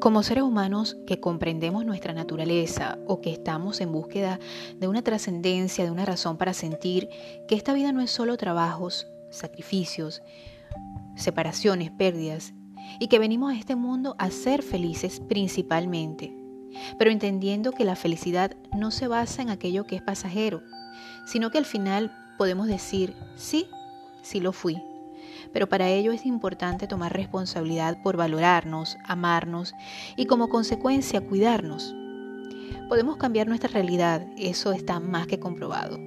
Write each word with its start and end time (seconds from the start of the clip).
Como 0.00 0.22
seres 0.22 0.44
humanos 0.44 0.96
que 1.08 1.18
comprendemos 1.18 1.84
nuestra 1.84 2.12
naturaleza 2.12 2.98
o 3.08 3.20
que 3.20 3.32
estamos 3.32 3.80
en 3.80 3.90
búsqueda 3.90 4.38
de 4.76 4.86
una 4.86 5.02
trascendencia, 5.02 5.84
de 5.84 5.90
una 5.90 6.04
razón 6.04 6.36
para 6.36 6.54
sentir 6.54 7.08
que 7.48 7.56
esta 7.56 7.72
vida 7.72 7.90
no 7.90 8.00
es 8.00 8.12
solo 8.12 8.36
trabajos, 8.36 9.08
sacrificios, 9.30 10.22
separaciones, 11.16 11.90
pérdidas, 11.90 12.54
y 13.00 13.08
que 13.08 13.18
venimos 13.18 13.52
a 13.52 13.58
este 13.58 13.74
mundo 13.74 14.14
a 14.18 14.30
ser 14.30 14.62
felices 14.62 15.20
principalmente, 15.28 16.32
pero 16.96 17.10
entendiendo 17.10 17.72
que 17.72 17.84
la 17.84 17.96
felicidad 17.96 18.56
no 18.76 18.92
se 18.92 19.08
basa 19.08 19.42
en 19.42 19.50
aquello 19.50 19.84
que 19.84 19.96
es 19.96 20.02
pasajero, 20.02 20.62
sino 21.26 21.50
que 21.50 21.58
al 21.58 21.64
final 21.64 22.12
podemos 22.38 22.68
decir, 22.68 23.14
sí, 23.34 23.66
sí 24.22 24.38
lo 24.38 24.52
fui, 24.52 24.80
pero 25.52 25.68
para 25.68 25.88
ello 25.88 26.12
es 26.12 26.26
importante 26.26 26.86
tomar 26.86 27.12
responsabilidad 27.12 27.98
por 28.02 28.16
valorarnos, 28.16 28.96
amarnos 29.04 29.74
y 30.16 30.26
como 30.26 30.48
consecuencia 30.48 31.20
cuidarnos. 31.20 31.94
Podemos 32.88 33.16
cambiar 33.16 33.46
nuestra 33.46 33.68
realidad, 33.68 34.26
eso 34.36 34.72
está 34.72 34.98
más 35.00 35.26
que 35.26 35.38
comprobado, 35.38 35.98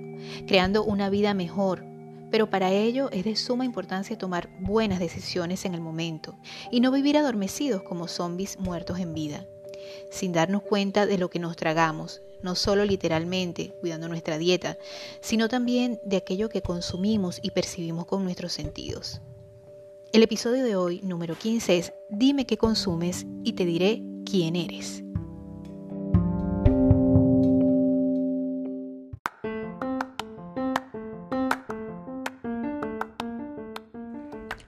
creando 0.47 0.83
una 0.83 1.09
vida 1.09 1.33
mejor, 1.33 1.85
pero 2.31 2.49
para 2.49 2.71
ello 2.71 3.11
es 3.11 3.25
de 3.25 3.35
suma 3.35 3.65
importancia 3.65 4.17
tomar 4.17 4.49
buenas 4.59 4.99
decisiones 4.99 5.65
en 5.65 5.75
el 5.75 5.81
momento 5.81 6.39
y 6.71 6.79
no 6.79 6.91
vivir 6.91 7.17
adormecidos 7.17 7.83
como 7.83 8.07
zombies 8.07 8.57
muertos 8.57 8.99
en 8.99 9.13
vida, 9.13 9.45
sin 10.09 10.31
darnos 10.31 10.63
cuenta 10.63 11.05
de 11.05 11.17
lo 11.17 11.29
que 11.29 11.39
nos 11.39 11.55
tragamos, 11.55 12.21
no 12.41 12.55
solo 12.55 12.85
literalmente 12.85 13.75
cuidando 13.81 14.07
nuestra 14.07 14.37
dieta, 14.37 14.77
sino 15.19 15.49
también 15.49 15.99
de 16.03 16.17
aquello 16.17 16.49
que 16.49 16.61
consumimos 16.61 17.39
y 17.43 17.51
percibimos 17.51 18.05
con 18.05 18.23
nuestros 18.23 18.53
sentidos. 18.53 19.21
El 20.13 20.23
episodio 20.23 20.65
de 20.65 20.75
hoy, 20.75 20.99
número 21.05 21.35
15, 21.35 21.77
es 21.77 21.93
Dime 22.09 22.45
qué 22.45 22.57
consumes 22.57 23.25
y 23.45 23.53
te 23.53 23.63
diré 23.63 24.03
quién 24.29 24.57
eres. 24.57 25.05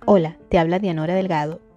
Hola, 0.05 0.37
te 0.49 0.59
habla 0.59 0.79
Dianora 0.79 1.13
Delgado 1.13 1.59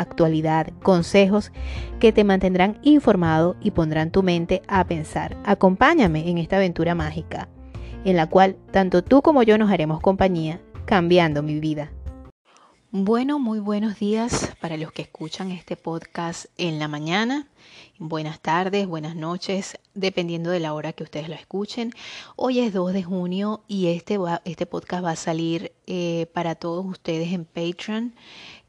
actualidad, 0.00 0.72
consejos 0.82 1.52
que 1.98 2.12
te 2.12 2.24
mantendrán 2.24 2.78
informado 2.82 3.56
y 3.60 3.70
pondrán 3.72 4.10
tu 4.10 4.22
mente 4.22 4.62
a 4.68 4.84
pensar. 4.84 5.36
Acompáñame 5.44 6.28
en 6.28 6.38
esta 6.38 6.56
aventura 6.56 6.94
mágica, 6.94 7.48
en 8.04 8.16
la 8.16 8.28
cual 8.28 8.56
tanto 8.72 9.02
tú 9.04 9.22
como 9.22 9.42
yo 9.42 9.58
nos 9.58 9.70
haremos 9.70 10.00
compañía, 10.00 10.60
cambiando 10.86 11.42
mi 11.42 11.60
vida. 11.60 11.90
Bueno, 12.92 13.38
muy 13.38 13.60
buenos 13.60 14.00
días 14.00 14.52
para 14.60 14.76
los 14.76 14.90
que 14.90 15.02
escuchan 15.02 15.52
este 15.52 15.76
podcast 15.76 16.46
en 16.56 16.80
la 16.80 16.88
mañana. 16.88 17.46
Buenas 18.00 18.40
tardes, 18.40 18.88
buenas 18.88 19.14
noches, 19.14 19.78
dependiendo 19.94 20.50
de 20.50 20.58
la 20.58 20.74
hora 20.74 20.92
que 20.92 21.04
ustedes 21.04 21.28
lo 21.28 21.36
escuchen. 21.36 21.92
Hoy 22.34 22.58
es 22.58 22.72
2 22.72 22.92
de 22.92 23.04
junio 23.04 23.62
y 23.68 23.86
este, 23.88 24.18
este 24.44 24.66
podcast 24.66 25.04
va 25.04 25.12
a 25.12 25.16
salir 25.16 25.70
eh, 25.86 26.26
para 26.34 26.56
todos 26.56 26.84
ustedes 26.84 27.32
en 27.32 27.44
Patreon. 27.44 28.12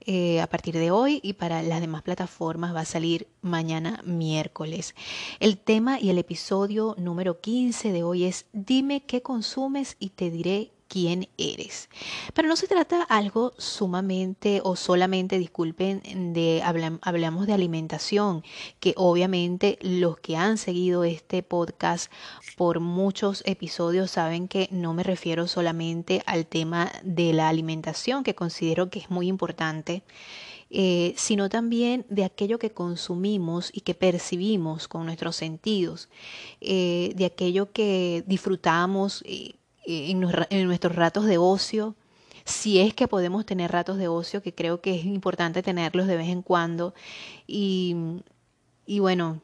Eh, 0.05 0.41
a 0.41 0.47
partir 0.47 0.75
de 0.75 0.89
hoy 0.89 1.19
y 1.21 1.33
para 1.33 1.61
las 1.61 1.79
demás 1.79 2.01
plataformas 2.01 2.73
va 2.73 2.79
a 2.81 2.85
salir 2.85 3.27
mañana 3.41 4.01
miércoles. 4.03 4.95
El 5.39 5.59
tema 5.59 5.99
y 5.99 6.09
el 6.09 6.17
episodio 6.17 6.95
número 6.97 7.39
15 7.39 7.91
de 7.91 8.03
hoy 8.03 8.23
es 8.23 8.47
Dime 8.51 9.05
qué 9.05 9.21
consumes 9.21 9.97
y 9.99 10.09
te 10.09 10.31
diré 10.31 10.71
quién 10.91 11.29
eres. 11.37 11.89
Pero 12.33 12.49
no 12.49 12.57
se 12.57 12.67
trata 12.67 13.03
algo 13.03 13.53
sumamente 13.57 14.59
o 14.61 14.75
solamente, 14.75 15.39
disculpen, 15.39 16.33
de 16.33 16.61
hablamos 16.63 17.47
de 17.47 17.53
alimentación, 17.53 18.43
que 18.81 18.93
obviamente 18.97 19.79
los 19.81 20.19
que 20.19 20.35
han 20.35 20.57
seguido 20.57 21.05
este 21.05 21.43
podcast 21.43 22.11
por 22.57 22.81
muchos 22.81 23.41
episodios 23.45 24.11
saben 24.11 24.49
que 24.49 24.67
no 24.69 24.93
me 24.93 25.03
refiero 25.03 25.47
solamente 25.47 26.23
al 26.25 26.45
tema 26.45 26.91
de 27.03 27.31
la 27.31 27.47
alimentación, 27.47 28.25
que 28.25 28.35
considero 28.35 28.89
que 28.89 28.99
es 28.99 29.09
muy 29.09 29.29
importante. 29.29 30.03
Eh, 30.73 31.13
sino 31.17 31.49
también 31.49 32.05
de 32.07 32.23
aquello 32.23 32.57
que 32.57 32.71
consumimos 32.71 33.71
y 33.73 33.81
que 33.81 33.93
percibimos 33.93 34.87
con 34.87 35.05
nuestros 35.05 35.35
sentidos, 35.35 36.07
eh, 36.61 37.11
de 37.17 37.25
aquello 37.25 37.73
que 37.73 38.23
disfrutamos. 38.25 39.21
Eh, 39.25 39.55
en, 39.85 40.19
nuestros 40.67 40.95
ratos 40.95 41.25
de 41.25 41.37
ocio, 41.37 41.95
si 42.45 42.79
es 42.79 42.93
que 42.93 43.07
podemos 43.07 43.45
tener 43.45 43.71
ratos 43.71 43.97
de 43.97 44.07
ocio, 44.07 44.41
que 44.41 44.53
creo 44.53 44.81
que 44.81 44.95
es 44.95 45.05
importante 45.05 45.63
tenerlos 45.63 46.07
de 46.07 46.17
vez 46.17 46.29
en 46.29 46.41
cuando. 46.41 46.93
Y, 47.47 47.95
y 48.85 48.99
bueno, 48.99 49.41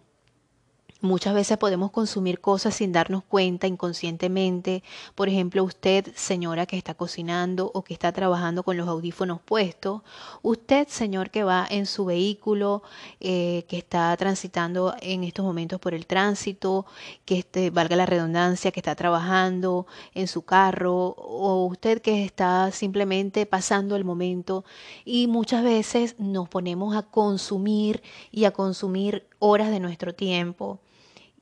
Muchas 1.01 1.35
veces 1.35 1.59
podemos 1.59 1.91
consumir 1.91 2.39
cosas 2.41 2.73
sin 2.73 2.91
darnos 2.91 3.23
cuenta 3.23 3.67
inconscientemente. 3.67 4.81
Por 5.13 5.29
ejemplo, 5.29 5.63
usted, 5.63 6.11
señora 6.15 6.65
que 6.65 6.75
está 6.75 6.95
cocinando 6.95 7.69
o 7.75 7.83
que 7.83 7.93
está 7.93 8.11
trabajando 8.11 8.63
con 8.63 8.77
los 8.77 8.87
audífonos 8.87 9.39
puestos. 9.39 10.01
Usted, 10.41 10.87
señor 10.87 11.29
que 11.29 11.43
va 11.43 11.67
en 11.69 11.85
su 11.85 12.05
vehículo, 12.05 12.81
eh, 13.19 13.65
que 13.67 13.77
está 13.77 14.17
transitando 14.17 14.95
en 15.01 15.23
estos 15.23 15.45
momentos 15.45 15.79
por 15.79 15.93
el 15.93 16.07
tránsito, 16.07 16.87
que 17.25 17.37
este, 17.39 17.69
valga 17.69 17.95
la 17.95 18.07
redundancia, 18.07 18.71
que 18.71 18.79
está 18.79 18.95
trabajando 18.95 19.85
en 20.15 20.27
su 20.27 20.41
carro. 20.41 21.09
O 21.19 21.67
usted 21.67 22.01
que 22.01 22.25
está 22.25 22.71
simplemente 22.71 23.45
pasando 23.45 23.95
el 23.95 24.03
momento. 24.03 24.65
Y 25.05 25.27
muchas 25.27 25.63
veces 25.63 26.15
nos 26.17 26.49
ponemos 26.49 26.95
a 26.95 27.03
consumir 27.03 28.01
y 28.31 28.45
a 28.45 28.51
consumir 28.51 29.27
horas 29.37 29.69
de 29.69 29.79
nuestro 29.79 30.15
tiempo 30.15 30.79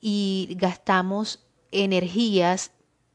y 0.08 0.50
gastamos 0.60 1.40
energías 1.72 2.70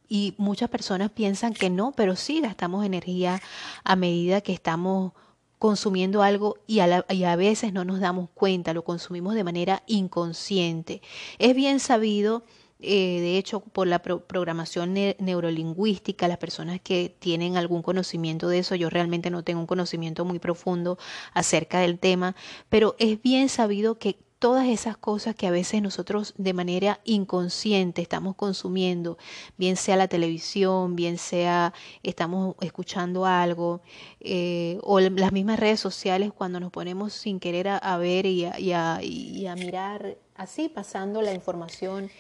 y 0.09 0.35
muchas 0.39 0.69
personas 0.69 1.13
piensan 1.13 1.55
que 1.55 1.71
no, 1.71 1.93
pero 1.93 2.17
sí 2.17 2.41
gastamos 2.41 2.85
energía 2.85 3.41
a 3.85 3.95
medida 3.95 4.41
que 4.41 4.53
estamos 4.53 5.13
consumiendo 5.61 6.25
algo 6.25 6.57
y 6.67 6.81
a, 6.81 7.07
y 7.09 7.23
a, 7.23 7.37
veces 7.37 7.73
no 7.73 7.85
nos 7.85 8.01
damos 8.01 8.29
cuenta, 8.35 8.75
lo 8.75 8.83
consumimos 8.83 9.37
de 9.37 9.45
manera 9.45 9.85
inconsciente. 9.87 11.01
Es 11.39 11.55
bien 11.55 11.79
sabido, 11.79 12.43
eh, 12.81 13.21
de 13.21 13.39
hecho, 13.39 13.61
por 13.61 13.87
la 13.87 14.03
programación 14.03 14.93
neurolingüística, 14.93 16.27
las 16.27 16.39
personas 16.39 16.81
que 16.81 17.15
tienen 17.21 17.57
algún 17.57 17.83
conocimiento 17.83 18.49
de 18.49 18.59
eso, 18.59 18.75
yo 18.75 18.91
realmente 18.91 19.31
no 19.31 19.45
tengo 19.45 19.61
un 19.61 19.69
conocimiento 19.69 20.25
muy 20.25 20.41
profundo 20.41 20.99
acerca 21.35 21.79
del 21.79 22.01
tema, 22.01 22.35
pero 22.69 22.97
es 22.99 23.23
bien 23.23 23.49
sabido 23.49 23.97
que 23.97 24.19
todas 24.41 24.67
esas 24.67 24.97
cosas 24.97 25.37
que 25.37 25.47
a 25.47 25.51
veces 25.53 25.83
nosotros 25.83 26.35
de 26.39 26.55
manera 26.55 26.99
inconsciente 27.05 28.03
estamos 28.03 28.35
consumiendo, 28.35 29.19
bien 29.59 29.77
sea 29.77 29.97
la 29.97 30.09
televisión, 30.09 30.97
bien 30.97 31.19
sea 31.19 31.73
estamos 32.03 32.57
escuchando 32.61 33.27
algo, 33.27 33.83
eh, 34.19 34.79
o 34.83 34.99
las 34.99 35.31
mismas 35.31 35.61
redes 35.61 35.79
sociales 35.79 36.33
cuando 36.33 36.59
nos 36.59 36.73
ponemos 36.73 37.13
sin 37.13 37.39
querer 37.39 37.69
a, 37.69 37.99
ver 37.99 38.27
y 38.27 38.47
a, 38.47 38.59
y 39.03 39.47
a 39.47 39.55
mirar 39.55 40.17
así, 40.35 40.71
pasando 40.71 41.21
la 41.21 41.35
información 41.35 42.11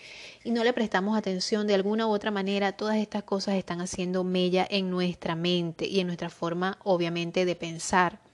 y 0.44 0.50
no 0.50 0.62
le 0.62 0.74
prestamos 0.74 1.16
atención 1.16 1.66
de 1.66 1.74
alguna 1.74 2.06
u 2.06 2.10
otra 2.10 2.30
manera, 2.30 2.72
todas 2.72 2.96
estas 2.96 3.22
cosas 3.22 3.54
están 3.54 3.80
haciendo 3.80 4.24
mella 4.24 4.66
en 4.68 4.90
nuestra 4.90 5.34
mente 5.34 5.86
y 5.86 6.00
en 6.00 6.06
nuestra 6.06 6.28
forma, 6.28 6.78
obviamente, 6.84 7.46
de 7.46 7.56
pensar. 7.56 8.29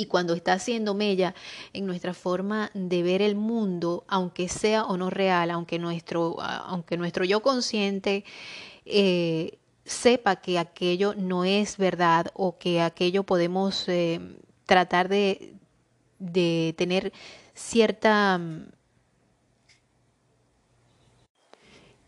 Y 0.00 0.06
cuando 0.06 0.34
está 0.34 0.52
haciendo 0.52 0.94
mella 0.94 1.34
en 1.72 1.84
nuestra 1.84 2.14
forma 2.14 2.70
de 2.72 3.02
ver 3.02 3.20
el 3.20 3.34
mundo, 3.34 4.04
aunque 4.06 4.48
sea 4.48 4.84
o 4.84 4.96
no 4.96 5.10
real, 5.10 5.50
aunque 5.50 5.80
nuestro, 5.80 6.40
aunque 6.40 6.96
nuestro 6.96 7.24
yo 7.24 7.42
consciente 7.42 8.24
eh, 8.86 9.58
sepa 9.84 10.36
que 10.36 10.60
aquello 10.60 11.14
no 11.16 11.44
es 11.44 11.78
verdad 11.78 12.28
o 12.34 12.58
que 12.58 12.80
aquello 12.80 13.24
podemos 13.24 13.88
eh, 13.88 14.20
tratar 14.66 15.08
de, 15.08 15.54
de 16.20 16.76
tener 16.78 17.12
cierta... 17.54 18.40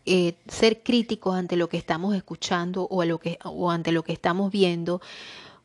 Eh, 0.05 0.35
ser 0.47 0.81
críticos 0.81 1.35
ante 1.35 1.55
lo 1.57 1.69
que 1.69 1.77
estamos 1.77 2.15
escuchando 2.15 2.87
o, 2.89 3.01
a 3.01 3.05
lo 3.05 3.19
que, 3.19 3.37
o 3.43 3.69
ante 3.69 3.91
lo 3.91 4.01
que 4.03 4.13
estamos 4.13 4.51
viendo, 4.51 4.99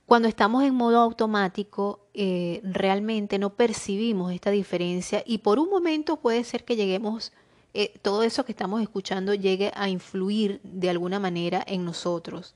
cuando 0.07 0.29
estamos 0.29 0.63
en 0.63 0.75
modo 0.75 1.01
automático, 1.01 2.07
eh, 2.15 2.61
realmente 2.63 3.39
no 3.39 3.51
percibimos 3.51 4.33
esta 4.33 4.53
diferencia 4.53 5.23
y 5.27 5.39
por 5.39 5.59
un 5.59 5.69
momento 5.69 6.17
puede 6.17 6.45
ser 6.45 6.65
que 6.65 6.77
lleguemos 6.77 7.33
eh, 7.75 7.93
todo 8.03 8.23
eso 8.23 8.45
que 8.45 8.53
estamos 8.53 8.81
escuchando 8.81 9.35
llegue 9.35 9.73
a 9.75 9.89
influir 9.89 10.61
de 10.63 10.91
alguna 10.91 11.19
manera 11.19 11.63
en 11.67 11.85
nosotros. 11.85 12.55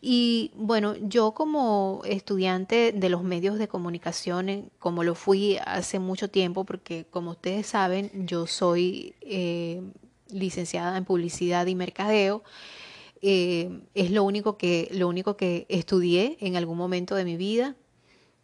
Y 0.00 0.52
bueno, 0.54 0.96
yo 0.96 1.32
como 1.32 2.00
estudiante 2.04 2.92
de 2.92 3.08
los 3.10 3.22
medios 3.22 3.58
de 3.58 3.68
comunicación, 3.68 4.48
eh, 4.48 4.64
como 4.78 5.04
lo 5.04 5.14
fui 5.14 5.58
hace 5.66 5.98
mucho 5.98 6.30
tiempo, 6.30 6.64
porque 6.64 7.04
como 7.10 7.32
ustedes 7.32 7.66
saben, 7.66 8.10
yo 8.26 8.46
soy 8.46 9.14
licenciada 10.30 10.96
en 10.96 11.04
publicidad 11.04 11.66
y 11.66 11.74
mercadeo, 11.74 12.42
eh, 13.22 13.80
es 13.94 14.10
lo 14.10 14.24
único, 14.24 14.56
que, 14.56 14.88
lo 14.92 15.08
único 15.08 15.36
que 15.36 15.66
estudié 15.68 16.36
en 16.40 16.56
algún 16.56 16.78
momento 16.78 17.14
de 17.14 17.24
mi 17.24 17.36
vida. 17.36 17.76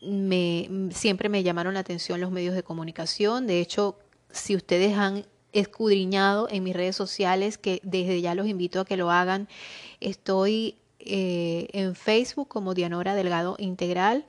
Me, 0.00 0.68
siempre 0.90 1.28
me 1.28 1.42
llamaron 1.42 1.74
la 1.74 1.80
atención 1.80 2.20
los 2.20 2.30
medios 2.30 2.54
de 2.54 2.62
comunicación. 2.62 3.46
De 3.46 3.60
hecho, 3.60 3.98
si 4.30 4.54
ustedes 4.56 4.96
han 4.96 5.24
escudriñado 5.52 6.48
en 6.50 6.64
mis 6.64 6.74
redes 6.74 6.96
sociales, 6.96 7.58
que 7.58 7.80
desde 7.84 8.20
ya 8.20 8.34
los 8.34 8.46
invito 8.48 8.80
a 8.80 8.84
que 8.84 8.96
lo 8.96 9.10
hagan, 9.10 9.48
estoy 10.00 10.76
eh, 10.98 11.68
en 11.72 11.94
Facebook 11.94 12.48
como 12.48 12.74
Dianora 12.74 13.14
Delgado 13.14 13.56
Integral. 13.58 14.24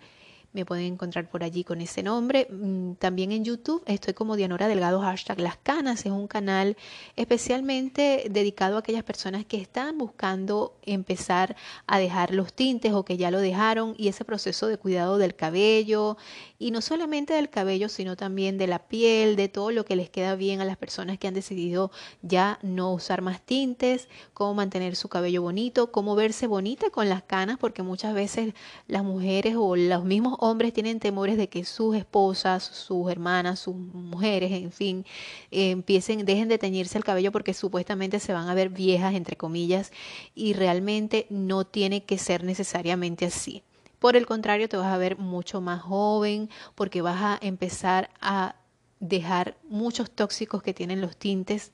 Me 0.56 0.64
pueden 0.64 0.94
encontrar 0.94 1.30
por 1.30 1.44
allí 1.44 1.66
con 1.66 1.82
ese 1.82 2.02
nombre. 2.02 2.48
Mm, 2.50 2.94
también 2.94 3.34
en 3.34 3.44
YouTube 3.44 3.84
estoy 3.88 4.14
como 4.14 4.38
Dianora 4.38 4.70
Delgado 4.70 5.02
hashtag 5.02 5.42
Las 5.42 5.58
Canas. 5.58 6.06
Es 6.06 6.14
un 6.14 6.28
canal 6.28 6.78
especialmente 7.18 8.28
dedicado 8.30 8.78
a 8.78 8.80
aquellas 8.80 9.04
personas 9.04 9.44
que 9.44 9.58
están 9.58 9.98
buscando 9.98 10.74
empezar 10.86 11.58
a 11.88 12.00
dejar 12.00 12.34
los 12.34 12.54
tintes 12.54 12.94
o 12.94 13.04
que 13.04 13.18
ya 13.18 13.32
lo 13.32 13.40
dejaron 13.40 13.96
y 13.98 14.08
ese 14.08 14.24
proceso 14.24 14.68
de 14.68 14.78
cuidado 14.78 15.18
del 15.18 15.36
cabello 15.36 16.16
y 16.58 16.72
no 16.72 16.80
solamente 16.80 17.34
del 17.34 17.50
cabello, 17.50 17.90
sino 17.90 18.16
también 18.16 18.58
de 18.58 18.68
la 18.68 18.80
piel, 18.80 19.36
de 19.36 19.50
todo 19.50 19.72
lo 19.72 19.84
que 19.84 19.98
les 19.98 20.10
queda 20.10 20.36
bien 20.36 20.62
a 20.62 20.66
las 20.66 20.78
personas 20.78 21.18
que 21.18 21.28
han 21.28 21.34
decidido 21.34 21.92
ya 22.22 22.60
no 22.62 22.94
usar 22.94 23.22
más 23.22 23.42
tintes, 23.42 24.08
cómo 24.34 24.54
mantener 24.54 24.96
su 24.96 25.10
cabello 25.10 25.42
bonito, 25.42 25.92
cómo 25.92 26.16
verse 26.16 26.48
bonita 26.48 26.92
con 26.92 27.10
las 27.10 27.24
canas, 27.24 27.58
porque 27.60 27.84
muchas 27.84 28.14
veces 28.14 28.54
las 28.88 29.04
mujeres 29.04 29.56
o 29.58 29.76
los 29.76 30.06
mismos 30.06 30.38
hombres 30.46 30.74
tienen 30.74 31.00
temores 31.00 31.38
de 31.38 31.50
que 31.50 31.66
sus 31.66 31.96
esposas, 31.96 32.64
sus 32.64 33.10
hermanas, 33.12 33.60
sus 33.60 33.76
mujeres, 33.76 34.52
en 34.52 34.72
fin, 34.72 35.06
empiecen, 35.52 36.26
dejen 36.26 36.48
de 36.48 36.58
teñirse 36.58 36.98
el 36.98 37.04
cabello 37.04 37.32
porque 37.32 37.54
supuestamente 37.54 38.20
se 38.20 38.34
van 38.34 38.48
a 38.48 38.54
ver 38.54 38.70
viejas, 38.70 39.14
entre 39.16 39.36
comillas, 39.36 39.92
y 40.34 40.54
realmente 40.54 41.28
no 41.30 41.66
tiene 41.66 42.04
que 42.04 42.18
ser 42.18 42.44
necesariamente 42.44 43.26
así. 43.26 43.64
Por 44.00 44.16
el 44.16 44.26
contrario, 44.26 44.70
te 44.70 44.78
vas 44.78 44.94
a 44.94 44.98
ver 44.98 45.18
mucho 45.18 45.62
más 45.62 45.82
joven 45.82 46.50
porque 46.76 47.02
vas 47.02 47.22
a 47.22 47.40
empezar 47.42 48.10
a 48.22 48.56
dejar 49.00 49.58
muchos 49.68 50.12
tóxicos 50.12 50.62
que 50.62 50.74
tienen 50.74 51.02
los 51.02 51.18
tintes. 51.18 51.72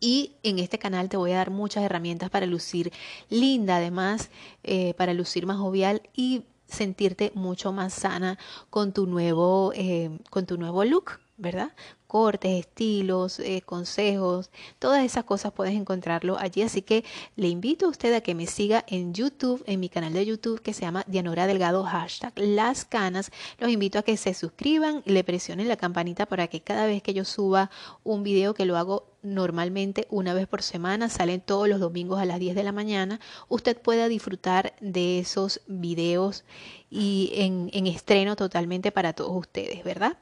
Y 0.00 0.32
en 0.42 0.58
este 0.58 0.78
canal 0.78 1.10
te 1.10 1.18
voy 1.18 1.32
a 1.32 1.36
dar 1.36 1.50
muchas 1.50 1.84
herramientas 1.84 2.30
para 2.30 2.46
lucir 2.46 2.90
linda, 3.28 3.76
además, 3.76 4.30
eh, 4.62 4.94
para 4.94 5.12
lucir 5.12 5.44
más 5.44 5.58
jovial 5.58 6.00
y 6.16 6.44
sentirte 6.70 7.32
mucho 7.34 7.72
más 7.72 7.94
sana 7.94 8.38
con 8.70 8.92
tu 8.92 9.06
nuevo, 9.06 9.72
eh, 9.74 10.10
con 10.30 10.46
tu 10.46 10.56
nuevo 10.56 10.84
look, 10.84 11.20
¿verdad? 11.36 11.72
cortes, 12.10 12.66
estilos, 12.66 13.38
eh, 13.38 13.62
consejos, 13.64 14.50
todas 14.80 15.04
esas 15.04 15.22
cosas 15.22 15.52
puedes 15.52 15.74
encontrarlo 15.74 16.36
allí. 16.36 16.62
Así 16.62 16.82
que 16.82 17.04
le 17.36 17.46
invito 17.46 17.86
a 17.86 17.88
usted 17.88 18.12
a 18.14 18.20
que 18.20 18.34
me 18.34 18.48
siga 18.48 18.84
en 18.88 19.14
YouTube, 19.14 19.62
en 19.66 19.78
mi 19.78 19.88
canal 19.88 20.12
de 20.12 20.26
YouTube 20.26 20.60
que 20.60 20.74
se 20.74 20.80
llama 20.80 21.04
Dianora 21.06 21.46
Delgado, 21.46 21.84
hashtag 21.84 22.32
Las 22.34 22.84
Canas. 22.84 23.30
Los 23.60 23.70
invito 23.70 24.00
a 24.00 24.02
que 24.02 24.16
se 24.16 24.34
suscriban 24.34 25.02
le 25.06 25.22
presionen 25.22 25.68
la 25.68 25.76
campanita 25.76 26.26
para 26.26 26.48
que 26.48 26.60
cada 26.60 26.86
vez 26.86 27.00
que 27.00 27.14
yo 27.14 27.24
suba 27.24 27.70
un 28.02 28.24
video 28.24 28.54
que 28.54 28.64
lo 28.64 28.76
hago 28.76 29.04
normalmente 29.22 30.06
una 30.10 30.34
vez 30.34 30.46
por 30.46 30.62
semana, 30.62 31.08
salen 31.08 31.40
todos 31.40 31.68
los 31.68 31.80
domingos 31.80 32.20
a 32.20 32.24
las 32.24 32.38
10 32.38 32.54
de 32.54 32.62
la 32.62 32.72
mañana, 32.72 33.20
usted 33.48 33.76
pueda 33.80 34.08
disfrutar 34.08 34.74
de 34.80 35.18
esos 35.18 35.60
videos 35.66 36.44
y 36.90 37.32
en, 37.34 37.70
en 37.72 37.86
estreno 37.86 38.36
totalmente 38.36 38.92
para 38.92 39.12
todos 39.12 39.36
ustedes, 39.36 39.84
¿verdad? 39.84 40.18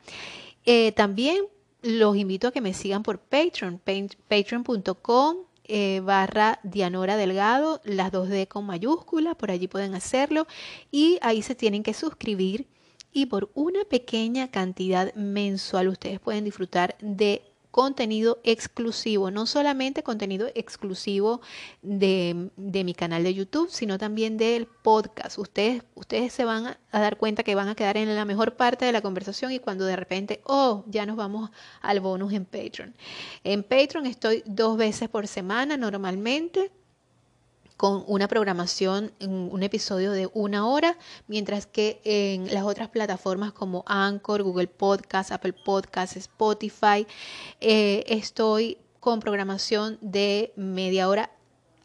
Eh, 0.65 0.93
también 0.93 1.45
los 1.83 2.17
invito 2.17 2.49
a 2.49 2.53
que 2.53 2.61
me 2.61 2.75
sigan 2.75 3.03
por 3.03 3.19
Patreon, 3.19 3.81
patreon.com 4.29 5.37
eh, 5.71 6.01
barra 6.03 6.61
Dianora 6.63 7.19
Delgado, 7.19 7.83
las 7.85 8.11
dos 8.11 8.31
D 8.31 8.49
con 8.49 8.65
mayúscula, 8.65 9.35
por 9.35 9.51
allí 9.51 9.69
pueden 9.69 9.95
hacerlo 9.95 10.47
y 10.91 11.19
ahí 11.21 11.43
se 11.43 11.55
tienen 11.55 11.83
que 11.83 11.93
suscribir 11.93 12.67
y 13.13 13.27
por 13.27 13.51
una 13.53 13.85
pequeña 13.85 14.51
cantidad 14.51 15.15
mensual 15.15 15.89
ustedes 15.89 16.21
pueden 16.21 16.45
disfrutar 16.45 16.97
de 17.01 17.48
contenido 17.79 18.41
exclusivo, 18.43 19.31
no 19.31 19.47
solamente 19.47 20.03
contenido 20.03 20.49
exclusivo 20.57 21.41
de, 21.81 22.51
de, 22.57 22.83
mi 22.83 22.93
canal 22.93 23.23
de 23.23 23.33
YouTube, 23.33 23.71
sino 23.71 23.99
también 23.99 24.37
del 24.37 24.67
podcast. 24.67 25.39
Ustedes, 25.39 25.85
ustedes 25.95 26.33
se 26.33 26.45
van 26.45 26.77
a 26.91 27.01
dar 27.01 27.19
cuenta 27.19 27.45
que 27.45 27.55
van 27.55 27.69
a 27.69 27.77
quedar 27.77 27.97
en 27.97 28.13
la 28.13 28.25
mejor 28.25 28.57
parte 28.57 28.85
de 28.85 28.91
la 28.91 29.01
conversación 29.01 29.53
y 29.53 29.61
cuando 29.61 29.85
de 29.85 29.95
repente, 29.95 30.41
oh, 30.43 30.83
ya 30.89 31.07
nos 31.07 31.15
vamos 31.15 31.51
al 31.81 32.01
bonus 32.01 32.33
en 32.33 32.47
Patreon. 32.47 32.97
En 33.45 33.63
Patreon 33.63 34.07
estoy 34.07 34.43
dos 34.45 34.77
veces 34.77 35.09
por 35.09 35.29
semana 35.29 35.77
normalmente 35.77 36.73
con 37.79 38.03
una 38.09 38.27
programación, 38.27 39.13
un 39.21 39.63
episodio 39.63 40.11
de 40.11 40.29
una 40.35 40.67
hora, 40.67 40.99
mientras 41.29 41.65
que 41.65 42.01
en 42.03 42.53
las 42.53 42.65
otras 42.65 42.89
plataformas 42.89 43.53
como 43.53 43.85
Anchor, 43.87 44.43
Google 44.43 44.67
Podcast, 44.67 45.31
Apple 45.31 45.55
Podcast, 45.65 46.17
Spotify, 46.17 47.07
eh, 47.61 48.03
estoy 48.09 48.79
con 48.99 49.21
programación 49.21 49.97
de 50.01 50.53
media 50.57 51.09
hora. 51.09 51.31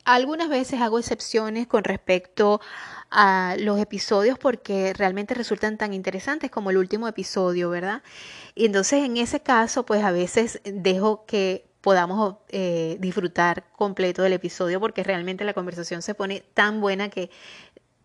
Algunas 0.04 0.50
veces 0.50 0.81
hago 0.81 0.98
excepciones 0.98 1.68
con 1.68 1.84
respecto 1.84 2.60
a 3.12 3.56
los 3.60 3.80
episodios 3.80 4.40
porque 4.40 4.94
realmente 4.94 5.36
resultan 5.36 5.78
tan 5.78 5.94
interesantes 5.94 6.50
como 6.50 6.72
el 6.72 6.78
último 6.78 7.07
episodio, 7.07 7.69
¿verdad? 7.69 8.01
Y 8.56 8.66
entonces 8.66 9.04
en 9.04 9.18
ese 9.18 9.42
caso, 9.42 9.86
pues 9.86 10.04
a 10.04 10.12
veces 10.12 10.60
dejo 10.66 11.25
que 11.28 11.72
podamos 11.83 12.38
eh, 12.47 12.95
disfrutar 13.01 13.65
completo 13.75 14.21
del 14.21 14.31
episodio 14.31 14.80
porque 14.80 15.03
realmente 15.03 15.44
la 15.44 15.53
conversación 15.53 16.01
se 16.01 16.15
pone 16.15 16.41
tan 16.53 16.80
buena 16.80 17.09
que 17.09 17.30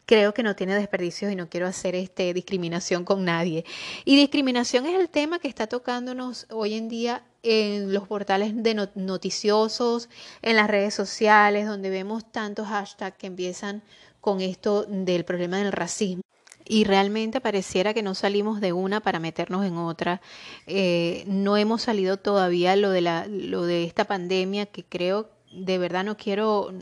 creo 0.05 0.35
que 0.35 0.43
no 0.43 0.57
tiene 0.57 0.75
desperdicios 0.75 1.31
y 1.31 1.37
no 1.37 1.49
quiero 1.49 1.69
hacer 1.69 1.95
este 1.95 2.35
discriminación 2.35 3.05
con 3.05 3.25
nadie. 3.25 3.65
Y 4.05 4.17
discriminación 4.17 4.85
es 4.87 4.99
el 4.99 5.09
tema 5.09 5.39
que 5.39 5.47
está 5.47 5.69
tocándonos 5.69 6.49
hoy 6.51 6.75
en 6.75 6.89
día 6.89 7.23
en 7.45 7.95
los 7.95 8.09
portales 8.09 8.53
de 8.53 8.89
noticiosos, 8.97 10.09
en 10.43 10.57
las 10.57 10.69
redes 10.69 10.95
sociales, 10.95 11.69
donde 11.69 11.89
vemos 11.89 12.31
tantos 12.33 12.67
hashtags 12.67 13.17
que 13.17 13.29
empiezan 13.29 13.83
con 14.21 14.41
esto 14.41 14.87
del 14.89 15.25
problema 15.25 15.59
del 15.59 15.71
racismo 15.71 16.28
y 16.69 16.85
realmente 16.85 17.41
pareciera 17.41 17.95
que 17.95 18.03
no 18.03 18.15
salimos 18.15 18.61
de 18.61 18.75
una 18.75 19.01
para 19.01 19.19
meternos 19.19 19.65
en 19.65 19.79
otra. 19.79 20.21
Eh, 20.67 21.25
no 21.27 21.57
hemos 21.57 21.83
salido 21.83 22.19
todavía 22.19 22.77
lo 22.77 22.91
de, 22.91 23.01
la, 23.01 23.27
lo 23.27 23.63
de 23.63 23.85
esta 23.85 24.05
pandemia 24.05 24.67
que 24.67 24.85
creo, 24.85 25.31
de 25.51 25.79
verdad 25.79 26.05
no 26.05 26.19
quiero, 26.19 26.73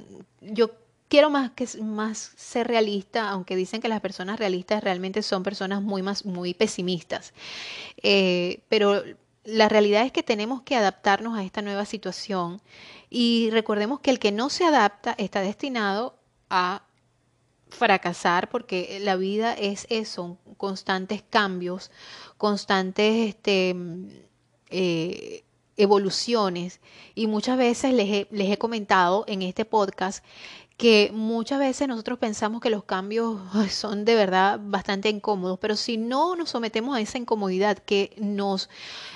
yo 0.40 0.72
quiero 1.08 1.30
más 1.30 1.52
que 1.52 1.68
más 1.80 2.32
ser 2.36 2.66
realista, 2.66 3.30
aunque 3.30 3.54
dicen 3.54 3.80
que 3.80 3.88
las 3.88 4.00
personas 4.00 4.40
realistas 4.40 4.82
realmente 4.82 5.22
son 5.22 5.44
personas 5.44 5.80
muy 5.82 6.02
más 6.02 6.24
muy 6.24 6.52
pesimistas. 6.52 7.32
Eh, 8.02 8.60
pero 8.68 9.04
la 9.44 9.68
realidad 9.68 10.04
es 10.04 10.10
que 10.10 10.24
tenemos 10.24 10.62
que 10.62 10.74
adaptarnos 10.74 11.38
a 11.38 11.44
esta 11.44 11.62
nueva 11.62 11.84
situación 11.84 12.60
y 13.08 13.50
recordemos 13.52 14.00
que 14.00 14.10
el 14.10 14.18
que 14.18 14.32
no 14.32 14.50
se 14.50 14.64
adapta 14.64 15.14
está 15.16 15.40
destinado 15.42 16.16
a 16.50 16.82
fracasar 17.68 18.48
porque 18.48 18.98
la 19.00 19.16
vida 19.16 19.52
es 19.52 19.86
eso, 19.90 20.38
constantes 20.56 21.22
cambios, 21.28 21.90
constantes 22.36 23.28
este, 23.28 23.74
eh, 24.70 25.44
evoluciones. 25.76 26.80
Y 27.14 27.26
muchas 27.26 27.58
veces 27.58 27.92
les 27.92 28.08
he, 28.08 28.28
les 28.30 28.50
he 28.50 28.58
comentado 28.58 29.24
en 29.28 29.42
este 29.42 29.64
podcast 29.64 30.24
que 30.76 31.10
muchas 31.12 31.58
veces 31.58 31.88
nosotros 31.88 32.18
pensamos 32.18 32.60
que 32.60 32.70
los 32.70 32.84
cambios 32.84 33.40
son 33.70 34.04
de 34.04 34.14
verdad 34.14 34.60
bastante 34.62 35.08
incómodos, 35.08 35.58
pero 35.58 35.76
si 35.76 35.96
no 35.96 36.36
nos 36.36 36.50
sometemos 36.50 36.96
a 36.96 37.00
esa 37.00 37.18
incomodidad 37.18 37.78
que 37.78 38.14
nos 38.18 38.68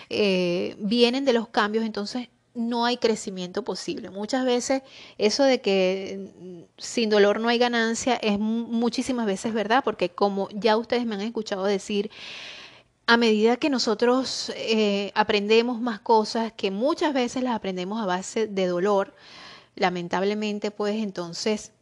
eh, 0.09 0.77
vienen 0.79 1.25
de 1.25 1.35
los 1.35 1.49
cambios, 1.49 1.85
entonces 1.85 2.29
no 2.55 2.85
hay 2.85 2.97
crecimiento 2.97 3.63
posible. 3.63 4.11
Muchas 4.11 4.45
veces 4.45 4.83
eso 5.19 5.45
de 5.45 5.61
que 5.61 6.31
mm, 6.41 6.61
sin 6.79 7.11
dolor 7.11 7.41
no 7.41 7.49
hay 7.49 7.59
ganancia 7.59 8.17
es 8.17 8.39
muchísimas 8.39 9.27
veces 9.27 9.53
verdad, 9.53 9.83
porque 9.85 10.11
como 10.11 10.49
ya 10.53 10.77
ustedes 10.77 11.07
me 11.07 11.15
han 11.15 11.21
escuchado 11.23 11.65
decir, 11.65 12.11
a 13.07 13.17
medida 13.17 13.57
que 13.57 13.71
nosotros 13.71 14.53
eh, 14.57 15.11
aprendemos 15.15 15.81
más 15.81 16.01
cosas, 16.01 16.53
que 16.53 16.71
muchas 16.71 17.13
veces 17.13 17.43
las 17.43 17.57
aprendemos 17.57 18.01
a 18.01 18.07
base 18.07 18.47
de 18.47 18.67
dolor, 18.67 19.15
lamentablemente 19.75 20.71
pues 20.71 20.97
entonces 20.97 21.73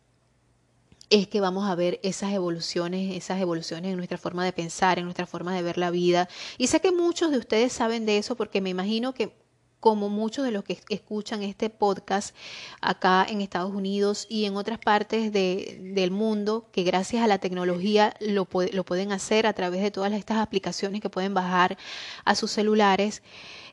es 1.10 1.26
que 1.28 1.40
vamos 1.40 1.68
a 1.68 1.74
ver 1.74 2.00
esas 2.02 2.32
evoluciones, 2.32 3.16
esas 3.16 3.40
evoluciones 3.40 3.90
en 3.90 3.96
nuestra 3.96 4.18
forma 4.18 4.44
de 4.44 4.52
pensar, 4.52 4.98
en 4.98 5.04
nuestra 5.04 5.26
forma 5.26 5.54
de 5.54 5.62
ver 5.62 5.78
la 5.78 5.90
vida. 5.90 6.28
Y 6.58 6.66
sé 6.66 6.80
que 6.80 6.92
muchos 6.92 7.30
de 7.30 7.38
ustedes 7.38 7.72
saben 7.72 8.04
de 8.06 8.18
eso 8.18 8.36
porque 8.36 8.60
me 8.60 8.70
imagino 8.70 9.14
que 9.14 9.32
como 9.80 10.08
muchos 10.08 10.44
de 10.44 10.50
los 10.50 10.64
que 10.64 10.80
escuchan 10.88 11.42
este 11.42 11.70
podcast 11.70 12.34
acá 12.80 13.26
en 13.28 13.40
Estados 13.40 13.72
Unidos 13.72 14.26
y 14.28 14.44
en 14.44 14.56
otras 14.56 14.78
partes 14.78 15.32
del 15.32 16.10
mundo, 16.10 16.68
que 16.72 16.82
gracias 16.82 17.22
a 17.22 17.26
la 17.26 17.38
tecnología 17.38 18.14
lo, 18.20 18.48
lo, 18.72 18.84
pueden 18.84 19.12
hacer 19.12 19.46
a 19.46 19.52
través 19.52 19.82
de 19.82 19.90
todas 19.90 20.12
estas 20.12 20.38
aplicaciones 20.38 21.00
que 21.00 21.10
pueden 21.10 21.34
bajar 21.34 21.78
a 22.24 22.34
sus 22.34 22.50
celulares, 22.50 23.22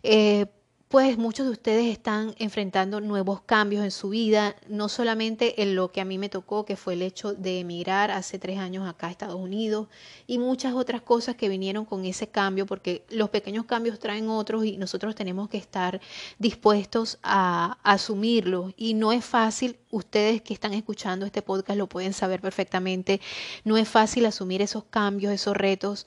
eh, 0.03 0.45
pues 0.87 1.17
muchos 1.17 1.47
de 1.47 1.51
ustedes 1.51 1.91
están 1.91 2.35
enfrentando 2.37 3.01
nuevos 3.01 3.41
cambios 3.41 3.83
en 3.83 3.89
su 3.89 4.09
vida, 4.09 4.55
no 4.67 4.87
solamente 4.87 5.63
en 5.63 5.75
lo 5.75 5.91
que 5.91 5.99
a 5.99 6.05
mí 6.05 6.19
me 6.19 6.29
tocó, 6.29 6.63
que 6.63 6.75
fue 6.75 6.93
el 6.93 7.01
hecho 7.01 7.33
de 7.33 7.59
emigrar 7.59 8.11
hace 8.11 8.37
tres 8.37 8.59
años 8.59 8.87
acá 8.87 9.07
a 9.07 9.11
Estados 9.11 9.35
Unidos, 9.35 9.87
y 10.27 10.37
muchas 10.37 10.73
otras 10.73 11.01
cosas 11.01 11.35
que 11.35 11.49
vinieron 11.49 11.85
con 11.85 12.05
ese 12.05 12.27
cambio, 12.27 12.67
porque 12.67 13.03
los 13.09 13.29
pequeños 13.31 13.65
cambios 13.65 13.99
traen 13.99 14.29
otros 14.29 14.63
y 14.63 14.77
nosotros 14.77 15.15
tenemos 15.15 15.49
que 15.49 15.57
estar 15.57 15.99
dispuestos 16.37 17.17
a, 17.23 17.79
asumirlos. 17.83 18.73
Y 18.77 18.93
no 18.93 19.11
es 19.11 19.25
fácil, 19.25 19.77
ustedes 19.89 20.43
que 20.43 20.53
están 20.53 20.73
escuchando 20.73 21.25
este 21.25 21.41
podcast 21.41 21.79
lo 21.79 21.87
pueden 21.87 22.13
saber 22.13 22.41
perfectamente, 22.41 23.21
no 23.63 23.75
es 23.77 23.89
fácil 23.89 24.25
asumir 24.27 24.61
esos 24.61 24.83
cambios, 24.83 25.33
esos 25.33 25.57
retos. 25.57 26.05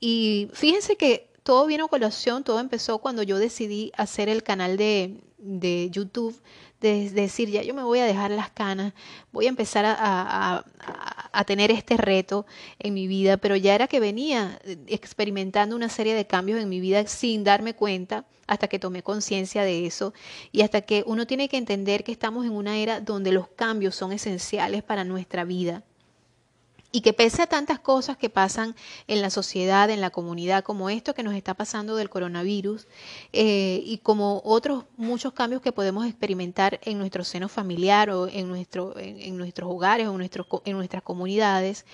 Y 0.00 0.48
fíjense 0.52 0.96
que 0.96 1.25
todo 1.46 1.64
vino 1.68 1.84
a 1.84 1.88
colación, 1.88 2.42
todo 2.42 2.58
empezó 2.58 2.98
cuando 2.98 3.22
yo 3.22 3.38
decidí 3.38 3.92
hacer 3.96 4.28
el 4.28 4.42
canal 4.42 4.76
de, 4.76 5.20
de 5.38 5.88
YouTube, 5.92 6.36
de, 6.80 7.08
decir, 7.10 7.48
ya 7.50 7.62
yo 7.62 7.72
me 7.72 7.84
voy 7.84 8.00
a 8.00 8.04
dejar 8.04 8.32
las 8.32 8.50
canas, 8.50 8.94
voy 9.30 9.46
a 9.46 9.50
empezar 9.50 9.84
a, 9.86 10.64
a, 11.32 11.44
tener 11.44 11.70
este 11.70 11.96
reto 11.96 12.46
en 12.80 12.94
mi 12.94 13.06
vida, 13.06 13.36
pero 13.36 13.54
ya 13.54 13.76
era 13.76 13.86
que 13.86 14.00
venía 14.00 14.58
experimentando 14.88 15.76
una 15.76 15.88
serie 15.88 16.16
de 16.16 16.26
cambios 16.26 16.60
en 16.60 16.68
mi 16.68 16.80
vida 16.80 17.06
sin 17.06 17.44
darme 17.44 17.74
cuenta 17.74 18.24
hasta 18.48 18.66
que 18.66 18.80
tomé 18.80 19.04
conciencia 19.04 19.62
de 19.62 19.86
eso 19.86 20.14
y 20.50 20.62
hasta 20.62 20.80
que 20.80 21.04
uno 21.06 21.28
tiene 21.28 21.48
que 21.48 21.58
entender 21.58 22.02
que 22.02 22.10
estamos 22.10 22.44
en 22.44 22.50
una 22.50 22.76
era 22.78 22.98
donde 23.00 23.30
los 23.30 23.46
cambios 23.46 23.94
son 23.94 24.10
esenciales 24.10 24.82
para 24.82 25.04
nuestra 25.04 25.44
vida 25.44 25.84
y 26.92 27.00
que 27.00 27.12
pese 27.12 27.42
a 27.42 27.46
tantas 27.46 27.78
cosas 27.78 28.16
que 28.16 28.30
pasan 28.30 28.74
en 29.06 29.20
la 29.20 29.30
sociedad, 29.30 29.90
en 29.90 30.00
la 30.00 30.10
comunidad, 30.10 30.64
como 30.64 30.88
esto 30.88 31.14
que 31.14 31.22
nos 31.22 31.34
está 31.34 31.54
pasando 31.54 31.96
del 31.96 32.08
coronavirus, 32.08 32.86
eh, 33.32 33.82
y 33.84 33.98
como 33.98 34.40
otros 34.44 34.84
muchos 34.96 35.32
cambios 35.32 35.62
que 35.62 35.72
podemos 35.72 36.06
experimentar 36.06 36.80
en 36.84 36.98
nuestro 36.98 37.24
seno 37.24 37.48
familiar 37.48 38.10
o 38.10 38.28
en, 38.28 38.54
en, 38.54 39.36
nuestros 39.36 39.70
hogares 39.70 40.08
o 40.08 40.14
en, 40.14 40.30
en 40.64 40.76
nuestras 40.76 41.02
comunidades, 41.02 41.84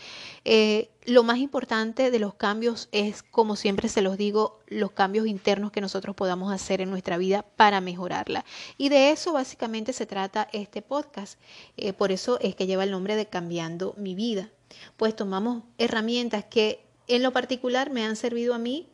eh, 0.44 0.90
lo 1.04 1.24
más 1.24 1.38
importante 1.38 2.10
de 2.10 2.18
los 2.18 2.34
cambios 2.34 2.88
es, 2.92 3.22
como 3.22 3.56
siempre 3.56 3.88
se 3.88 4.02
los 4.02 4.16
digo, 4.16 4.60
los 4.68 4.92
cambios 4.92 5.26
internos 5.26 5.72
que 5.72 5.80
nosotros 5.80 6.14
podamos 6.14 6.52
hacer 6.52 6.80
en 6.80 6.90
nuestra 6.90 7.18
vida 7.18 7.44
para 7.56 7.80
mejorarla. 7.80 8.44
Y 8.78 8.88
de 8.88 9.10
eso 9.10 9.32
básicamente 9.32 9.92
se 9.92 10.06
trata 10.06 10.48
este 10.52 10.80
podcast. 10.80 11.40
Eh, 11.76 11.92
por 11.92 12.12
eso 12.12 12.38
es 12.40 12.54
que 12.54 12.66
lleva 12.66 12.84
el 12.84 12.92
nombre 12.92 13.16
de 13.16 13.26
Cambiando 13.26 13.94
mi 13.96 14.14
vida 14.14 14.50
pues 14.96 15.14
tomamos 15.16 15.62
herramientas 15.78 16.44
que 16.44 16.84
en 17.08 17.22
lo 17.22 17.32
particular 17.32 17.90
me 17.90 18.04
han 18.04 18.16
servido 18.16 18.54
a 18.54 18.58
mí 18.58 18.88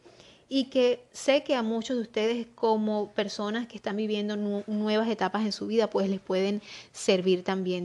y 0.49 0.65
que 0.65 1.05
sé 1.13 1.45
que 1.45 1.55
a 1.55 1.63
muchos 1.63 1.97
de 1.97 2.03
ustedes 2.03 2.47
como 2.55 3.13
personas 3.13 3.67
que 3.67 3.77
están 3.77 3.97
viviendo 3.97 4.37
nuevas 4.67 5.09
etapas 5.09 5.45
en 5.45 5.53
su 5.53 5.67
vida, 5.67 5.91
pues 5.91 6.09
les 6.09 6.21
pueden 6.21 6.63
servir 6.93 7.45
también. 7.45 7.85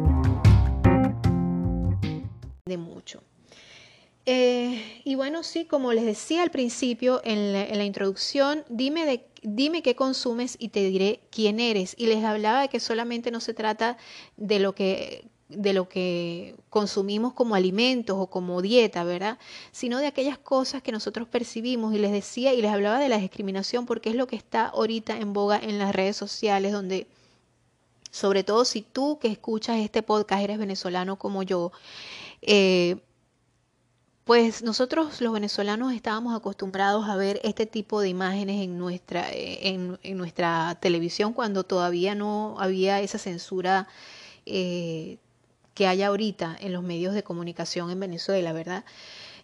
Eh, 4.33 5.01
y 5.03 5.15
bueno, 5.15 5.43
sí, 5.43 5.65
como 5.65 5.91
les 5.91 6.05
decía 6.05 6.41
al 6.41 6.51
principio 6.51 7.19
en 7.25 7.51
la, 7.51 7.83
introducción, 7.83 8.63
dime, 8.69 9.25
dime 9.41 9.81
qué 9.81 9.93
consumes 9.93 10.55
y 10.57 10.69
te 10.69 10.85
diré 10.85 11.19
quién 11.31 11.59
eres. 11.59 11.95
Y 11.97 12.05
les 12.05 12.23
hablaba 12.23 12.61
de 12.61 12.69
que 12.69 12.79
solamente 12.79 13.29
no 13.29 13.41
se 13.41 13.53
trata 13.53 13.97
de 14.37 14.59
lo 14.59 14.73
que 14.73 15.27
de 15.49 15.73
lo 15.73 15.89
que 15.89 16.55
consumimos 16.69 17.33
como 17.33 17.55
alimentos 17.55 18.15
o 18.17 18.27
como 18.27 18.61
dieta, 18.61 19.03
¿verdad? 19.03 19.37
Sino 19.73 19.99
de 19.99 20.07
aquellas 20.07 20.37
cosas 20.37 20.81
que 20.81 20.93
nosotros 20.93 21.27
percibimos 21.27 21.93
y 21.93 21.97
les 21.97 22.13
decía 22.13 22.53
y 22.53 22.61
les 22.61 22.71
hablaba 22.71 22.99
de 22.99 23.09
la 23.09 23.17
discriminación 23.17 23.85
porque 23.85 24.11
es 24.11 24.15
lo 24.15 24.27
que 24.27 24.37
está 24.37 24.67
ahorita 24.67 25.17
en 25.17 25.33
boga 25.33 25.59
en 25.61 25.77
las 25.77 25.93
redes 25.93 26.15
sociales 26.15 26.71
donde 26.71 27.05
sobre 28.11 28.45
todo 28.45 28.63
si 28.63 28.81
tú 28.81 29.19
que 29.19 29.27
escuchas 29.27 29.79
este 29.79 30.03
podcast 30.03 30.41
eres 30.41 30.57
venezolano 30.57 31.17
como 31.17 31.43
yo, 31.43 31.73
eh, 32.41 32.95
pues 34.25 34.61
nosotros 34.61 35.19
los 35.19 35.33
venezolanos 35.33 35.93
estábamos 35.93 36.35
acostumbrados 36.35 37.09
a 37.09 37.15
ver 37.15 37.39
este 37.43 37.65
tipo 37.65 38.01
de 38.01 38.09
imágenes 38.09 38.61
en 38.61 38.77
nuestra, 38.77 39.31
eh, 39.31 39.79
en, 40.03 40.17
nuestra 40.17 40.77
televisión 40.79 41.33
cuando 41.33 41.63
todavía 41.63 42.13
no 42.13 42.55
había 42.59 43.01
esa 43.01 43.17
censura 43.17 43.87
eh, 44.45 45.17
que 45.73 45.87
hay 45.87 46.03
ahorita 46.03 46.55
en 46.59 46.73
los 46.73 46.83
medios 46.83 47.15
de 47.15 47.23
comunicación 47.23 47.89
en 47.89 47.99
Venezuela, 47.99 48.53
¿verdad? 48.53 48.85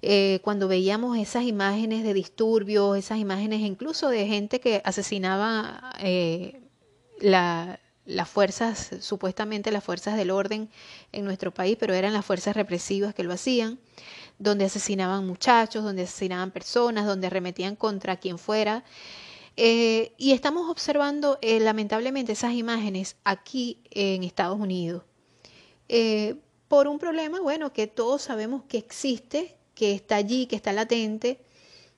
Eh, 0.03 0.39
cuando 0.43 0.67
veíamos 0.67 1.17
esas 1.17 1.43
imágenes 1.43 2.03
de 2.03 2.13
disturbios, 2.13 2.97
esas 2.97 3.17
imágenes 3.17 3.61
incluso 3.61 4.09
de 4.09 4.27
gente 4.27 4.59
que 4.59 4.81
asesinaba 4.85 5.91
las 7.19 8.29
fuerzas, 8.29 8.91
supuestamente 8.99 9.71
las 9.71 9.83
fuerzas 9.83 10.15
del 10.17 10.29
orden 10.29 10.69
en 11.11 11.25
nuestro 11.25 11.51
país, 11.51 11.77
pero 11.79 11.95
eran 11.95 12.13
las 12.13 12.25
fuerzas 12.25 12.55
represivas 12.55 13.15
que 13.15 13.23
lo 13.23 13.33
hacían 13.33 13.79
donde 14.39 14.65
asesinaban 14.65 15.25
muchachos, 15.25 15.83
donde 15.83 16.03
asesinaban 16.03 16.51
personas, 16.51 17.05
donde 17.05 17.27
arremetían 17.27 17.75
contra 17.75 18.17
quien 18.17 18.37
fuera. 18.37 18.83
Eh, 19.55 20.13
y 20.17 20.33
estamos 20.33 20.69
observando 20.69 21.39
eh, 21.41 21.59
lamentablemente 21.59 22.33
esas 22.33 22.53
imágenes 22.53 23.17
aquí 23.23 23.79
en 23.89 24.23
Estados 24.23 24.59
Unidos. 24.59 25.03
Eh, 25.89 26.35
por 26.67 26.87
un 26.87 26.99
problema, 26.99 27.39
bueno, 27.39 27.73
que 27.73 27.87
todos 27.87 28.21
sabemos 28.21 28.63
que 28.67 28.77
existe, 28.77 29.55
que 29.73 29.93
está 29.93 30.17
allí, 30.17 30.45
que 30.45 30.55
está 30.55 30.73
latente, 30.73 31.39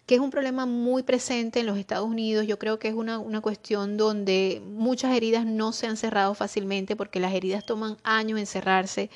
que 0.06 0.16
es 0.16 0.22
un 0.22 0.32
problema 0.32 0.66
muy 0.66 1.04
presente 1.04 1.60
en 1.60 1.66
los 1.66 1.78
Estados 1.78 2.08
Unidos. 2.08 2.48
Yo 2.48 2.58
creo 2.58 2.80
que 2.80 2.88
es 2.88 2.94
una, 2.94 3.20
una, 3.20 3.42
cuestión 3.42 3.98
donde 3.98 4.62
muchas 4.66 5.16
heridas 5.16 5.46
no 5.46 5.72
se 5.72 5.88
han 5.88 5.98
cerrado 5.98 6.34
fácilmente 6.34 6.96
porque 6.96 7.20
las 7.20 7.34
heridas 7.34 7.66
toman 7.66 7.98
años 8.04 8.40
en 8.40 8.48
cerrarse 8.48 9.10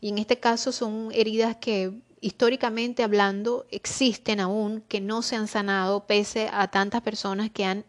y 0.00 0.10
en 0.10 0.18
este 0.18 0.38
caso 0.38 0.72
son 0.72 1.10
heridas 1.12 1.56
que 1.56 1.92
históricamente 2.24 3.02
hablando, 3.02 3.66
existen 3.70 4.40
aún, 4.40 4.82
que 4.88 5.02
no 5.02 5.20
se 5.20 5.36
han 5.36 5.46
sanado, 5.46 6.06
pese 6.06 6.48
a 6.50 6.68
tantas 6.68 7.02
personas 7.02 7.50
que 7.50 7.66
han 7.66 7.84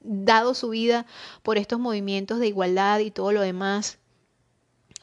dado 0.00 0.54
su 0.54 0.70
vida 0.70 1.06
por 1.44 1.56
estos 1.56 1.78
movimientos 1.78 2.40
de 2.40 2.48
igualdad 2.48 2.98
y 2.98 3.12
todo 3.12 3.30
lo 3.30 3.42
demás, 3.42 3.98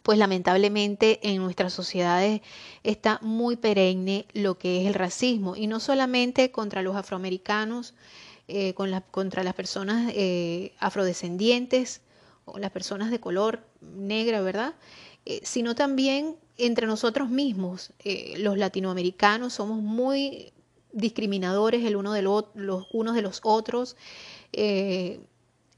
pues 0.01 0.17
lamentablemente 0.17 1.21
en 1.23 1.37
nuestras 1.37 1.71
sociedades 1.71 2.41
está 2.83 3.19
muy 3.21 3.55
perenne 3.55 4.25
lo 4.33 4.57
que 4.57 4.81
es 4.81 4.87
el 4.87 4.95
racismo, 4.95 5.55
y 5.55 5.67
no 5.67 5.79
solamente 5.79 6.51
contra 6.51 6.81
los 6.81 6.97
afroamericanos, 6.97 7.93
eh, 8.49 8.73
con 8.73 8.91
contra 9.11 9.45
las 9.45 9.53
personas 9.53 10.11
eh, 10.13 10.73
afrodescendientes 10.77 12.01
o 12.43 12.59
las 12.59 12.71
personas 12.71 13.11
de 13.11 13.21
color 13.21 13.65
negra, 13.79 14.41
¿verdad? 14.41 14.73
Eh, 15.25 15.39
sino 15.43 15.73
también 15.73 16.35
entre 16.57 16.85
nosotros 16.85 17.29
mismos, 17.29 17.93
eh, 17.99 18.35
los 18.37 18.57
latinoamericanos, 18.57 19.53
somos 19.53 19.81
muy 19.81 20.51
discriminadores 20.91 21.83
el 21.85 21.95
uno 21.95 22.13
los, 22.21 22.87
unos 22.91 23.15
de 23.15 23.21
los 23.21 23.39
otros. 23.43 23.95
Eh, 24.51 25.19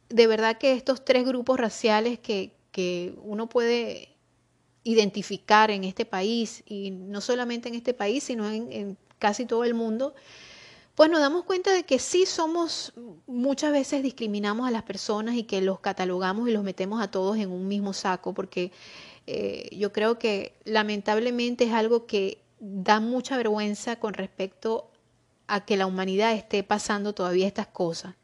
de 0.09 0.27
verdad 0.27 0.57
que 0.57 0.73
estos 0.73 1.05
tres 1.05 1.25
grupos 1.25 1.59
raciales 1.59 2.19
que, 2.19 2.53
que 2.71 3.15
uno 3.23 3.47
puede 3.47 4.09
identificar 4.83 5.71
en 5.71 5.83
este 5.83 6.05
país, 6.05 6.63
y 6.65 6.91
no 6.91 7.21
solamente 7.21 7.69
en 7.69 7.75
este 7.75 7.93
país, 7.93 8.23
sino 8.23 8.49
en, 8.49 8.71
en 8.71 8.97
casi 9.19 9.45
todo 9.45 9.63
el 9.63 9.73
mundo, 9.73 10.13
pues 10.95 11.09
nos 11.09 11.19
damos 11.19 11.43
cuenta 11.43 11.73
de 11.73 11.83
que 11.83 11.99
sí 11.99 12.25
somos, 12.25 12.93
muchas 13.27 13.71
veces 13.71 14.01
discriminamos 14.01 14.67
a 14.67 14.71
las 14.71 14.83
personas 14.83 15.35
y 15.35 15.43
que 15.43 15.61
los 15.61 15.79
catalogamos 15.79 16.47
y 16.47 16.53
los 16.53 16.63
metemos 16.63 17.01
a 17.01 17.11
todos 17.11 17.37
en 17.37 17.51
un 17.51 17.67
mismo 17.67 17.91
saco, 17.93 18.33
porque 18.33 18.71
eh, 19.27 19.69
yo 19.75 19.91
creo 19.91 20.19
que 20.19 20.53
lamentablemente 20.65 21.65
es 21.65 21.73
algo 21.73 22.05
que 22.05 22.39
da 22.59 22.99
mucha 22.99 23.37
vergüenza 23.37 23.97
con 23.97 24.13
respecto 24.13 24.91
a 25.47 25.65
que 25.65 25.77
la 25.77 25.85
humanidad 25.85 26.33
esté 26.33 26.63
pasando 26.63 27.13
todavía 27.13 27.47
estas 27.47 27.67
cosas. 27.67 28.15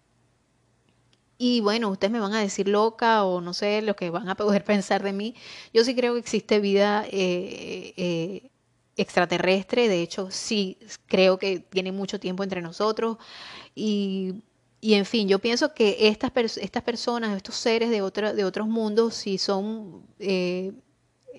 Y 1.38 1.60
bueno, 1.62 1.90
ustedes 1.90 2.12
me 2.12 2.20
van 2.20 2.34
a 2.34 2.40
decir 2.40 2.68
loca 2.68 3.24
o 3.24 3.42
no 3.42 3.56
sé 3.56 3.82
lo 3.82 3.96
que 3.96 4.12
van 4.12 4.30
a 4.30 4.36
poder 4.38 4.64
pensar 4.64 5.02
de 5.04 5.14
mí. 5.14 5.36
Yo 5.74 5.84
sí 5.84 5.96
creo 5.96 6.14
que 6.14 6.20
existe 6.20 6.60
vida 6.60 7.04
eh, 7.08 7.94
eh, 7.98 8.52
extraterrestre. 8.96 9.88
De 9.88 10.02
hecho, 10.02 10.30
sí 10.30 10.78
creo 11.08 11.40
que 11.40 11.60
tiene 11.60 11.92
mucho 11.92 12.20
tiempo 12.20 12.44
entre 12.44 12.62
nosotros. 12.62 13.18
Y, 13.74 14.36
y 14.82 14.94
en 14.94 15.06
fin, 15.06 15.28
yo 15.28 15.40
pienso 15.40 15.74
que 15.74 16.08
estas, 16.08 16.32
estas 16.58 16.84
personas, 16.84 17.36
estos 17.36 17.56
seres 17.56 17.90
de, 17.90 18.02
de 18.34 18.46
otros 18.46 18.68
mundos, 18.68 19.16
si 19.16 19.40
son 19.40 20.04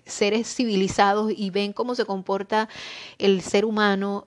seres 0.07 0.55
civilizados 0.55 1.33
y 1.35 1.51
ven 1.51 1.73
cómo 1.73 1.95
se 1.95 2.05
comporta 2.05 2.69
el 3.19 3.43
ser 3.43 3.65
humano, 3.65 4.27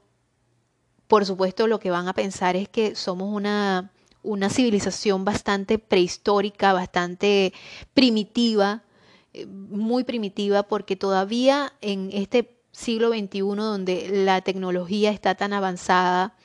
por 1.08 1.26
supuesto 1.26 1.68
lo 1.68 1.80
que 1.80 1.92
van 1.92 2.08
a 2.08 2.14
pensar 2.14 2.56
es 2.56 2.70
que 2.70 2.96
somos 2.96 3.34
una 3.34 3.92
una 4.26 4.50
civilización 4.50 5.24
bastante 5.24 5.78
prehistórica, 5.80 6.74
bastante 6.74 7.54
primitiva, 7.94 8.84
eh, 9.34 9.46
muy 9.46 10.04
primitiva, 10.04 10.64
porque 10.64 10.96
todavía 10.96 11.74
en 11.82 12.10
este 12.12 12.58
siglo 12.72 13.10
XXI, 13.10 13.40
donde 13.40 14.10
la 14.12 14.42
tecnología 14.42 15.12
está 15.12 15.36
tan 15.36 15.54
avanzada, 15.54 16.36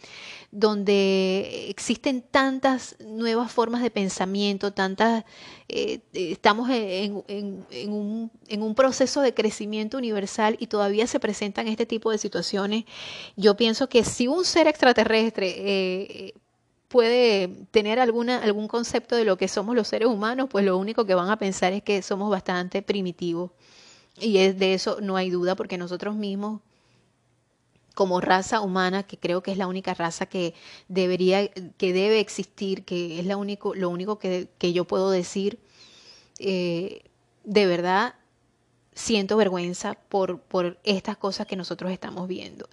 donde 0.52 1.68
existen 1.68 2.22
tantas 2.22 2.96
nuevas 2.98 3.52
formas 3.52 3.82
de 3.82 3.90
pensamiento, 3.90 4.72
tantas, 4.72 5.24
eh, 5.68 6.00
estamos 6.12 6.68
en, 6.70 7.22
un, 7.88 8.30
en, 8.48 8.62
un, 8.62 8.74
proceso 8.74 9.20
de 9.20 9.32
crecimiento 9.32 9.96
universal 9.96 10.56
y 10.58 10.66
todavía 10.66 11.06
se 11.06 11.20
presentan 11.20 11.68
este 11.68 11.86
tipo 11.86 12.10
de 12.10 12.18
situaciones. 12.18 12.84
Yo 13.36 13.56
pienso 13.56 13.88
que 13.88 14.02
si 14.04 14.26
un 14.26 14.44
ser 14.44 14.66
extraterrestre 14.66 15.54
eh, 15.56 16.34
puede 16.88 17.46
tener 17.70 18.00
alguna, 18.00 18.42
algún 18.42 18.66
concepto 18.66 19.14
de 19.14 19.24
lo 19.24 19.36
que 19.36 19.46
somos 19.46 19.76
los 19.76 19.86
seres 19.86 20.08
humanos, 20.08 20.48
pues 20.50 20.64
lo 20.64 20.76
único 20.76 21.06
que 21.06 21.14
van 21.14 21.30
a 21.30 21.38
pensar 21.38 21.72
es 21.72 21.84
que 21.84 22.02
somos 22.02 22.28
bastante 22.28 22.82
primitivos. 22.82 23.52
Y 24.18 24.38
es 24.38 24.58
de 24.58 24.74
eso 24.74 24.98
no 25.00 25.16
hay 25.16 25.30
duda, 25.30 25.54
porque 25.54 25.78
nosotros 25.78 26.16
mismos, 26.16 26.60
como 27.94 28.20
raza 28.20 28.60
humana, 28.60 29.02
que 29.02 29.18
creo 29.18 29.42
que 29.42 29.52
es 29.52 29.58
la 29.58 29.66
única 29.66 29.94
raza 29.94 30.26
que 30.26 30.54
debería, 30.88 31.48
que 31.48 31.92
debe 31.92 32.20
existir, 32.20 32.84
que 32.84 33.20
es 33.20 33.26
la 33.26 33.36
único, 33.36 33.74
lo 33.74 33.88
único 33.88 34.18
que, 34.18 34.48
que 34.58 34.72
yo 34.72 34.84
puedo 34.84 35.10
decir, 35.10 35.58
eh, 36.38 37.02
de 37.44 37.66
verdad 37.66 38.14
siento 38.94 39.36
vergüenza 39.36 39.94
por, 40.08 40.40
por 40.40 40.78
estas 40.84 41.16
cosas 41.16 41.46
que 41.46 41.56
nosotros 41.56 41.90
estamos 41.92 42.28
viendo 42.28 42.68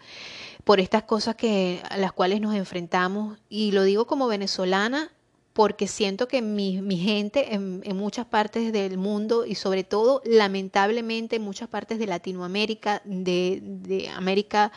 por 0.68 0.82
estas 0.82 1.04
cosas 1.04 1.38
que, 1.38 1.82
a 1.90 1.96
las 1.96 2.12
cuales 2.12 2.42
nos 2.42 2.54
enfrentamos. 2.54 3.40
Y 3.48 3.72
lo 3.72 3.84
digo 3.84 4.06
como 4.06 4.28
venezolana 4.28 5.10
porque 5.58 5.88
siento 5.88 6.28
que 6.28 6.44
mi, 6.44 6.98
gente 6.98 7.56
en, 7.56 7.82
muchas 7.98 8.28
partes 8.28 8.72
del 8.72 9.00
mundo 9.00 9.44
y 9.44 9.56
sobre 9.56 9.84
todo 9.84 10.22
lamentablemente 10.24 11.38
en 11.38 11.42
muchas 11.42 11.68
partes 11.68 11.98
de 11.98 12.06
Latinoamérica, 12.06 13.02
de, 13.06 13.58
de 13.64 14.08
América 14.10 14.72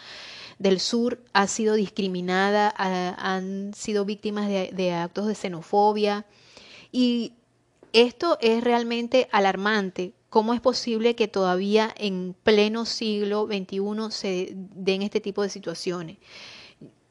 del 0.58 0.80
Sur, 0.80 1.22
ha 1.34 1.48
sido 1.48 1.74
discriminada, 1.74 2.72
han 2.78 3.74
sido 3.74 4.06
víctimas 4.06 4.48
de, 4.48 4.70
de 4.72 4.94
actos 4.94 5.26
de 5.26 5.34
xenofobia. 5.34 6.24
Y 6.90 7.34
esto 7.92 8.38
es 8.40 8.64
realmente 8.64 9.28
alarmante 9.32 10.14
¿Cómo 10.30 10.54
es 10.54 10.62
posible 10.62 11.14
que 11.14 11.28
todavía 11.28 11.92
en 11.94 12.34
pleno 12.42 12.86
siglo 12.86 13.46
XXI 13.46 14.10
se 14.10 14.52
den 14.54 15.02
este 15.02 15.20
tipo 15.20 15.42
de 15.42 15.50
situaciones? 15.50 16.16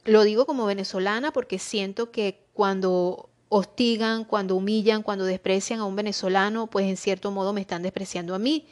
Lo 0.06 0.24
digo 0.24 0.48
como 0.48 0.66
venezolana 0.66 1.32
porque 1.32 1.60
siento 1.60 2.10
que 2.10 2.48
cuando 2.54 3.30
hostigan, 3.50 4.24
cuando 4.24 4.56
humillan, 4.56 5.04
cuando 5.04 5.26
desprecian 5.26 5.80
a 5.80 5.86
un 5.86 5.96
venezolano, 5.96 6.68
pues 6.68 6.86
en 6.88 6.98
cierto 6.98 7.32
modo 7.32 7.54
me 7.54 7.62
están 7.62 7.82
despreciando 7.82 8.36
a 8.36 8.40
mí. 8.40 8.68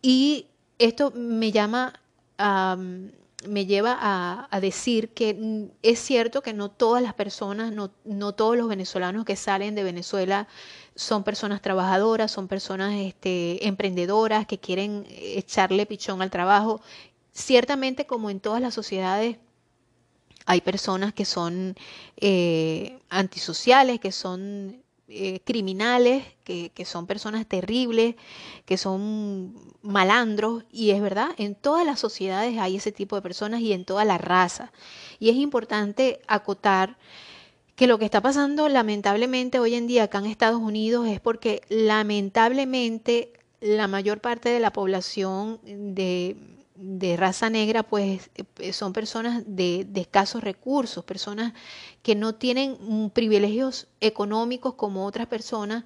Y 0.00 0.46
esto 0.78 1.12
me 1.14 1.52
llama 1.52 1.92
me 3.48 3.66
lleva 3.66 3.98
a, 4.00 4.60
decir 4.60 5.10
que 5.10 5.68
es 5.82 5.98
cierto 5.98 6.42
que 6.42 6.52
no 6.52 6.70
todas 6.70 7.02
las 7.02 7.14
personas, 7.14 7.72
no, 7.72 7.90
no 8.04 8.32
todos 8.34 8.56
los 8.56 8.68
venezolanos 8.68 9.24
que 9.24 9.36
salen 9.36 9.74
de 9.74 9.82
Venezuela 9.82 10.48
son 10.94 11.24
personas 11.24 11.62
trabajadoras, 11.62 12.30
son 12.30 12.48
personas 12.48 12.94
este, 12.94 13.66
emprendedoras 13.66 14.46
que 14.46 14.58
quieren 14.58 15.06
echarle 15.08 15.86
pichón 15.86 16.22
al 16.22 16.30
trabajo. 16.30 16.80
Ciertamente, 17.32 18.06
como 18.06 18.30
en 18.30 18.40
todas 18.40 18.60
las 18.60 18.74
sociedades, 18.74 19.38
hay 20.46 20.60
personas 20.60 21.12
que 21.12 21.24
son 21.24 21.76
eh, 22.16 22.98
antisociales, 23.08 24.00
que 24.00 24.12
son 24.12 24.82
eh, 25.08 25.40
criminales, 25.44 26.24
que, 26.44 26.70
que, 26.70 26.84
son 26.84 27.06
personas 27.06 27.46
terribles, 27.46 28.14
que 28.64 28.76
son 28.78 29.54
malandros, 29.82 30.64
y 30.72 30.90
es 30.90 31.02
verdad, 31.02 31.30
en 31.36 31.54
todas 31.54 31.84
las 31.84 32.00
sociedades 32.00 32.58
hay 32.58 32.76
ese 32.76 32.92
tipo 32.92 33.16
de 33.16 33.22
personas 33.22 33.60
y 33.60 33.72
en 33.72 33.84
toda 33.84 34.04
la 34.04 34.18
raza. 34.18 34.72
Y 35.18 35.28
es 35.30 35.36
importante 35.36 36.20
acotar 36.26 36.96
que 37.76 37.86
lo 37.86 37.98
que 37.98 38.04
está 38.04 38.20
pasando 38.20 38.68
lamentablemente 38.68 39.58
hoy 39.58 39.74
en 39.74 39.86
día 39.86 40.04
acá 40.04 40.18
en 40.18 40.26
Estados 40.26 40.60
Unidos 40.60 41.08
es 41.08 41.20
porque 41.20 41.62
lamentablemente 41.68 43.32
la 43.60 43.88
mayor 43.88 44.20
parte 44.20 44.48
de 44.50 44.60
la 44.60 44.72
población 44.72 45.60
de, 45.64 46.36
raza 47.16 47.50
negra 47.50 47.82
pues 47.82 48.30
eh, 48.58 48.72
son 48.72 48.92
personas 48.92 49.42
de, 49.46 49.86
de, 49.88 50.00
escasos 50.00 50.42
recursos, 50.42 51.04
personas 51.04 51.52
que 52.02 52.14
no 52.14 52.34
tienen 52.34 53.10
privilegios 53.10 53.88
económicos 54.00 54.74
como 54.74 55.06
otras 55.06 55.26
personas 55.26 55.84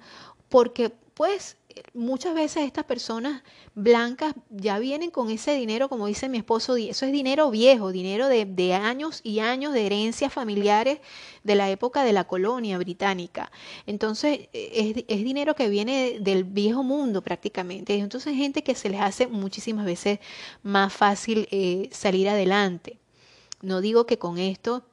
porque 0.49 0.91
pues 1.13 1.57
muchas 1.93 2.33
veces 2.33 2.63
estas 2.63 2.85
personas 2.85 3.43
blancas 3.75 4.33
ya 4.49 4.79
vienen 4.79 5.11
con 5.11 5.29
ese 5.29 5.55
dinero, 5.55 5.89
como 5.89 6.07
dice 6.07 6.29
mi 6.29 6.37
esposo, 6.37 6.75
eso 6.77 7.05
es 7.05 7.11
dinero 7.11 7.49
viejo, 7.51 7.91
dinero 7.91 8.27
de, 8.27 8.73
años 8.73 9.21
y 9.23 9.39
años 9.39 9.73
de 9.73 9.85
herencias 9.85 10.33
familiares 10.33 10.99
de 11.43 11.55
la 11.55 11.69
época 11.69 12.03
de 12.03 12.13
la 12.13 12.25
colonia 12.25 12.77
británica. 12.77 13.51
Entonces, 13.85 14.49
es, 14.53 14.95
dinero 15.07 15.55
que 15.55 15.69
viene 15.69 16.17
del 16.19 16.43
viejo 16.43 16.83
mundo 16.83 17.21
prácticamente. 17.21 17.95
Entonces, 17.95 18.35
gente 18.35 18.63
que 18.63 18.75
se 18.75 18.89
les 18.89 19.01
hace 19.01 19.27
muchísimas 19.27 19.85
veces 19.85 20.19
más 20.63 20.93
fácil 20.93 21.47
eh, 21.51 21.89
salir 21.91 22.29
adelante. 22.29 22.97
No 23.61 23.81
digo 23.81 24.05
que 24.05 24.17
con 24.17 24.37
esto 24.37 24.83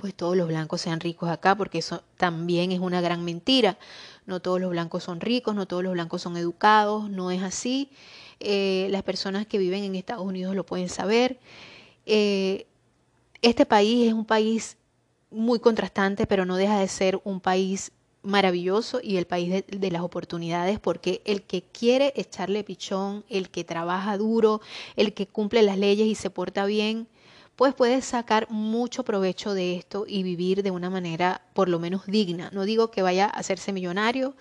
pues 0.00 0.14
todos 0.14 0.36
los 0.36 0.48
blancos 0.48 0.80
sean 0.80 0.98
ricos 0.98 1.28
acá, 1.28 1.54
porque 1.54 1.78
eso 1.78 2.02
también 2.16 2.72
es 2.72 2.80
una 2.80 3.00
gran 3.02 3.22
mentira. 3.22 3.78
No 4.30 4.38
todos 4.40 4.60
los 4.60 4.70
blancos 4.70 5.02
son 5.02 5.20
ricos, 5.20 5.56
no 5.56 5.66
todos 5.66 5.82
los 5.82 5.92
blancos 5.92 6.22
son 6.22 6.36
educados, 6.36 7.10
no 7.10 7.32
es 7.32 7.42
así. 7.42 7.90
Eh, 8.38 8.86
las 8.90 9.02
personas 9.02 9.44
que 9.44 9.58
viven 9.58 9.82
en 9.82 9.96
Estados 9.96 10.24
Unidos 10.24 10.54
lo 10.54 10.64
pueden 10.64 10.88
saber. 10.88 11.40
Eh, 12.06 12.66
este 13.42 13.66
país 13.66 14.06
es 14.06 14.12
un 14.12 14.24
país 14.24 14.76
muy 15.32 15.58
contrastante, 15.58 16.28
pero 16.28 16.46
no 16.46 16.56
deja 16.56 16.78
de 16.78 16.86
ser 16.86 17.20
un 17.24 17.40
país 17.40 17.90
maravilloso 18.22 19.00
y 19.02 19.16
el 19.16 19.26
país 19.26 19.50
de, 19.50 19.62
de, 19.62 19.90
las 19.90 20.02
oportunidades, 20.02 20.78
porque 20.78 21.22
el 21.24 21.42
que 21.42 21.62
quiere 21.62 22.12
echarle 22.14 22.62
pichón, 22.62 23.24
el 23.28 23.50
que 23.50 23.64
trabaja 23.64 24.16
duro, 24.16 24.60
el 24.94 25.12
que 25.12 25.26
cumple 25.26 25.62
las 25.62 25.76
leyes 25.76 26.06
y 26.06 26.14
se 26.14 26.30
porta 26.30 26.66
bien, 26.66 27.08
pues 27.60 27.74
puedes 27.74 28.06
sacar 28.06 28.48
mucho 28.48 29.04
provecho 29.04 29.52
de 29.52 29.76
esto 29.76 30.06
y 30.08 30.22
vivir 30.22 30.62
de 30.62 30.70
una 30.70 30.88
manera 30.88 31.42
por 31.52 31.68
lo 31.68 31.78
menos 31.78 32.06
digna. 32.06 32.48
No 32.54 32.64
digo 32.64 32.90
que 32.90 33.02
vaya 33.02 33.26
a 33.26 33.38
hacerse 33.38 33.70
millonario 33.74 34.34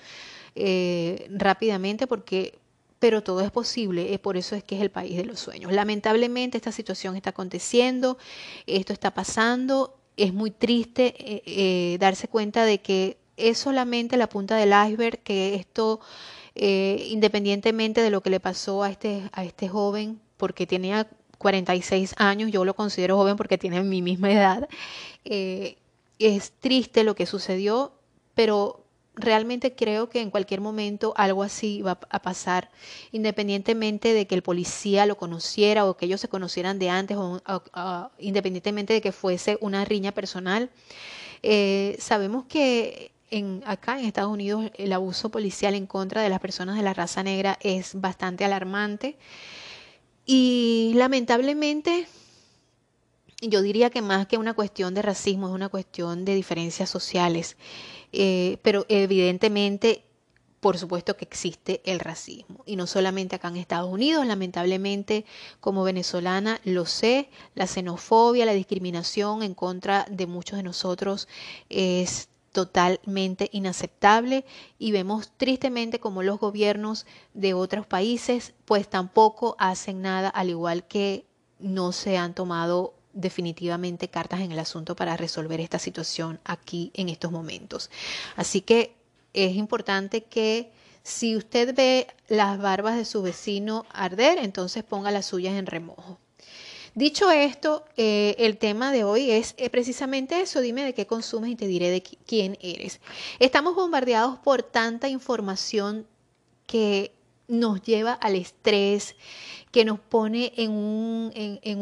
eh, 0.55 1.27
rápidamente 1.29 2.07
porque 2.07 2.57
pero 2.97 3.21
todo 3.21 3.41
es 3.41 3.51
posible, 3.51 4.17
por 4.19 4.37
eso 4.37 4.55
es 4.55 4.63
que 4.63 4.77
es 4.77 4.81
el 4.81 4.89
país 4.89 5.17
de 5.17 5.25
los 5.25 5.41
sueños. 5.41 5.73
Lamentablemente 5.73 6.55
esta 6.55 6.71
situación 6.71 7.17
está 7.17 7.31
aconteciendo, 7.31 8.17
esto 8.65 8.93
está 8.93 9.13
pasando, 9.13 9.99
es 10.15 10.33
muy 10.33 10.51
triste 10.51 11.13
eh, 11.19 11.43
eh, 11.45 11.97
darse 11.99 12.29
cuenta 12.29 12.63
de 12.63 12.79
que 12.79 13.17
es 13.35 13.57
solamente 13.57 14.15
la 14.15 14.29
punta 14.29 14.55
del 14.55 14.69
iceberg, 14.69 15.19
que 15.23 15.55
esto, 15.55 15.99
independientemente 16.55 18.01
de 18.01 18.11
lo 18.11 18.21
que 18.21 18.29
le 18.29 18.39
pasó 18.39 18.81
a 18.83 18.89
este, 18.89 19.29
a 19.33 19.43
este 19.43 19.67
joven, 19.67 20.21
porque 20.37 20.65
tenía 20.65 21.05
46 21.39 22.13
años, 22.17 22.51
yo 22.51 22.63
lo 22.65 22.75
considero 22.75 23.17
joven 23.17 23.35
porque 23.35 23.57
tiene 23.57 23.81
mi 23.81 24.03
misma 24.03 24.31
edad. 24.31 24.69
Eh, 25.25 25.77
es 26.19 26.51
triste 26.59 27.03
lo 27.03 27.15
que 27.15 27.25
sucedió, 27.25 27.93
pero 28.35 28.83
realmente 29.15 29.73
creo 29.73 30.09
que 30.09 30.21
en 30.21 30.29
cualquier 30.29 30.61
momento 30.61 31.13
algo 31.17 31.43
así 31.43 31.81
va 31.81 31.99
a 32.09 32.21
pasar, 32.21 32.69
independientemente 33.11 34.13
de 34.13 34.27
que 34.27 34.35
el 34.35 34.43
policía 34.43 35.05
lo 35.05 35.17
conociera 35.17 35.85
o 35.85 35.97
que 35.97 36.05
ellos 36.05 36.21
se 36.21 36.27
conocieran 36.27 36.77
de 36.77 36.89
antes, 36.89 37.17
o, 37.17 37.41
independientemente 38.19 38.93
de 38.93 39.01
que 39.01 39.11
fuese 39.11 39.57
una 39.61 39.85
riña 39.85 40.11
personal. 40.11 40.69
Eh, 41.41 41.95
sabemos 41.99 42.45
que 42.47 43.11
en, 43.31 43.63
acá 43.65 43.99
en 43.99 44.05
Estados 44.05 44.31
Unidos 44.31 44.71
el 44.75 44.91
abuso 44.91 45.29
policial 45.29 45.73
en 45.75 45.85
contra 45.85 46.21
de 46.21 46.29
las 46.29 46.39
personas 46.39 46.75
de 46.75 46.83
la 46.83 46.93
raza 46.93 47.23
negra 47.23 47.57
es 47.61 47.99
bastante 47.99 48.43
alarmante. 48.43 49.17
Y 50.31 50.91
lamentablemente 50.93 52.07
yo 53.41 53.63
diría 53.63 53.89
que 53.89 54.03
más 54.03 54.27
que 54.27 54.37
una 54.37 54.53
cuestión 54.53 54.93
de 54.93 55.01
racismo 55.01 55.47
es 55.47 55.53
una 55.55 55.69
cuestión 55.69 56.23
de 56.23 56.35
diferencias 56.35 56.87
sociales, 56.87 57.57
eh, 58.11 58.59
pero 58.61 58.85
evidentemente 58.89 60.03
por 60.59 60.77
supuesto 60.77 61.17
que 61.17 61.25
existe 61.25 61.81
el 61.83 61.99
racismo. 61.99 62.63
Y 62.67 62.75
no 62.75 62.85
solamente 62.85 63.37
acá 63.37 63.47
en 63.47 63.55
Estados 63.55 63.91
Unidos, 63.91 64.23
lamentablemente 64.27 65.25
como 65.61 65.83
venezolana 65.83 66.61
lo 66.63 66.85
sé, 66.85 67.31
la 67.55 67.65
xenofobia, 67.65 68.45
la 68.45 68.53
discriminación 68.53 69.41
en 69.41 69.55
contra 69.55 70.05
de 70.11 70.27
muchos 70.27 70.57
de 70.57 70.63
nosotros 70.63 71.27
es 71.69 72.28
totalmente 72.51 73.49
inaceptable 73.51 74.45
y 74.77 74.91
vemos 74.91 75.31
tristemente 75.37 75.99
como 75.99 76.23
los 76.23 76.39
gobiernos 76.39 77.05
de 77.33 77.53
otros 77.53 77.85
países 77.85 78.53
pues 78.65 78.89
tampoco 78.89 79.55
hacen 79.59 80.01
nada 80.01 80.29
al 80.29 80.49
igual 80.49 80.85
que 80.87 81.25
no 81.59 81.91
se 81.91 82.17
han 82.17 82.33
tomado 82.33 82.93
definitivamente 83.13 84.07
cartas 84.07 84.41
en 84.41 84.51
el 84.51 84.59
asunto 84.59 84.95
para 84.95 85.17
resolver 85.17 85.59
esta 85.59 85.79
situación 85.79 86.39
aquí 86.43 86.91
en 86.93 87.09
estos 87.09 87.31
momentos. 87.31 87.89
Así 88.35 88.61
que 88.61 88.95
es 89.33 89.55
importante 89.55 90.23
que 90.23 90.71
si 91.03 91.35
usted 91.35 91.75
ve 91.75 92.07
las 92.27 92.59
barbas 92.59 92.95
de 92.95 93.05
su 93.05 93.21
vecino 93.21 93.85
arder, 93.91 94.37
entonces 94.39 94.83
ponga 94.83 95.11
las 95.11 95.25
suyas 95.25 95.55
en 95.55 95.65
remojo. 95.65 96.17
Dicho 96.99 97.31
esto, 97.31 97.85
eh, 97.95 98.35
el 98.39 98.57
tema 98.57 98.91
de 98.91 99.05
hoy 99.05 99.31
es 99.31 99.55
eh, 99.55 99.69
precisamente 99.69 100.41
eso. 100.41 100.59
Dime 100.59 100.83
de 100.83 100.93
qué 100.93 101.07
consumes 101.07 101.49
y 101.49 101.55
te 101.55 101.65
diré 101.65 101.89
de 101.89 102.03
quién 102.03 102.57
eres. 102.59 102.99
Estamos 103.39 103.73
bombardeados 103.73 104.37
por 104.39 104.63
tanta 104.63 105.07
información 105.07 106.05
que 106.67 107.13
nos 107.47 107.81
lleva 107.83 108.11
al 108.11 108.35
estrés, 108.35 109.15
que 109.71 109.85
nos 109.85 109.97
pone 109.97 110.51
en, 110.57 110.71
un, 110.71 111.31
en 111.33 111.79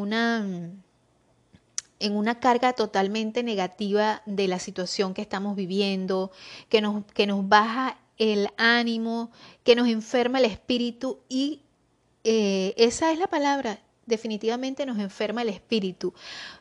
una 2.16 2.40
carga 2.40 2.74
totalmente 2.74 3.42
negativa 3.42 4.22
de 4.28 4.48
la 4.48 4.60
situación 4.60 5.16
que 5.16 5.24
estamos 5.24 5.56
viviendo, 5.56 6.30
que 6.70 6.80
nos, 6.80 7.04
que 7.06 7.26
nos 7.26 7.50
baja 7.50 7.98
el 8.20 8.50
ánimo, 8.56 9.32
que 9.64 9.76
nos 9.76 9.88
enferma 9.88 10.38
el 10.38 10.46
espíritu 10.46 11.22
y 11.28 11.64
eh, 12.24 12.76
esa 12.78 13.12
es 13.12 13.18
la 13.18 13.28
palabra, 13.28 13.80
definitivamente 14.08 14.86
nos 14.88 14.98
enferma 14.98 15.44
el 15.44 15.50
espíritu. 15.50 16.14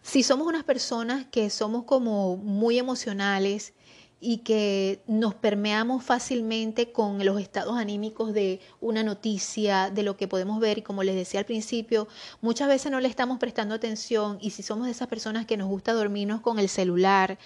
Si 0.02 0.22
somos 0.22 0.46
unas 0.46 0.64
personas 0.64 1.24
que 1.30 1.48
somos 1.48 1.84
como 1.84 2.36
muy 2.36 2.78
emocionales, 2.78 3.72
y 4.18 4.38
que 4.38 5.02
nos 5.06 5.34
permeamos 5.34 6.02
fácilmente 6.02 6.90
con 6.90 7.24
los 7.24 7.40
estados 7.40 7.76
anímicos 7.76 8.32
de 8.32 8.60
una 8.80 9.02
noticia, 9.02 9.90
de 9.90 10.02
lo 10.02 10.16
que 10.16 10.26
podemos 10.26 10.58
ver 10.58 10.78
y 10.78 10.82
como 10.82 11.02
les 11.02 11.14
decía 11.14 11.40
al 11.40 11.46
principio, 11.46 12.08
muchas 12.40 12.68
veces 12.68 12.90
no 12.90 13.00
le 13.00 13.08
estamos 13.08 13.38
prestando 13.38 13.74
atención 13.74 14.38
y 14.40 14.50
si 14.50 14.62
somos 14.62 14.86
de 14.86 14.92
esas 14.92 15.08
personas 15.08 15.44
que 15.44 15.56
nos 15.56 15.68
gusta 15.68 15.92
dormirnos 15.92 16.40
con 16.40 16.58
el 16.58 16.68
celular, 16.68 17.38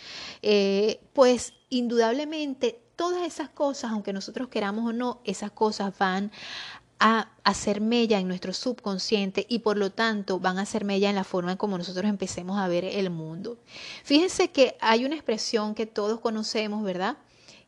eh, 0.42 1.00
pues 1.12 1.54
indudablemente 1.70 2.80
todas 2.94 3.26
esas 3.26 3.48
cosas, 3.48 3.90
aunque 3.90 4.12
nosotros 4.12 4.48
queramos 4.48 4.86
o 4.86 4.92
no, 4.92 5.20
esas 5.24 5.50
cosas 5.50 5.92
van 5.98 6.30
a 7.00 7.30
hacer 7.44 7.80
mella 7.80 8.18
en 8.18 8.28
nuestro 8.28 8.52
subconsciente 8.52 9.46
y 9.48 9.60
por 9.60 9.78
lo 9.78 9.90
tanto 9.90 10.38
van 10.38 10.58
a 10.58 10.62
hacer 10.62 10.84
mella 10.84 11.08
en 11.08 11.16
la 11.16 11.24
forma 11.24 11.52
en 11.52 11.58
como 11.58 11.78
nosotros 11.78 12.04
empecemos 12.04 12.60
a 12.60 12.68
ver 12.68 12.84
el 12.84 13.10
mundo. 13.10 13.58
Fíjense 14.04 14.50
que 14.50 14.76
hay 14.80 15.06
una 15.06 15.16
expresión 15.16 15.74
que 15.74 15.86
todos 15.86 16.20
conocemos, 16.20 16.84
¿verdad? 16.84 17.16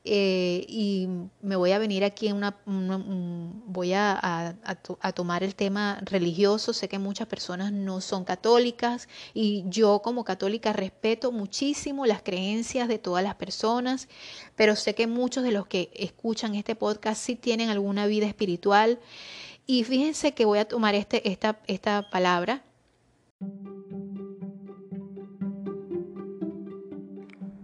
Eh, 0.04 0.64
y 0.68 1.06
me 1.42 1.54
voy 1.54 1.70
a 1.70 1.78
venir 1.78 2.02
aquí 2.02 2.26
en 2.26 2.34
una, 2.36 2.56
voy 2.64 3.92
a, 3.94 4.56
tomar 5.14 5.44
el 5.44 5.54
tema 5.54 6.00
religioso. 6.02 6.72
Sé 6.72 6.88
que 6.88 6.98
muchas 6.98 7.28
personas 7.28 7.72
no 7.72 8.00
son 8.00 8.24
católicas 8.24 9.08
y 9.32 9.64
yo 9.68 10.00
como 10.02 10.24
católica 10.24 10.72
respeto 10.72 11.30
muchísimo 11.30 12.04
las 12.06 12.22
creencias 12.22 12.88
de 12.88 12.98
todas 12.98 13.22
las 13.22 13.36
personas, 13.36 14.08
pero 14.56 14.74
sé 14.74 14.94
que 14.94 15.06
muchos 15.06 15.44
de 15.44 15.52
los 15.52 15.66
que 15.66 15.90
escuchan 15.94 16.54
este 16.56 16.74
podcast 16.74 17.22
sí 17.22 17.36
tienen 17.36 17.70
alguna 17.70 18.06
vida 18.06 18.26
espiritual. 18.26 18.98
Y 19.66 19.84
fíjense 19.84 20.34
que 20.34 20.44
voy 20.44 20.58
a 20.58 20.66
tomar 20.66 20.96
este, 20.96 21.30
esta, 21.30 21.60
esta 21.68 22.10
palabra 22.10 22.64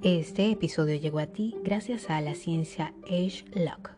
Este 0.04 0.52
episodio 0.52 0.94
llegó 0.94 1.18
a 1.18 1.26
ti 1.26 1.56
gracias 1.64 2.08
a 2.08 2.20
la 2.20 2.37
ciencia 2.37 2.94
Age 3.06 3.44
Lock. 3.52 3.97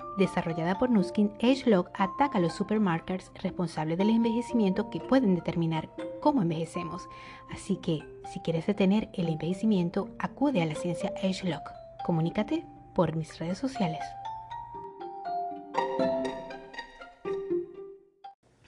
desarrollada 0.17 0.77
por 0.77 0.89
Nuskin, 0.89 1.31
AgeLog 1.41 1.89
ataca 1.93 2.37
a 2.37 2.41
los 2.41 2.53
supermarkers 2.53 3.31
responsables 3.35 3.97
del 3.97 4.09
envejecimiento 4.09 4.89
que 4.89 4.99
pueden 4.99 5.35
determinar 5.35 5.89
cómo 6.21 6.41
envejecemos. 6.41 7.07
Así 7.51 7.77
que, 7.77 7.99
si 8.33 8.39
quieres 8.39 8.67
detener 8.67 9.09
el 9.13 9.27
envejecimiento, 9.27 10.09
acude 10.19 10.61
a 10.61 10.65
la 10.65 10.75
ciencia 10.75 11.13
AgeLog. 11.17 11.63
Comunícate 12.05 12.65
por 12.93 13.15
mis 13.15 13.37
redes 13.39 13.57
sociales. 13.57 14.01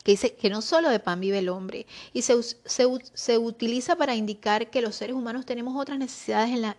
que 0.03 0.11
dice 0.11 0.35
que 0.35 0.49
no 0.49 0.61
solo 0.61 0.89
de 0.89 0.99
pan 0.99 1.19
vive 1.19 1.39
el 1.39 1.49
hombre, 1.49 1.87
y 2.11 2.23
se, 2.23 2.35
se, 2.43 3.37
utiliza 3.37 3.95
para 3.95 4.15
indicar 4.15 4.69
que 4.69 4.81
los 4.81 4.95
seres 4.95 5.15
humanos 5.15 5.45
tenemos 5.45 5.79
otras 5.79 5.97
necesidades 5.97 6.51
en 6.51 6.61
la, 6.61 6.75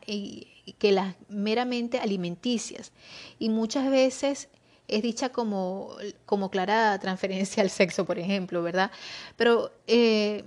que 0.78 0.92
las 0.92 1.14
meramente 1.28 1.98
alimenticias, 1.98 2.92
y 3.38 3.48
muchas 3.48 3.90
veces 3.90 4.48
es 4.88 5.02
dicha 5.02 5.30
como, 5.30 5.96
como 6.26 6.50
clara 6.50 6.98
transferencia 6.98 7.62
al 7.62 7.70
sexo, 7.70 8.04
por 8.04 8.18
ejemplo, 8.18 8.62
¿verdad? 8.62 8.90
Pero 9.36 9.72
eh, 9.86 10.44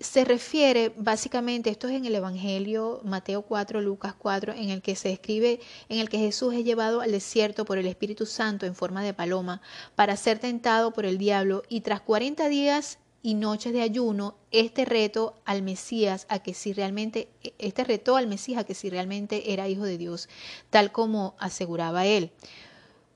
se 0.00 0.24
refiere 0.24 0.92
básicamente, 0.96 1.70
esto 1.70 1.88
es 1.88 1.94
en 1.94 2.06
el 2.06 2.14
Evangelio 2.14 3.00
Mateo 3.04 3.42
4, 3.42 3.80
Lucas 3.80 4.14
4, 4.16 4.54
en 4.54 4.70
el 4.70 4.80
que 4.80 4.96
se 4.96 5.12
escribe, 5.12 5.60
en 5.88 5.98
el 5.98 6.08
que 6.08 6.18
Jesús 6.18 6.54
es 6.54 6.64
llevado 6.64 7.00
al 7.00 7.12
desierto 7.12 7.64
por 7.64 7.78
el 7.78 7.86
Espíritu 7.86 8.26
Santo 8.26 8.66
en 8.66 8.74
forma 8.74 9.02
de 9.02 9.12
paloma 9.12 9.60
para 9.94 10.16
ser 10.16 10.38
tentado 10.38 10.92
por 10.92 11.04
el 11.04 11.18
diablo 11.18 11.62
y 11.68 11.80
tras 11.80 12.00
40 12.00 12.48
días 12.48 12.98
y 13.22 13.34
noches 13.34 13.72
de 13.72 13.82
ayuno, 13.82 14.36
este 14.50 14.84
reto 14.84 15.34
al 15.44 15.62
Mesías 15.62 16.26
a 16.28 16.38
que 16.40 16.54
si 16.54 16.72
realmente, 16.72 17.28
este 17.58 17.84
reto 17.84 18.16
al 18.16 18.26
Mesías 18.26 18.60
a 18.60 18.64
que 18.64 18.74
si 18.74 18.90
realmente 18.90 19.52
era 19.52 19.68
hijo 19.68 19.84
de 19.84 19.98
Dios, 19.98 20.28
tal 20.70 20.92
como 20.92 21.34
aseguraba 21.38 22.06
él 22.06 22.30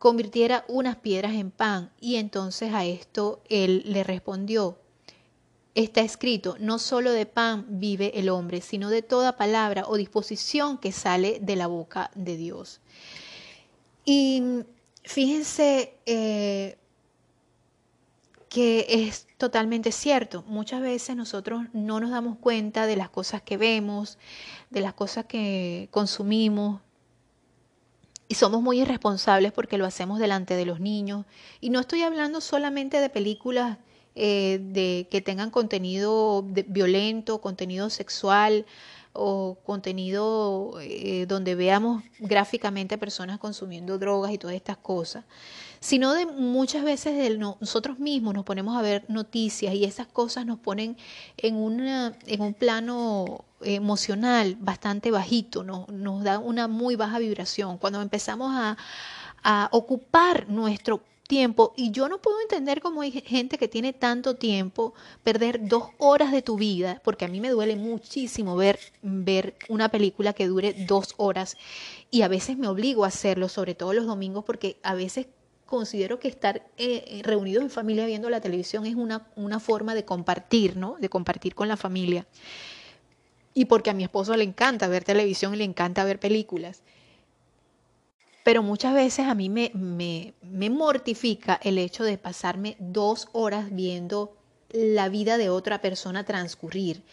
convirtiera 0.01 0.65
unas 0.67 0.97
piedras 0.97 1.35
en 1.35 1.53
pan. 1.53 1.93
Y 2.01 2.17
entonces 2.17 2.73
a 2.73 2.85
esto 2.87 3.43
él 3.51 3.83
le 3.85 4.03
respondió, 4.03 4.79
está 5.75 6.01
escrito, 6.01 6.57
no 6.59 6.79
solo 6.79 7.13
de 7.13 7.27
pan 7.27 7.67
vive 7.69 8.19
el 8.19 8.31
hombre, 8.31 8.63
sino 8.63 8.89
de 8.89 9.03
toda 9.03 9.37
palabra 9.37 9.85
o 9.87 9.97
disposición 9.97 10.79
que 10.79 10.91
sale 10.91 11.39
de 11.41 11.55
la 11.55 11.67
boca 11.67 12.11
de 12.15 12.37
Dios. 12.39 12.81
Y 14.07 14.43
fíjense 15.05 15.93
eh, 16.07 16.79
que 18.51 18.85
es 18.89 19.29
totalmente 19.39 19.93
cierto. 19.93 20.45
Muchas 20.47 20.83
veces 20.83 21.17
nosotros 21.17 21.63
no 21.73 22.01
nos 22.01 22.11
damos 22.11 22.37
cuenta 22.37 22.85
de 22.87 22.97
las 22.97 23.09
cosas 23.09 23.41
que 23.41 23.57
vemos, 23.57 24.19
de 24.69 24.81
las 24.83 24.93
cosas 24.93 25.25
que 25.25 25.89
consumimos, 25.93 26.81
y 28.29 28.35
somos 28.35 28.61
muy 28.61 28.81
irresponsables 28.81 29.53
porque 29.53 29.79
lo 29.79 29.87
hacemos 29.87 30.19
delante 30.19 30.55
de 30.55 30.67
los 30.67 30.79
niños. 30.79 31.27
Y 31.61 31.71
no 31.71 31.81
estoy 31.81 32.03
hablando 32.03 32.41
solamente 32.41 33.01
de 33.01 33.09
películas 33.09 33.79
eh, 34.15 34.61
de, 34.63 35.09
que 35.11 35.21
tengan 35.21 35.51
contenido 35.51 36.45
violento, 36.45 37.41
contenido 37.41 37.89
sexual 37.89 38.67
o 39.13 39.59
contenido 39.65 40.75
eh, 40.81 41.27
donde 41.27 41.55
veamos 41.55 42.03
gráficamente 42.19 42.99
personas 42.99 43.39
consumiendo 43.39 43.99
drogas 43.99 44.33
y 44.33 44.39
todas 44.39 44.55
estas 44.55 44.77
cosas, 44.77 45.25
sino 45.81 46.13
de 46.13 46.27
muchas 46.27 46.85
veces 46.85 47.17
de 47.17 47.39
nosotros 47.39 47.99
mismos 47.99 48.35
nos 48.35 48.45
ponemos 48.45 48.77
a 48.77 48.83
ver 48.83 49.05
noticias 49.09 49.75
y 49.75 49.85
esas 49.85 50.07
cosas 50.07 50.45
nos 50.45 50.59
ponen 50.59 50.97
en, 51.39 51.57
una, 51.57 52.15
en 52.27 52.43
un 52.43 52.53
plano 52.53 53.45
emocional 53.63 54.57
bastante 54.61 55.11
bajito, 55.11 55.65
nos 55.65 56.23
da 56.23 56.39
una 56.39 56.69
muy 56.69 56.97
baja 56.97 57.19
vibración. 57.19 57.79
Cuando 57.79 58.01
empezamos 58.03 58.53
a, 58.55 58.77
ocupar 59.73 60.51
nuestro 60.51 61.01
tiempo 61.27 61.73
y 61.75 61.93
yo 61.93 62.11
no 62.11 62.21
puedo 62.21 62.39
entender 62.43 62.83
cómo 62.83 63.01
hay 63.01 63.11
gente 63.11 63.57
que 63.57 63.69
tiene 63.69 63.95
tanto 63.95 64.35
tiempo, 64.37 64.93
perder 65.25 65.67
dos 65.67 65.85
horas 65.97 66.31
de 66.31 66.43
tu 66.43 66.59
vida, 66.59 67.01
porque 67.03 67.25
a 67.25 67.29
mí 67.29 67.41
me 67.41 67.49
duele 67.49 67.75
muchísimo 67.77 68.55
ver, 68.55 68.79
ver 69.01 69.57
una 69.71 69.89
película 69.89 70.35
que 70.35 70.47
dure 70.47 70.75
dos 70.87 71.15
horas 71.17 71.57
y 72.11 72.21
a 72.21 72.29
veces 72.29 72.59
me 72.59 72.69
obligo 72.69 73.07
a 73.07 73.09
hacerlo, 73.09 73.49
sobre 73.49 73.75
todo 73.75 73.95
los 73.95 74.05
domingos, 74.05 74.45
porque 74.45 74.77
a 74.83 74.93
veces 74.95 75.27
considero 75.71 76.19
que 76.19 76.29
estar 76.29 76.57
eh, 76.77 77.05
eh, 77.07 77.21
reunidos 77.23 77.63
en 77.63 77.71
familia 77.71 78.05
viendo 78.05 78.29
la 78.29 78.41
televisión 78.41 78.85
es 78.87 78.97
una, 78.97 79.29
una 79.37 79.61
forma 79.61 79.95
de 79.95 80.05
compartir, 80.05 80.77
¿no? 80.77 80.97
De 80.99 81.09
compartir 81.09 81.55
con 81.55 81.69
la 81.69 81.77
familia. 81.77 82.27
Y 83.55 83.67
porque 83.67 83.89
a 83.89 83.95
mi 83.95 84.03
esposo 84.03 84.37
le 84.37 84.43
encanta 84.43 84.89
ver 84.89 85.05
televisión 85.05 85.55
y 85.55 85.59
le 85.59 85.65
encanta 85.65 86.05
ver 86.05 86.19
películas. 86.19 86.83
Pero 88.43 88.65
muchas 88.65 88.95
veces 88.95 89.29
a 89.29 89.35
mí 89.35 89.49
me, 89.49 89.71
me, 89.75 90.35
me 90.43 90.71
mortifica 90.71 91.61
el 91.63 91.79
hecho 91.79 92.03
de 92.03 92.19
pasarme 92.19 92.77
dos 92.81 93.29
horas 93.33 93.67
viendo 93.71 94.37
la 94.71 95.09
vida 95.09 95.39
de 95.39 95.51
otra 95.51 95.81
persona 95.81 96.25
transcurrir. 96.25 97.05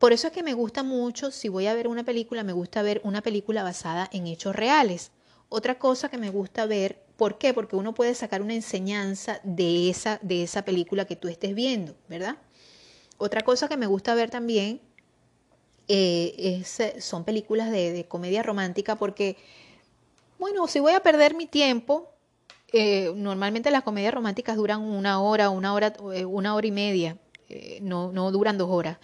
Por 0.00 0.12
eso 0.12 0.26
es 0.26 0.32
que 0.32 0.42
me 0.42 0.54
gusta 0.54 0.82
mucho, 0.82 1.30
si 1.30 1.48
voy 1.48 1.68
a 1.68 1.74
ver 1.74 1.86
una 1.86 2.02
película, 2.02 2.42
me 2.42 2.52
gusta 2.52 2.82
ver 2.82 3.00
una 3.04 3.22
película 3.22 3.62
basada 3.62 4.10
en 4.12 4.26
hechos 4.26 4.56
reales. 4.56 5.12
Otra 5.48 5.78
cosa 5.78 6.08
que 6.08 6.18
me 6.18 6.30
gusta 6.30 6.66
ver, 6.66 7.03
¿por 7.16 7.38
qué? 7.38 7.54
Porque 7.54 7.76
uno 7.76 7.94
puede 7.94 8.14
sacar 8.14 8.42
una 8.42 8.54
enseñanza 8.54 9.40
de 9.42 9.90
esa, 9.90 10.18
de 10.22 10.42
esa 10.42 10.64
película 10.64 11.04
que 11.04 11.16
tú 11.16 11.28
estés 11.28 11.54
viendo, 11.54 11.94
¿verdad? 12.08 12.36
Otra 13.18 13.42
cosa 13.42 13.68
que 13.68 13.76
me 13.76 13.86
gusta 13.86 14.14
ver 14.14 14.30
también 14.30 14.80
eh, 15.88 16.62
son 16.98 17.24
películas 17.24 17.70
de, 17.70 17.92
de 17.92 18.06
comedia 18.06 18.42
romántica 18.42 18.96
porque 18.96 19.36
bueno, 20.38 20.66
si 20.66 20.80
voy 20.80 20.92
a 20.92 21.00
perder 21.00 21.34
mi 21.34 21.46
tiempo, 21.46 22.10
eh, 22.72 23.12
normalmente 23.16 23.70
las 23.70 23.82
comedias 23.82 24.12
románticas 24.12 24.56
duran 24.56 24.80
una 24.80 25.20
hora, 25.20 25.50
una 25.50 25.72
hora, 25.72 25.92
eh, 26.12 26.24
una 26.24 26.54
hora 26.54 26.66
y 26.66 26.72
media. 26.72 27.18
Eh, 27.48 27.78
no, 27.82 28.10
no 28.12 28.30
duran 28.30 28.56
dos 28.58 28.68
horas. 28.70 28.98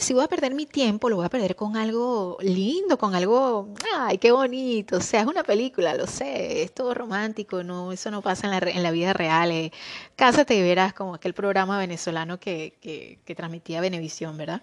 si 0.00 0.12
voy 0.14 0.24
a 0.24 0.28
perder 0.28 0.54
mi 0.54 0.66
tiempo, 0.66 1.08
lo 1.08 1.16
voy 1.16 1.26
a 1.26 1.28
perder 1.30 1.56
con 1.56 1.76
algo 1.76 2.36
lindo, 2.40 2.98
con 2.98 3.14
algo, 3.14 3.68
ay, 3.96 4.18
qué 4.18 4.32
bonito. 4.32 4.96
O 4.98 5.00
sea, 5.00 5.22
es 5.22 5.26
una 5.26 5.42
película, 5.42 5.94
lo 5.94 6.06
sé, 6.06 6.62
es 6.62 6.72
todo 6.72 6.94
romántico, 6.94 7.62
no, 7.64 7.92
eso 7.92 8.10
no 8.10 8.22
pasa 8.22 8.46
en 8.46 8.50
la, 8.52 8.70
en 8.70 8.82
la 8.82 8.90
vida 8.90 9.12
real. 9.12 9.72
cásate 10.16 10.54
y 10.56 10.62
verás 10.62 10.92
como 10.92 11.14
aquel 11.14 11.34
programa 11.34 11.78
venezolano 11.78 12.38
que, 12.38 12.74
que, 12.80 13.18
que 13.24 13.34
transmitía 13.34 13.80
Venevisión, 13.80 14.36
¿verdad? 14.36 14.62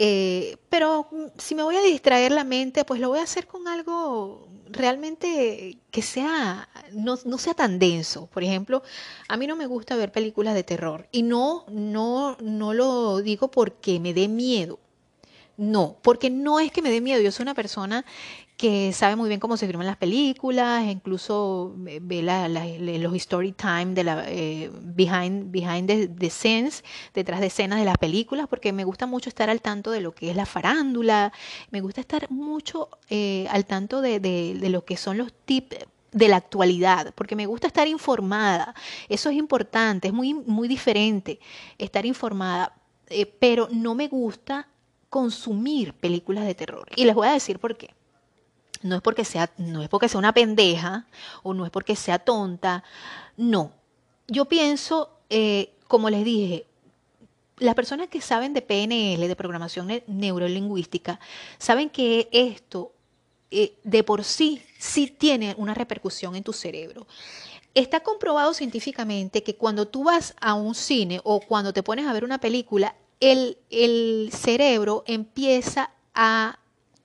Eh, 0.00 0.56
pero 0.70 1.08
mm, 1.10 1.38
si 1.38 1.54
me 1.56 1.64
voy 1.64 1.76
a 1.76 1.82
distraer 1.82 2.32
la 2.32 2.44
mente, 2.44 2.84
pues 2.84 3.00
lo 3.00 3.08
voy 3.08 3.18
a 3.18 3.24
hacer 3.24 3.46
con 3.48 3.66
algo 3.66 4.48
realmente 4.70 5.78
que 5.90 6.02
sea, 6.02 6.68
no, 6.92 7.18
no, 7.24 7.38
sea 7.38 7.54
tan 7.54 7.78
denso. 7.78 8.26
Por 8.26 8.44
ejemplo, 8.44 8.82
a 9.28 9.36
mí 9.36 9.46
no 9.46 9.56
me 9.56 9.66
gusta 9.66 9.96
ver 9.96 10.12
películas 10.12 10.54
de 10.54 10.62
terror. 10.62 11.08
Y 11.10 11.22
no, 11.22 11.64
no, 11.68 12.36
no 12.40 12.74
lo 12.74 13.18
digo 13.18 13.50
porque 13.50 13.98
me 14.00 14.14
dé 14.14 14.28
miedo. 14.28 14.78
No, 15.56 15.96
porque 16.02 16.30
no 16.30 16.60
es 16.60 16.70
que 16.70 16.82
me 16.82 16.90
dé 16.90 17.00
miedo. 17.00 17.20
Yo 17.20 17.32
soy 17.32 17.42
una 17.42 17.54
persona 17.54 18.04
que 18.58 18.92
sabe 18.92 19.14
muy 19.14 19.28
bien 19.28 19.38
cómo 19.38 19.56
se 19.56 19.68
firman 19.68 19.86
las 19.86 19.96
películas, 19.96 20.84
incluso 20.84 21.74
ve 21.76 22.22
los 23.00 23.14
story 23.14 23.52
time 23.52 23.94
de 23.94 24.02
la 24.04 24.24
eh, 24.26 24.68
behind, 24.82 25.52
behind 25.52 26.18
the, 26.18 26.28
scenes, 26.28 26.82
detrás 27.14 27.40
de 27.40 27.46
escenas 27.46 27.78
de 27.78 27.84
las 27.84 27.96
películas, 27.98 28.48
porque 28.48 28.72
me 28.72 28.82
gusta 28.82 29.06
mucho 29.06 29.28
estar 29.28 29.48
al 29.48 29.62
tanto 29.62 29.92
de 29.92 30.00
lo 30.00 30.12
que 30.12 30.30
es 30.30 30.36
la 30.36 30.44
farándula, 30.44 31.32
me 31.70 31.80
gusta 31.80 32.00
estar 32.00 32.28
mucho 32.32 32.88
eh, 33.08 33.46
al 33.48 33.64
tanto 33.64 34.00
de, 34.00 34.18
de 34.18 34.68
lo 34.68 34.84
que 34.84 34.96
son 34.96 35.18
los 35.18 35.32
tips 35.32 35.78
de 36.10 36.28
la 36.28 36.36
actualidad, 36.36 37.14
porque 37.14 37.36
me 37.36 37.46
gusta 37.46 37.68
estar 37.68 37.86
informada. 37.86 38.74
Eso 39.08 39.30
es 39.30 39.36
importante, 39.36 40.08
es 40.08 40.14
muy, 40.14 40.34
muy 40.34 40.66
diferente 40.66 41.38
estar 41.78 42.04
informada, 42.04 42.74
eh, 43.08 43.24
pero 43.24 43.68
no 43.70 43.94
me 43.94 44.08
gusta 44.08 44.66
consumir 45.08 45.94
películas 45.94 46.44
de 46.44 46.56
terror. 46.56 46.88
Y 46.96 47.04
les 47.04 47.14
voy 47.14 47.28
a 47.28 47.32
decir 47.32 47.60
por 47.60 47.76
qué 47.76 47.96
no 48.82 48.96
es 48.96 49.02
porque 49.02 49.24
sea, 49.24 49.50
no 49.56 49.82
es 49.82 49.88
porque 49.88 50.08
sea 50.08 50.18
una 50.18 50.32
pendeja 50.32 51.06
o 51.42 51.54
no 51.54 51.64
es 51.64 51.70
porque 51.70 51.96
sea 51.96 52.18
tonta, 52.18 52.84
no. 53.36 53.72
Yo 54.26 54.44
pienso, 54.44 55.10
eh, 55.30 55.74
como 55.86 56.10
les 56.10 56.24
dije, 56.24 56.66
las 57.58 57.74
personas 57.74 58.08
que 58.08 58.20
saben 58.20 58.52
de 58.52 58.62
PNL, 58.62 59.26
de 59.26 59.36
programación 59.36 60.02
neurolingüística, 60.06 61.18
saben 61.58 61.90
que 61.90 62.28
esto 62.32 62.92
eh, 63.50 63.74
de 63.82 64.04
por 64.04 64.24
sí 64.24 64.62
sí 64.78 65.06
tiene 65.06 65.54
una 65.58 65.74
repercusión 65.74 66.36
en 66.36 66.44
tu 66.44 66.52
cerebro. 66.52 67.06
Está 67.74 68.00
comprobado 68.00 68.54
científicamente 68.54 69.42
que 69.42 69.56
cuando 69.56 69.88
tú 69.88 70.04
vas 70.04 70.34
a 70.40 70.54
un 70.54 70.74
cine 70.74 71.20
o 71.24 71.40
cuando 71.40 71.72
te 71.72 71.82
pones 71.82 72.06
a 72.06 72.12
ver 72.12 72.24
una 72.24 72.40
película, 72.40 72.94
el, 73.20 73.58
el 73.70 74.30
cerebro 74.32 75.04
empieza 75.06 75.90
a 76.14 76.58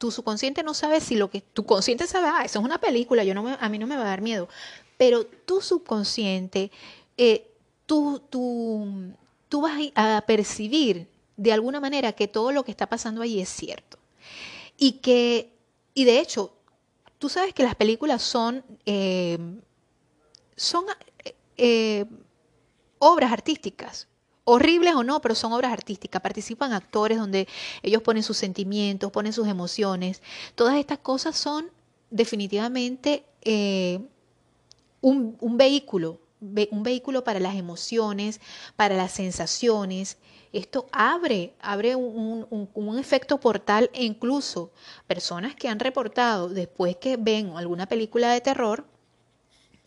tu 0.03 0.11
subconsciente 0.11 0.63
no 0.63 0.73
sabe 0.73 0.99
si 0.99 1.15
lo 1.15 1.29
que 1.29 1.39
tu 1.39 1.65
consciente 1.65 2.07
sabe, 2.07 2.27
ah, 2.27 2.43
eso 2.43 2.59
es 2.59 2.65
una 2.65 2.77
película, 2.77 3.23
yo 3.23 3.33
no 3.33 3.57
a 3.57 3.69
mí 3.69 3.79
no 3.79 3.87
me 3.87 3.95
va 3.95 4.01
a 4.01 4.07
dar 4.07 4.21
miedo, 4.21 4.49
pero 4.97 5.25
tu 5.25 5.61
subconsciente, 5.61 6.71
eh, 7.15 7.49
tú, 7.85 8.21
tú, 8.29 9.13
tú 9.47 9.61
vas 9.61 9.79
a 9.95 10.21
percibir 10.27 11.07
de 11.37 11.53
alguna 11.53 11.79
manera 11.79 12.11
que 12.11 12.27
todo 12.27 12.51
lo 12.51 12.65
que 12.65 12.71
está 12.71 12.87
pasando 12.87 13.21
ahí 13.21 13.39
es 13.39 13.47
cierto. 13.47 13.97
Y 14.77 14.99
que, 14.99 15.53
y 15.93 16.03
de 16.03 16.19
hecho, 16.19 16.51
tú 17.17 17.29
sabes 17.29 17.53
que 17.53 17.63
las 17.63 17.75
películas 17.75 18.21
son, 18.21 18.61
eh, 18.85 19.37
son 20.57 20.83
eh, 21.55 22.03
obras 22.99 23.31
artísticas 23.31 24.09
horribles 24.45 24.95
o 24.95 25.03
no, 25.03 25.21
pero 25.21 25.35
son 25.35 25.53
obras 25.53 25.71
artísticas, 25.71 26.21
participan 26.21 26.73
actores 26.73 27.17
donde 27.17 27.47
ellos 27.81 28.01
ponen 28.01 28.23
sus 28.23 28.37
sentimientos, 28.37 29.11
ponen 29.11 29.33
sus 29.33 29.47
emociones. 29.47 30.21
Todas 30.55 30.75
estas 30.77 30.99
cosas 30.99 31.37
son 31.37 31.69
definitivamente 32.09 33.23
eh, 33.41 33.99
un, 35.01 35.57
vehículo, 35.57 36.19
un 36.39 36.83
vehículo 36.83 37.23
para 37.23 37.39
las 37.39 37.55
emociones, 37.55 38.39
para 38.75 38.95
las 38.95 39.11
sensaciones. 39.11 40.17
Esto 40.51 40.87
abre, 40.91 41.55
abre 41.59 41.95
un, 41.95 42.45
un, 42.73 42.99
efecto 42.99 43.39
portal 43.39 43.89
e 43.93 44.03
incluso 44.03 44.71
personas 45.07 45.55
que 45.55 45.67
han 45.67 45.79
reportado 45.79 46.49
después 46.49 46.97
que 46.97 47.17
ven 47.17 47.53
alguna 47.57 47.87
película 47.87 48.31
de 48.31 48.41
terror, 48.41 48.85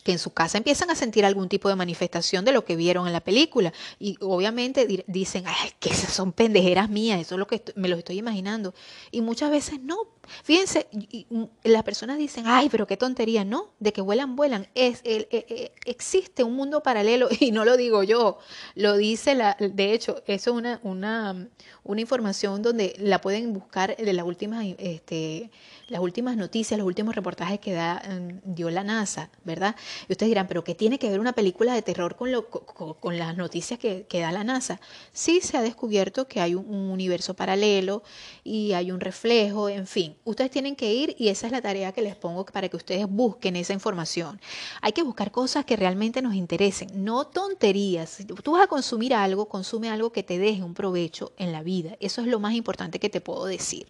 que 0.06 0.12
en 0.12 0.20
su 0.20 0.32
casa 0.32 0.56
empiezan 0.56 0.88
a 0.88 0.94
sentir 0.94 1.24
algún 1.24 1.48
tipo 1.48 1.68
de 1.68 1.74
manifestación 1.74 2.44
de 2.44 2.52
lo 2.52 2.64
que 2.64 2.76
vieron 2.76 3.08
en 3.08 3.12
la 3.12 3.18
película. 3.18 3.72
Y 3.98 4.16
obviamente 4.20 5.04
dicen, 5.08 5.42
ay, 5.48 5.70
que 5.80 5.88
esas 5.88 6.12
son 6.12 6.30
pendejeras 6.30 6.88
mías, 6.88 7.20
eso 7.20 7.34
es 7.34 7.40
lo 7.40 7.48
que 7.48 7.60
me 7.74 7.88
lo 7.88 7.96
estoy 7.96 8.18
imaginando. 8.18 8.72
Y 9.10 9.20
muchas 9.20 9.50
veces 9.50 9.80
no. 9.80 9.96
Fíjense, 10.44 10.86
mm, 11.28 11.42
las 11.64 11.82
personas 11.82 12.18
dicen, 12.18 12.44
ay, 12.46 12.68
pero 12.70 12.86
qué 12.86 12.96
tontería, 12.96 13.44
no, 13.44 13.72
de 13.80 13.92
que 13.92 14.00
vuelan, 14.00 14.36
vuelan. 14.36 14.68
Es, 14.76 15.00
e, 15.02 15.26
e, 15.32 15.72
existe 15.84 16.44
un 16.44 16.54
mundo 16.54 16.84
paralelo 16.84 17.28
y 17.40 17.50
no 17.50 17.64
lo 17.64 17.76
digo 17.76 18.04
yo, 18.04 18.38
lo 18.76 18.96
dice 18.96 19.34
la, 19.34 19.56
de 19.58 19.92
hecho, 19.92 20.22
eso 20.26 20.50
es 20.50 20.56
una, 20.56 20.78
una, 20.84 21.48
una 21.82 22.00
información 22.00 22.62
donde 22.62 22.94
la 23.00 23.20
pueden 23.20 23.52
buscar 23.52 23.96
de 23.96 24.12
las 24.12 24.24
últimas, 24.24 24.66
este, 24.78 25.50
las 25.88 26.00
últimas 26.00 26.36
noticias, 26.36 26.78
los 26.78 26.86
últimos 26.86 27.14
reportajes 27.14 27.60
que 27.60 27.72
da, 27.72 28.02
mm, 28.08 28.54
dio 28.54 28.70
la 28.70 28.84
NASA, 28.84 29.30
¿verdad? 29.44 29.76
Y 30.08 30.12
ustedes 30.12 30.30
dirán, 30.30 30.46
pero 30.46 30.64
¿qué 30.64 30.74
tiene 30.74 30.98
que 30.98 31.10
ver 31.10 31.20
una 31.20 31.32
película 31.32 31.74
de 31.74 31.82
terror 31.82 32.16
con, 32.16 32.32
lo, 32.32 32.48
con, 32.48 33.18
las 33.18 33.36
noticias 33.36 33.78
que, 33.78 34.06
da 34.10 34.32
la 34.32 34.44
NASA? 34.44 34.80
Sí 35.12 35.40
se 35.40 35.56
ha 35.56 35.62
descubierto 35.62 36.26
que 36.28 36.40
hay 36.40 36.54
un, 36.54 36.66
universo 36.66 37.34
paralelo 37.34 38.02
y 38.44 38.72
hay 38.72 38.90
un 38.92 39.00
reflejo, 39.00 39.68
en 39.68 39.86
fin. 39.86 40.16
Ustedes 40.24 40.50
tienen 40.50 40.76
que 40.76 40.92
ir 40.92 41.14
y 41.18 41.28
esa 41.28 41.46
es 41.46 41.52
la 41.52 41.60
tarea 41.60 41.92
que 41.92 42.02
les 42.02 42.16
pongo 42.16 42.44
para 42.44 42.68
que 42.68 42.76
ustedes 42.76 43.06
busquen 43.08 43.56
esa 43.56 43.72
información. 43.72 44.40
Hay 44.82 44.92
que 44.92 45.02
buscar 45.02 45.30
cosas 45.30 45.64
que 45.64 45.76
realmente 45.76 46.22
nos 46.22 46.34
interesen, 46.34 47.04
no 47.04 47.26
tonterías. 47.26 48.10
Si 48.10 48.24
tú 48.24 48.52
vas 48.52 48.64
a 48.64 48.66
consumir 48.66 49.14
algo, 49.14 49.48
consume 49.48 49.90
algo 49.90 50.12
que 50.12 50.22
te 50.22 50.38
deje 50.38 50.62
un 50.62 50.74
provecho 50.74 51.32
en 51.36 51.52
la 51.52 51.62
vida. 51.62 51.96
Eso 52.00 52.20
es 52.20 52.26
lo 52.26 52.40
más 52.40 52.54
importante 52.54 52.98
que 52.98 53.10
te 53.10 53.20
puedo 53.20 53.46
decir 53.46 53.86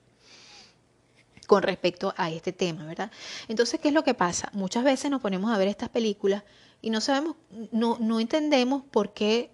con 1.47 1.63
respecto 1.63 2.15
a 2.17 2.31
este 2.31 2.53
tema, 2.53 2.85
¿verdad? 2.85 3.11
Entonces, 3.49 3.81
¿qué 3.81 3.89
es 3.89 3.95
lo 3.95 4.05
que 4.05 4.15
pasa? 4.15 4.51
Muchas 4.53 4.85
veces 4.85 5.11
nos 5.11 5.21
ponemos 5.21 5.53
a 5.53 5.59
ver 5.59 5.69
estas 5.69 5.89
películas 5.89 6.43
y 6.83 6.91
no 6.91 7.01
sabemos, 7.01 7.37
no, 7.73 7.99
no 8.01 8.21
entendemos 8.21 8.83
por 8.91 9.13
qué 9.13 9.51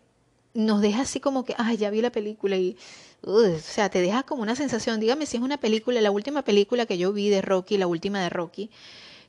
nos 0.54 0.80
deja 0.80 1.02
así 1.02 1.20
como 1.20 1.44
que, 1.44 1.54
ay, 1.58 1.76
ya 1.76 1.90
vi 1.90 2.00
la 2.02 2.10
película 2.10 2.56
y, 2.56 2.76
o 3.22 3.58
sea, 3.58 3.88
te 3.88 4.00
deja 4.00 4.22
como 4.22 4.42
una 4.42 4.56
sensación, 4.56 5.00
dígame 5.00 5.26
si 5.26 5.36
es 5.36 5.42
una 5.42 5.58
película, 5.58 6.00
la 6.00 6.10
última 6.10 6.42
película 6.42 6.86
que 6.86 6.98
yo 6.98 7.12
vi 7.12 7.28
de 7.30 7.40
Rocky, 7.40 7.78
la 7.78 7.86
última 7.86 8.20
de 8.20 8.28
Rocky, 8.28 8.70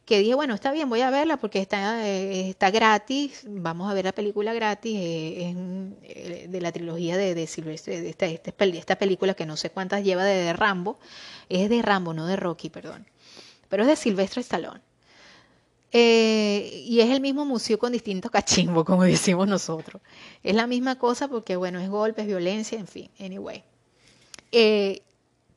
que 0.05 0.19
dije, 0.19 0.35
bueno, 0.35 0.53
está 0.53 0.71
bien, 0.71 0.89
voy 0.89 1.01
a 1.01 1.09
verla 1.09 1.37
porque 1.37 1.59
está, 1.59 2.07
eh, 2.07 2.49
está 2.49 2.71
gratis, 2.71 3.43
vamos 3.47 3.89
a 3.89 3.93
ver 3.93 4.05
la 4.05 4.11
película 4.11 4.53
gratis, 4.53 4.97
eh, 4.99 5.55
eh, 6.03 6.47
de 6.49 6.61
la 6.61 6.71
trilogía 6.71 7.15
de, 7.15 7.33
de 7.33 7.47
Silvestre, 7.47 8.01
de 8.01 8.09
esta, 8.09 8.25
esta, 8.25 8.95
película 8.97 9.33
que 9.33 9.45
no 9.45 9.55
sé 9.55 9.69
cuántas 9.69 10.03
lleva 10.03 10.25
de, 10.25 10.35
de, 10.35 10.53
Rambo, 10.53 10.99
es 11.47 11.69
de 11.69 11.81
Rambo, 11.81 12.13
no 12.13 12.27
de 12.27 12.35
Rocky, 12.35 12.69
perdón, 12.69 13.07
pero 13.69 13.83
es 13.83 13.89
de 13.89 13.95
Silvestre 13.95 14.41
Stallone. 14.41 14.81
Y 15.95 16.99
es 17.01 17.09
el 17.11 17.21
mismo 17.21 17.45
museo 17.45 17.77
con 17.77 17.91
distintos 17.91 18.31
cachimbos, 18.31 18.83
como 18.85 19.03
decimos 19.03 19.47
nosotros. 19.47 20.01
Es 20.41 20.55
la 20.55 20.65
misma 20.65 20.97
cosa 20.97 21.27
porque, 21.27 21.55
bueno, 21.55 21.79
es 21.79 21.87
golpes, 21.87 22.25
violencia, 22.25 22.79
en 22.79 22.87
fin, 22.87 23.09
anyway. 23.19 23.63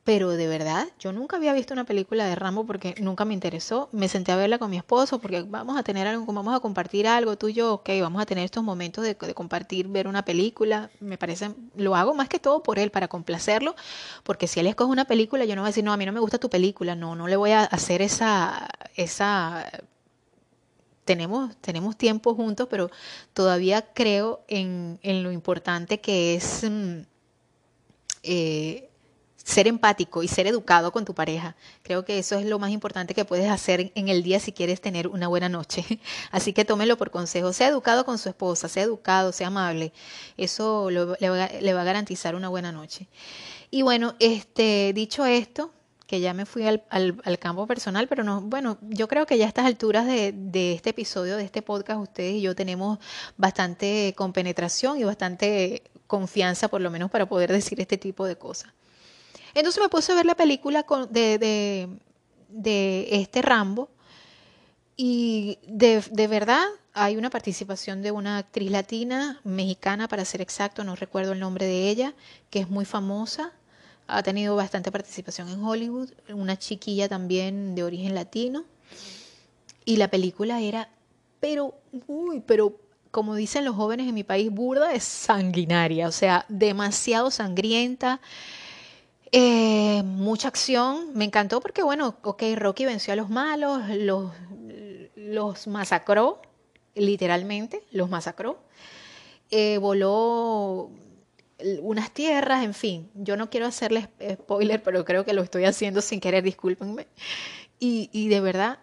Pero 0.06 0.30
de 0.30 0.46
verdad, 0.46 0.86
yo 1.00 1.12
nunca 1.12 1.36
había 1.36 1.52
visto 1.52 1.74
una 1.74 1.82
película 1.82 2.26
de 2.26 2.36
Rambo 2.36 2.64
porque 2.64 2.94
nunca 3.00 3.24
me 3.24 3.34
interesó. 3.34 3.88
Me 3.90 4.06
senté 4.06 4.30
a 4.30 4.36
verla 4.36 4.56
con 4.56 4.70
mi 4.70 4.76
esposo 4.76 5.18
porque 5.18 5.42
vamos 5.42 5.76
a 5.76 5.82
tener 5.82 6.06
algo, 6.06 6.32
vamos 6.32 6.54
a 6.54 6.60
compartir 6.60 7.08
algo, 7.08 7.36
tú 7.36 7.48
y 7.48 7.54
yo, 7.54 7.74
ok, 7.74 7.90
vamos 8.00 8.22
a 8.22 8.24
tener 8.24 8.44
estos 8.44 8.62
momentos 8.62 9.02
de, 9.02 9.16
compartir, 9.16 9.88
ver 9.88 10.06
una 10.06 10.24
película. 10.24 10.90
Me 11.00 11.18
parece, 11.18 11.50
lo 11.74 11.96
hago 11.96 12.14
más 12.14 12.28
que 12.28 12.38
todo 12.38 12.62
por 12.62 12.78
él, 12.78 12.92
para 12.92 13.08
complacerlo, 13.08 13.74
porque 14.22 14.46
si 14.46 14.60
él 14.60 14.68
escoge 14.68 14.92
una 14.92 15.06
película, 15.06 15.44
yo 15.44 15.56
no 15.56 15.62
voy 15.62 15.66
a 15.66 15.70
decir, 15.70 15.82
no, 15.82 15.92
a 15.92 15.96
mí 15.96 16.06
no 16.06 16.12
me 16.12 16.20
gusta 16.20 16.38
tu 16.38 16.48
película, 16.48 16.94
no, 16.94 17.16
no 17.16 17.26
le 17.26 17.34
voy 17.34 17.50
a 17.50 17.64
hacer 17.64 18.00
esa, 18.00 18.68
esa 18.94 19.68
tenemos, 21.04 21.56
tenemos 21.56 21.96
tiempo 21.96 22.32
juntos, 22.36 22.68
pero 22.70 22.92
todavía 23.34 23.92
creo 23.92 24.44
en, 24.46 25.00
en 25.02 25.24
lo 25.24 25.32
importante 25.32 26.00
que 26.00 26.36
es 26.36 26.62
mm, 26.62 27.00
eh, 28.22 28.88
ser 29.46 29.68
empático 29.68 30.24
y 30.24 30.28
ser 30.28 30.48
educado 30.48 30.90
con 30.90 31.04
tu 31.04 31.14
pareja. 31.14 31.54
Creo 31.84 32.04
que 32.04 32.18
eso 32.18 32.36
es 32.36 32.46
lo 32.46 32.58
más 32.58 32.72
importante 32.72 33.14
que 33.14 33.24
puedes 33.24 33.48
hacer 33.48 33.92
en 33.94 34.08
el 34.08 34.24
día 34.24 34.40
si 34.40 34.50
quieres 34.50 34.80
tener 34.80 35.06
una 35.06 35.28
buena 35.28 35.48
noche. 35.48 35.84
Así 36.32 36.52
que 36.52 36.64
tómelo 36.64 36.96
por 36.96 37.12
consejo. 37.12 37.52
Sea 37.52 37.68
educado 37.68 38.04
con 38.04 38.18
su 38.18 38.28
esposa, 38.28 38.68
sea 38.68 38.82
educado, 38.82 39.30
sea 39.30 39.46
amable. 39.46 39.92
Eso 40.36 40.90
le, 40.90 41.04
va, 41.04 41.80
a 41.80 41.84
garantizar 41.84 42.34
una 42.34 42.48
buena 42.48 42.72
noche. 42.72 43.06
Y 43.70 43.82
bueno, 43.82 44.16
este, 44.18 44.92
dicho 44.92 45.24
esto, 45.24 45.70
que 46.08 46.18
ya 46.18 46.34
me 46.34 46.44
fui 46.44 46.66
al, 46.66 47.38
campo 47.38 47.68
personal, 47.68 48.08
pero 48.08 48.24
no, 48.24 48.40
bueno, 48.40 48.78
yo 48.82 49.06
creo 49.06 49.26
que 49.26 49.38
ya 49.38 49.44
a 49.44 49.48
estas 49.48 49.66
alturas 49.66 50.06
de, 50.06 50.32
de, 50.32 50.72
este 50.72 50.90
episodio, 50.90 51.36
de 51.36 51.44
este 51.44 51.62
podcast, 51.62 52.00
ustedes 52.00 52.34
y 52.34 52.40
yo 52.40 52.56
tenemos 52.56 52.98
bastante 53.36 54.12
compenetración 54.16 54.98
y 54.98 55.04
bastante 55.04 55.84
confianza, 56.08 56.66
por 56.66 56.80
lo 56.80 56.90
menos, 56.90 57.12
para 57.12 57.26
poder 57.26 57.52
decir 57.52 57.80
este 57.80 57.96
tipo 57.96 58.26
de 58.26 58.36
cosas. 58.36 58.72
Entonces 59.56 59.82
me 59.82 59.88
puse 59.88 60.12
a 60.12 60.14
ver 60.14 60.26
la 60.26 60.34
película 60.34 60.84
de, 61.08 61.88
este 63.10 63.40
Rambo 63.40 63.88
y 64.98 65.58
de, 65.66 66.26
verdad 66.28 66.62
hay 66.92 67.16
una 67.16 67.30
participación 67.30 68.02
de 68.02 68.10
una 68.10 68.36
actriz 68.36 68.70
latina, 68.70 69.40
mexicana 69.44 70.08
para 70.08 70.26
ser 70.26 70.42
exacto, 70.42 70.84
no 70.84 70.94
recuerdo 70.94 71.32
el 71.32 71.40
nombre 71.40 71.64
de 71.64 71.88
ella, 71.88 72.12
que 72.50 72.58
es 72.58 72.68
muy 72.68 72.84
famosa, 72.84 73.50
ha 74.06 74.22
tenido 74.22 74.56
bastante 74.56 74.92
participación 74.92 75.48
en 75.48 75.64
Hollywood, 75.64 76.10
una 76.28 76.58
chiquilla 76.58 77.08
también 77.08 77.74
de 77.74 77.82
origen 77.82 78.14
latino. 78.14 78.64
Y 79.86 79.96
la 79.96 80.08
película 80.08 80.60
era, 80.60 80.90
pero, 81.40 81.74
uy, 82.06 82.42
pero 82.46 82.78
como 83.10 83.34
dicen 83.34 83.64
los 83.64 83.74
jóvenes 83.74 84.06
en 84.06 84.14
mi 84.14 84.22
país, 84.22 84.50
burda 84.50 84.92
es 84.92 85.04
sanguinaria, 85.04 86.08
o 86.08 86.12
sea, 86.12 86.44
demasiado 86.50 87.30
sangrienta. 87.30 88.20
Eh, 89.32 90.02
mucha 90.04 90.48
acción, 90.48 91.12
me 91.14 91.24
encantó 91.24 91.60
porque, 91.60 91.82
bueno, 91.82 92.16
ok, 92.22 92.42
Rocky 92.56 92.84
venció 92.84 93.12
a 93.12 93.16
los 93.16 93.28
malos, 93.28 93.82
los, 93.88 94.32
los 95.16 95.66
masacró, 95.66 96.40
literalmente, 96.94 97.82
los 97.90 98.08
masacró. 98.08 98.58
Eh, 99.50 99.78
voló 99.78 100.90
unas 101.80 102.10
tierras, 102.12 102.64
en 102.64 102.74
fin, 102.74 103.10
yo 103.14 103.36
no 103.36 103.48
quiero 103.50 103.66
hacerles 103.66 104.08
spoiler, 104.32 104.82
pero 104.82 105.04
creo 105.04 105.24
que 105.24 105.32
lo 105.32 105.42
estoy 105.42 105.64
haciendo 105.64 106.00
sin 106.02 106.20
querer, 106.20 106.44
discúlpenme. 106.44 107.06
Y, 107.78 108.10
y 108.12 108.28
de 108.28 108.40
verdad, 108.40 108.78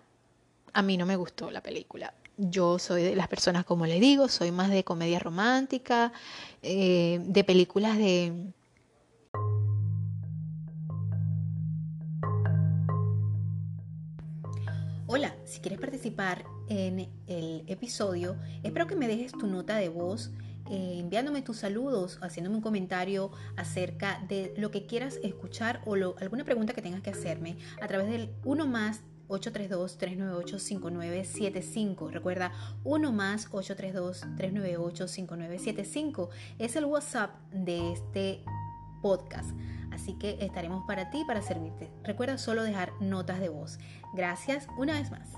a 0.74 0.82
mí 0.82 0.98
no 0.98 1.06
me 1.06 1.16
gustó 1.16 1.52
la 1.52 1.62
película. 1.62 2.14
Yo 2.38 2.80
soy 2.80 3.04
de 3.04 3.16
las 3.16 3.28
personas, 3.28 3.64
como 3.64 3.86
le 3.86 4.00
digo, 4.00 4.28
soy 4.28 4.52
más 4.52 4.72
de 4.72 4.84
comedia 4.84 5.20
romántica, 5.20 6.12
eh, 6.64 7.20
de 7.24 7.44
películas 7.44 7.98
de 7.98 8.34
Hola, 15.16 15.36
si 15.46 15.60
quieres 15.60 15.80
participar 15.80 16.44
en 16.70 17.08
el 17.28 17.64
episodio, 17.68 18.36
espero 18.64 18.88
que 18.88 18.96
me 18.96 19.08
dejes 19.08 19.32
tu 19.32 19.46
nota 19.46 19.76
de 19.76 19.88
voz 19.88 20.32
eh, 20.72 20.96
enviándome 20.98 21.44
tus 21.44 21.58
saludos, 21.58 22.18
haciéndome 22.24 22.56
un 22.56 22.64
comentario 22.64 23.30
acerca 23.56 24.26
de 24.28 24.56
lo 24.58 24.72
que 24.72 24.88
quieras 24.88 25.20
escuchar 25.22 25.84
o 25.86 25.94
alguna 26.20 26.46
pregunta 26.46 26.74
que 26.74 26.82
tengas 26.82 27.04
que 27.04 27.12
hacerme 27.12 27.60
a 27.80 27.88
través 27.88 28.10
del 28.10 28.32
1 28.44 28.66
más 28.66 29.04
832-398-5975. 29.28 32.10
Recuerda, 32.10 32.52
1 32.84 33.12
más 33.12 33.52
832-398-5975 33.52 36.30
es 36.58 36.76
el 36.76 36.86
WhatsApp 36.86 37.36
de 37.52 37.92
este 37.92 38.44
podcast. 39.04 39.52
Así 39.92 40.14
que 40.14 40.40
estaremos 40.42 40.88
para 40.88 41.12
ti, 41.12 41.24
para 41.28 41.44
servirte. 41.44 41.92
Recuerda 42.04 42.40
solo 42.40 42.64
dejar 42.64 42.94
notas 43.00 43.40
de 43.40 43.50
voz. 43.50 43.78
Gracias 44.14 44.68
una 44.78 44.94
vez 44.94 45.10
más. 45.10 45.30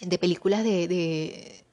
De 0.00 0.18
películas 0.18 0.64
de, 0.64 1.64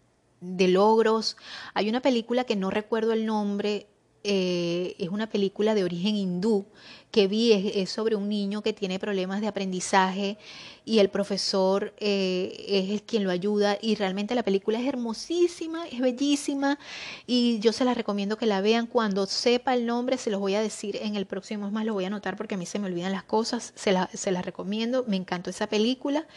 de, 0.42 0.68
logros. 0.68 1.38
Hay 1.74 1.90
una 1.90 2.02
película 2.02 2.44
que 2.44 2.56
no 2.56 2.72
recuerdo 2.72 3.14
el 3.14 3.26
nombre, 3.26 3.88
eh, 4.24 4.96
es 5.00 5.10
una 5.10 5.30
película 5.30 5.76
de 5.76 5.84
origen 5.84 6.16
hindú 6.16 6.66
que 7.12 7.28
vi, 7.28 7.54
es, 7.54 7.90
sobre 7.90 8.16
un 8.16 8.28
niño 8.30 8.62
que 8.62 8.74
tiene 8.74 9.00
problemas 9.00 9.42
de 9.42 9.48
aprendizaje 9.48 10.38
y 10.86 11.00
el 11.00 11.10
profesor 11.10 11.94
eh, 12.00 12.66
es 12.68 12.90
el 12.90 13.02
quien 13.04 13.24
lo 13.24 13.32
ayuda 13.32 13.78
y 13.82 13.96
realmente 13.96 14.36
la 14.36 14.44
película 14.44 14.80
es 14.80 14.88
hermosísima, 14.88 15.88
es 15.88 16.00
bellísima 16.00 16.78
y 17.26 17.60
yo 17.60 17.72
se 17.72 17.86
la 17.86 17.94
recomiendo 17.94 18.38
que 18.38 18.46
la 18.46 18.62
vean 18.62 18.88
cuando 18.88 19.26
sepa 19.26 19.74
el 19.74 19.86
nombre, 19.86 20.18
se 20.18 20.30
los 20.30 20.40
voy 20.40 20.56
a 20.56 20.62
decir 20.62 20.98
en 21.02 21.16
el 21.16 21.26
próximo, 21.26 21.72
más 21.72 21.86
lo 21.86 21.94
voy 21.94 22.04
a 22.04 22.08
anotar 22.08 22.36
porque 22.36 22.56
a 22.56 22.58
mí 22.58 22.66
se 22.66 22.80
me 22.80 22.88
olvidan 22.88 23.12
las 23.12 23.24
cosas, 23.24 23.74
se, 23.76 23.92
la, 23.92 24.10
se 24.14 24.32
las 24.32 24.46
recomiendo, 24.46 25.06
me 25.08 25.16
encantó 25.16 25.50
esa 25.50 25.68
película. 25.68 26.28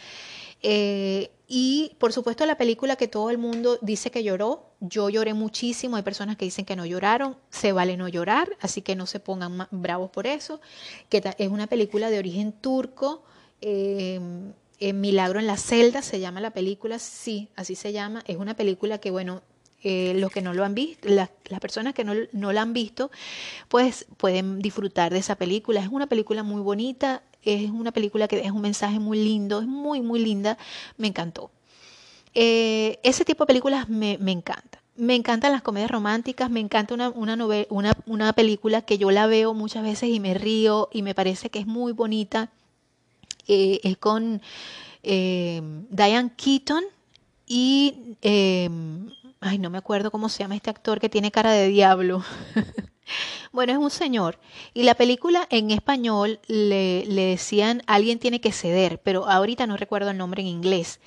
Eh, 0.63 1.31
y 1.47 1.95
por 1.97 2.13
supuesto 2.13 2.45
la 2.45 2.57
película 2.57 2.95
que 2.95 3.07
todo 3.07 3.29
el 3.29 3.37
mundo 3.37 3.77
dice 3.81 4.09
que 4.09 4.23
lloró, 4.23 4.71
yo 4.79 5.09
lloré 5.09 5.33
muchísimo, 5.33 5.97
hay 5.97 6.03
personas 6.03 6.37
que 6.37 6.45
dicen 6.45 6.65
que 6.65 6.75
no 6.75 6.85
lloraron, 6.85 7.35
se 7.49 7.73
vale 7.73 7.97
no 7.97 8.07
llorar, 8.07 8.55
así 8.61 8.81
que 8.81 8.95
no 8.95 9.05
se 9.05 9.19
pongan 9.19 9.67
bravos 9.71 10.11
por 10.11 10.27
eso, 10.27 10.61
que 11.09 11.21
es 11.37 11.49
una 11.49 11.67
película 11.67 12.09
de 12.09 12.19
origen 12.19 12.53
turco, 12.53 13.23
em, 13.59 14.53
Milagro 14.93 15.39
en 15.39 15.45
la 15.45 15.57
celda 15.57 16.01
se 16.01 16.19
llama 16.19 16.41
la 16.41 16.51
película, 16.51 16.99
sí, 16.99 17.49
así 17.55 17.75
se 17.75 17.91
llama, 17.91 18.23
es 18.25 18.37
una 18.37 18.55
película 18.55 18.97
que 18.97 19.11
bueno, 19.11 19.41
eh, 19.83 20.13
los 20.15 20.31
que 20.31 20.41
no 20.41 20.53
lo 20.53 20.63
han 20.63 20.75
visto, 20.75 21.09
las, 21.09 21.29
personas 21.59 21.93
que 21.93 22.03
no, 22.03 22.13
no, 22.31 22.53
la 22.53 22.61
han 22.61 22.71
visto, 22.71 23.11
pues 23.67 24.05
pueden 24.17 24.59
disfrutar 24.59 25.11
de 25.11 25.19
esa 25.19 25.35
película. 25.35 25.81
Es 25.81 25.87
una 25.87 26.07
película 26.07 26.43
muy 26.43 26.61
bonita, 26.61 27.23
es 27.43 27.69
una 27.69 27.91
película 27.91 28.27
que 28.27 28.39
es 28.39 28.51
un 28.51 28.61
mensaje 28.61 28.99
muy 28.99 29.23
lindo, 29.23 29.59
es 29.59 29.67
muy, 29.67 30.01
muy 30.01 30.19
linda, 30.19 30.57
me 30.97 31.07
encantó. 31.07 31.51
Eh, 32.33 32.99
ese 33.03 33.25
tipo 33.25 33.43
de 33.43 33.47
películas 33.47 33.89
me, 33.89 34.17
me 34.19 34.31
encanta. 34.31 34.81
Me 34.95 35.15
encantan 35.15 35.51
las 35.51 35.61
comedias 35.61 35.89
románticas, 35.89 36.49
me 36.49 36.59
encanta 36.59 36.93
una, 36.93 37.09
una, 37.09 37.35
una, 37.69 37.93
una 38.05 38.33
película 38.33 38.81
que 38.81 38.97
yo 38.97 39.09
la 39.09 39.25
veo 39.25 39.53
muchas 39.53 39.83
veces 39.83 40.09
y 40.09 40.19
me 40.19 40.33
río 40.33 40.89
y 40.91 41.01
me 41.01 41.15
parece 41.15 41.49
que 41.49 41.59
es 41.59 41.67
muy 41.67 41.93
bonita. 41.93 42.49
Eh, 43.47 43.79
es 43.83 43.97
con 43.97 44.41
eh, 45.03 45.61
Diane 45.89 46.31
Keaton 46.35 46.83
y, 47.47 48.17
ay, 48.21 49.57
no 49.57 49.69
me 49.69 49.77
acuerdo 49.77 50.11
cómo 50.11 50.29
se 50.29 50.43
llama 50.43 50.55
este 50.55 50.69
actor 50.69 50.99
que 50.99 51.09
tiene 51.09 51.31
cara 51.31 51.51
de 51.51 51.67
diablo. 51.67 52.23
Bueno, 53.51 53.73
es 53.73 53.77
un 53.77 53.89
señor. 53.89 54.39
Y 54.73 54.83
la 54.83 54.95
película 54.95 55.45
en 55.49 55.71
español 55.71 56.39
le, 56.47 57.05
le, 57.05 57.25
decían 57.25 57.81
alguien 57.85 58.19
tiene 58.19 58.39
que 58.39 58.51
ceder, 58.51 58.99
pero 58.99 59.27
ahorita 59.27 59.67
no 59.67 59.75
recuerdo 59.75 60.09
el 60.11 60.17
nombre 60.17 60.41
en 60.41 60.47
inglés. 60.47 60.99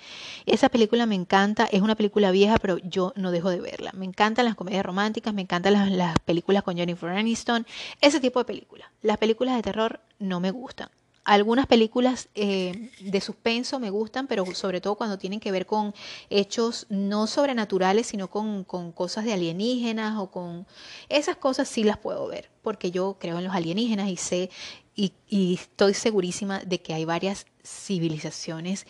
Esa 0.45 0.69
película 0.69 1.07
me 1.07 1.15
encanta, 1.15 1.65
es 1.65 1.81
una 1.81 1.95
película 1.95 2.31
vieja, 2.31 2.59
pero 2.59 2.79
yo 2.79 3.13
no 3.17 3.31
dejo 3.31 3.49
de 3.49 3.61
verla. 3.61 3.93
Me 3.95 4.05
encantan 4.05 4.45
las 4.45 4.57
comedias 4.57 4.85
románticas, 4.85 5.33
me 5.33 5.43
encantan 5.43 5.73
las, 5.73 5.91
las 5.91 6.19
películas 6.21 6.63
con 6.63 6.77
Jennifer 6.77 7.11
Aniston, 7.11 7.67
ese 8.01 8.21
tipo 8.21 8.41
de 8.41 8.45
películas. 8.45 8.89
Las 9.01 9.17
películas 9.17 9.57
de 9.57 9.63
terror 9.63 10.01
no 10.19 10.41
me 10.41 10.51
gustan. 10.51 10.91
Algunas 11.25 11.67
películas 11.67 12.29
eh, 12.35 12.91
de 13.01 13.21
suspenso 13.23 13.79
me 13.81 13.89
gustan, 13.89 14.27
pero 14.27 14.45
sobre 14.55 14.83
todo 14.83 14.95
cuando 14.95 15.17
tienen 15.17 15.41
que 15.41 15.53
ver 15.53 15.65
con 15.65 15.95
hechos 16.29 16.87
no 16.91 17.27
sobrenaturales, 17.27 18.09
sino 18.09 18.29
con, 18.29 18.65
cosas 18.65 19.25
de 19.25 19.33
alienígenas 19.33 20.19
o 20.19 20.31
con 20.31 20.67
esas 21.09 21.37
cosas 21.37 21.67
sí 21.67 21.83
las 21.83 21.97
puedo 21.97 22.27
ver, 22.29 22.51
porque 22.63 22.91
yo 22.91 23.17
creo 23.19 23.39
en 23.39 23.45
los 23.45 23.55
alienígenas 23.55 24.11
y 24.11 24.17
sé 24.17 24.51
y, 24.95 25.13
y 25.27 25.55
estoy 25.55 25.95
segurísima 25.95 26.61
de 26.61 26.83
que 26.83 26.93
hay 26.93 27.07
varias 27.07 27.47
civilizaciones 27.63 28.87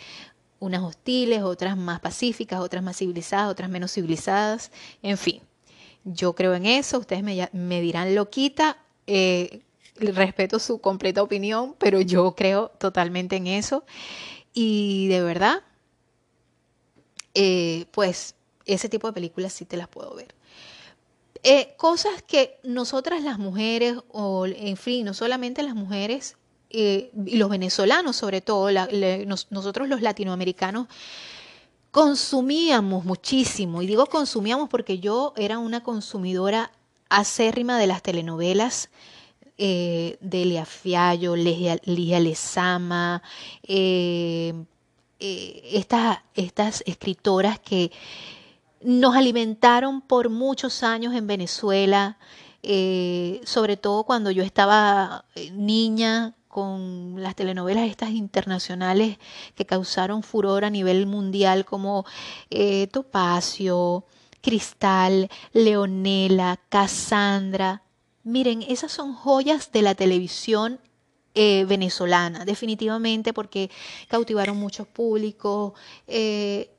unas 0.64 0.82
hostiles, 0.82 1.43
otras 1.43 1.76
más 1.76 2.01
pacíficas, 2.01 2.61
otras 2.61 2.82
más 2.82 2.97
civilizadas, 2.97 3.51
otras 3.51 3.68
menos 3.68 3.93
civilizadas, 3.93 4.70
en 5.03 5.18
fin. 5.18 5.43
Yo 6.05 6.35
creo 6.35 6.55
en 6.55 6.66
eso, 6.66 6.99
ustedes 6.99 7.22
me, 7.22 7.49
me 7.53 7.80
dirán 7.80 8.14
loquita, 8.14 8.78
eh, 9.07 9.61
respeto 9.97 10.59
su 10.59 10.80
completa 10.80 11.22
opinión, 11.22 11.74
pero 11.78 12.01
yo 12.01 12.34
creo 12.34 12.70
totalmente 12.78 13.36
en 13.36 13.47
eso. 13.47 13.84
Y 14.53 15.09
de 15.09 15.22
verdad, 15.22 15.62
eh, 17.34 17.86
pues 17.90 18.34
ese 18.66 18.88
tipo 18.88 19.07
de 19.07 19.12
películas 19.12 19.53
sí 19.53 19.64
te 19.64 19.76
las 19.76 19.88
puedo 19.88 20.14
ver. 20.14 20.34
Eh, 21.42 21.74
cosas 21.76 22.22
que 22.22 22.59
nosotras 22.62 23.22
las 23.22 23.38
mujeres, 23.38 23.97
o 24.09 24.47
en 24.47 24.76
fin, 24.76 25.05
no 25.05 25.12
solamente 25.12 25.62
las 25.62 25.74
mujeres, 25.74 26.36
eh, 26.70 27.11
y 27.26 27.36
los 27.36 27.51
venezolanos 27.51 28.16
sobre 28.16 28.40
todo, 28.40 28.68
nosotros 29.51 29.88
los 29.88 30.01
latinoamericanos, 30.01 30.88
consumíamos 31.90 33.05
muchísimo. 33.05 33.82
Y 33.82 33.86
digo 33.86 34.07
consumíamos 34.07 34.68
porque 34.68 34.99
yo 34.99 35.34
era 35.36 35.59
una 35.59 35.82
consumidora 35.82 36.72
acérrima 37.09 37.78
de 37.78 37.86
las 37.86 38.03
telenovelas 38.03 38.88
eh, 39.57 40.18
de 40.20 40.42
Elia 40.42 40.64
Fiallo, 40.64 41.36
Ligia 41.36 42.18
Lezama, 42.18 43.22
eh, 43.62 44.52
eh, 45.20 45.70
estas, 45.74 46.18
estas 46.34 46.82
escritoras 46.86 47.61
que 47.61 47.92
nos 48.82 49.14
alimentaron 49.14 50.00
por 50.00 50.28
muchos 50.28 50.82
años 50.82 51.14
en 51.14 51.28
Venezuela, 51.28 52.18
sobre 53.44 53.76
todo 53.76 54.05
cuando 54.05 54.30
yo 54.30 54.42
estaba 54.42 55.24
niña 55.52 56.34
con 56.48 57.22
las 57.22 57.36
telenovelas 57.36 57.88
estas 57.88 58.11
internacionales 58.11 59.18
que 59.55 59.66
causaron 59.66 60.22
furor 60.22 60.64
a 60.64 60.70
nivel 60.70 61.07
mundial 61.07 61.64
como 61.64 62.05
Topacio, 62.90 64.05
Cristal, 64.40 65.30
Leonela, 65.52 66.59
Cassandra. 66.68 67.84
Miren, 68.25 68.62
esas 68.62 68.91
son 68.91 69.12
joyas 69.14 69.70
de 69.70 69.83
la 69.83 69.95
televisión 69.95 70.81
eh, 71.35 71.66
venezolana, 71.68 72.47
definitivamente, 72.47 73.35
porque 73.35 73.70
cautivaron 74.09 74.57
muchos 74.57 74.87
públicos. 74.87 75.75
Eh, 76.07 76.70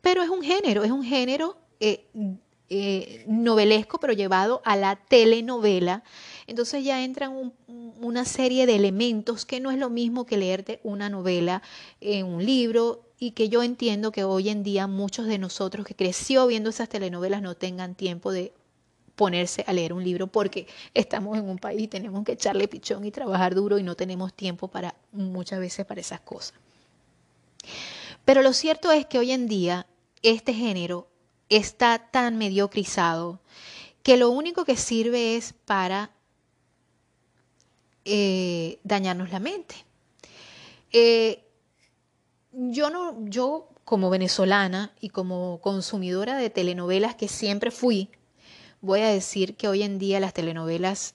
pero 0.00 0.22
es 0.22 0.30
un 0.30 0.42
género, 0.42 0.84
es 0.84 0.92
un 0.92 1.02
género 1.02 1.56
eh, 1.80 3.24
novelesco, 3.26 3.98
pero 3.98 4.12
llevado 4.12 4.62
a 4.64 4.76
la 4.76 4.94
telenovela. 4.96 6.04
Entonces 6.46 6.84
ya 6.84 7.02
entran 7.02 7.52
una 8.00 8.24
serie 8.24 8.66
de 8.66 8.76
elementos 8.76 9.44
que 9.44 9.58
no 9.58 9.72
es 9.72 9.78
lo 9.78 9.90
mismo 9.90 10.26
que 10.26 10.36
leerte 10.36 10.80
una 10.84 11.08
novela 11.08 11.62
en 12.00 12.26
un 12.26 12.44
libro 12.46 13.02
y 13.18 13.32
que 13.32 13.48
yo 13.48 13.64
entiendo 13.64 14.12
que 14.12 14.22
hoy 14.24 14.48
en 14.48 14.62
día 14.62 14.86
muchos 14.86 15.26
de 15.26 15.38
nosotros 15.38 15.84
que 15.84 15.96
creció 15.96 16.46
viendo 16.46 16.70
esas 16.70 16.88
telenovelas 16.88 17.42
no 17.42 17.56
tengan 17.56 17.94
tiempo 17.94 18.30
de 18.32 18.52
ponerse 19.20 19.62
a 19.66 19.74
leer 19.74 19.92
un 19.92 20.02
libro 20.02 20.28
porque 20.28 20.66
estamos 20.94 21.36
en 21.36 21.46
un 21.46 21.58
país 21.58 21.82
y 21.82 21.88
tenemos 21.88 22.24
que 22.24 22.32
echarle 22.32 22.68
pichón 22.68 23.04
y 23.04 23.10
trabajar 23.10 23.54
duro 23.54 23.78
y 23.78 23.82
no 23.82 23.94
tenemos 23.94 24.32
tiempo 24.32 24.68
para 24.68 24.94
muchas 25.12 25.60
veces 25.60 25.84
para 25.84 26.00
esas 26.00 26.20
cosas. 26.20 26.54
Pero 28.24 28.40
lo 28.40 28.54
cierto 28.54 28.90
es 28.90 29.04
que 29.04 29.18
hoy 29.18 29.32
en 29.32 29.46
día 29.46 29.86
este 30.22 30.54
género 30.54 31.06
está 31.50 31.98
tan 32.10 32.38
mediocrizado 32.38 33.40
que 34.02 34.16
lo 34.16 34.30
único 34.30 34.64
que 34.64 34.78
sirve 34.78 35.36
es 35.36 35.52
para 35.66 36.12
eh, 38.06 38.78
dañarnos 38.84 39.30
la 39.32 39.38
mente. 39.38 39.74
Eh, 40.92 41.44
yo 42.52 42.88
no, 42.88 43.22
yo 43.26 43.68
como 43.84 44.08
venezolana 44.08 44.94
y 44.98 45.10
como 45.10 45.60
consumidora 45.60 46.38
de 46.38 46.48
telenovelas 46.48 47.16
que 47.16 47.28
siempre 47.28 47.70
fui, 47.70 48.08
voy 48.80 49.00
a 49.00 49.08
decir 49.08 49.56
que 49.56 49.68
hoy 49.68 49.82
en 49.82 49.98
día 49.98 50.20
las 50.20 50.34
telenovelas 50.34 51.14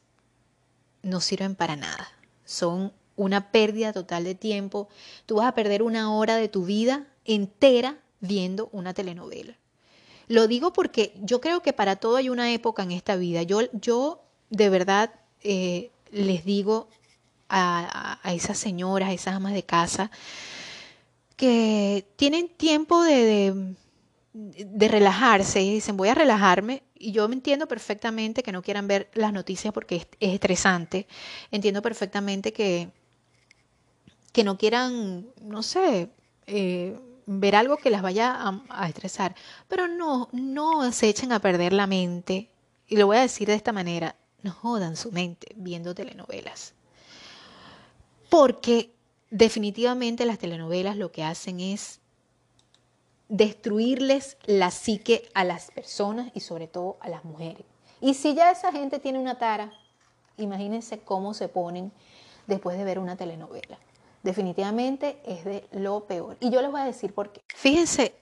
no 1.01 1.21
sirven 1.21 1.55
para 1.55 1.75
nada. 1.75 2.07
Son 2.45 2.93
una 3.15 3.51
pérdida 3.51 3.93
total 3.93 4.23
de 4.23 4.35
tiempo. 4.35 4.89
Tú 5.25 5.35
vas 5.35 5.47
a 5.47 5.55
perder 5.55 5.83
una 5.83 6.13
hora 6.13 6.35
de 6.35 6.49
tu 6.49 6.65
vida 6.65 7.07
entera 7.23 7.97
viendo 8.19 8.69
una 8.71 8.93
telenovela. 8.93 9.57
Lo 10.27 10.47
digo 10.47 10.73
porque 10.73 11.13
yo 11.21 11.39
creo 11.39 11.61
que 11.61 11.73
para 11.73 11.95
todo 11.95 12.15
hay 12.17 12.29
una 12.29 12.51
época 12.51 12.83
en 12.83 12.91
esta 12.91 13.15
vida. 13.15 13.43
Yo, 13.43 13.61
yo 13.73 14.23
de 14.49 14.69
verdad 14.69 15.13
eh, 15.41 15.91
les 16.11 16.43
digo 16.45 16.87
a, 17.47 18.19
a, 18.23 18.33
esas 18.33 18.57
señoras, 18.57 19.09
a 19.09 19.13
esas 19.13 19.35
amas 19.35 19.53
de 19.53 19.63
casa, 19.63 20.09
que 21.35 22.07
tienen 22.15 22.49
tiempo 22.49 23.03
de, 23.03 23.15
de, 23.23 23.75
relajarse 24.77 25.61
y 25.61 25.73
dicen 25.73 25.95
voy 25.95 26.09
a 26.09 26.15
relajarme 26.15 26.83
y 26.97 27.11
yo 27.11 27.25
entiendo 27.25 27.67
perfectamente 27.67 28.43
que 28.43 28.51
no 28.51 28.61
quieran 28.61 28.87
ver 28.87 29.09
las 29.13 29.31
noticias 29.31 29.73
porque 29.73 29.97
es, 29.97 30.07
estresante. 30.19 31.07
Entiendo 31.51 31.81
perfectamente 31.81 32.51
que, 32.51 32.89
que 34.31 34.43
no 34.43 34.57
quieran, 34.57 35.27
no 35.41 35.63
sé, 35.63 36.09
eh, 36.47 36.99
ver 37.25 37.55
algo 37.55 37.77
que 37.77 37.89
las 37.89 38.01
vaya 38.01 38.33
a, 38.33 38.61
a, 38.69 38.87
estresar. 38.87 39.35
Pero 39.67 39.87
no, 39.87 40.29
no 40.31 40.91
se 40.91 41.09
echen 41.09 41.31
a 41.31 41.39
perder 41.39 41.73
la 41.73 41.87
mente. 41.87 42.49
Y 42.87 42.97
lo 42.97 43.07
voy 43.07 43.17
a 43.17 43.21
decir 43.21 43.47
de 43.47 43.55
esta 43.55 43.71
manera, 43.71 44.15
no 44.41 44.51
jodan 44.51 44.95
su 44.95 45.11
mente 45.11 45.47
viendo 45.55 45.95
telenovelas. 45.95 46.73
Porque 48.29 48.91
definitivamente 49.31 50.25
las 50.25 50.39
telenovelas 50.39 50.97
lo 50.97 51.11
que 51.11 51.23
hacen 51.23 51.59
es 51.59 51.99
destruirles 53.29 54.37
la 54.45 54.71
psique 54.71 55.29
a 55.33 55.43
las 55.43 55.71
personas 55.71 56.31
y 56.33 56.41
sobre 56.41 56.67
todo 56.67 56.97
a 56.99 57.09
las 57.09 57.25
mujeres. 57.25 57.65
Y 58.01 58.13
si 58.13 58.35
ya 58.35 58.51
esa 58.51 58.71
gente 58.71 58.99
tiene 58.99 59.19
una 59.19 59.37
tara, 59.37 59.71
imagínense 60.37 60.99
cómo 60.99 61.33
se 61.33 61.47
ponen 61.47 61.91
después 62.47 62.77
de 62.77 62.83
ver 62.83 62.99
una 62.99 63.15
telenovela. 63.15 63.79
Definitivamente 64.23 65.19
es 65.25 65.45
de 65.45 65.67
lo 65.71 66.05
peor. 66.05 66.37
Y 66.39 66.49
yo 66.49 66.61
les 66.61 66.71
voy 66.71 66.81
a 66.81 66.85
decir 66.85 67.13
por 67.13 67.31
qué. 67.31 67.41
Fíjense, 67.55 68.15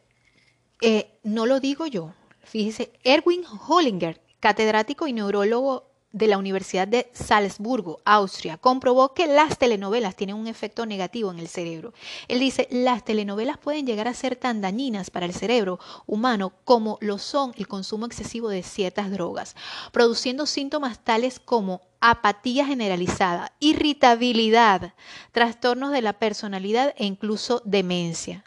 eh, 0.82 1.18
no 1.24 1.46
lo 1.46 1.60
digo 1.60 1.86
yo. 1.88 2.14
Fíjense, 2.44 2.92
Erwin 3.04 3.44
Hollinger, 3.68 4.22
catedrático 4.40 5.08
y 5.08 5.14
neurólogo 5.14 5.93
de 6.14 6.28
la 6.28 6.38
Universidad 6.38 6.88
de 6.88 7.10
Salzburgo, 7.12 8.00
Austria, 8.06 8.58
comprobó 8.58 9.14
que 9.16 9.26
las 9.26 9.58
telenovelas 9.58 10.16
tienen 10.16 10.36
un 10.36 10.48
efecto 10.48 10.86
negativo 10.86 11.32
en 11.32 11.40
el 11.40 11.48
cerebro. 11.48 11.92
Él 12.28 12.40
dice, 12.40 12.68
las 12.72 13.04
telenovelas 13.04 13.58
pueden 13.58 13.88
llegar 13.88 14.08
a 14.08 14.14
ser 14.14 14.36
tan 14.36 14.62
dañinas 14.62 15.10
para 15.10 15.26
el 15.26 15.34
cerebro 15.34 15.80
humano 16.06 16.54
como 16.66 17.00
lo 17.02 17.18
son 17.18 17.52
el 17.58 17.68
consumo 17.68 18.06
excesivo 18.06 18.50
de 18.50 18.62
ciertas 18.62 19.12
drogas, 19.12 19.56
produciendo 19.92 20.46
síntomas 20.46 21.04
tales 21.04 21.40
como 21.40 21.82
apatía 22.00 22.66
generalizada, 22.66 23.52
irritabilidad, 23.60 24.94
trastornos 25.32 25.92
de 25.92 26.04
la 26.04 26.14
personalidad 26.14 26.94
e 26.98 27.06
incluso 27.06 27.64
demencia. 27.66 28.44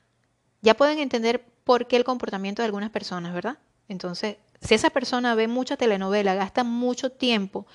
Ya 0.62 0.74
pueden 0.74 1.00
entender 1.00 1.44
por 1.64 1.88
qué 1.88 1.96
el 1.96 2.04
comportamiento 2.04 2.62
de 2.62 2.66
algunas 2.66 2.90
personas, 2.90 3.34
¿verdad? 3.34 3.58
Entonces, 3.88 4.36
si 4.60 4.74
esa 4.74 4.90
persona 4.90 5.34
ve 5.34 5.48
mucha 5.48 5.76
telenovela, 5.76 6.34
gasta 6.34 6.64
mucho 6.64 7.10
tiempo 7.10 7.66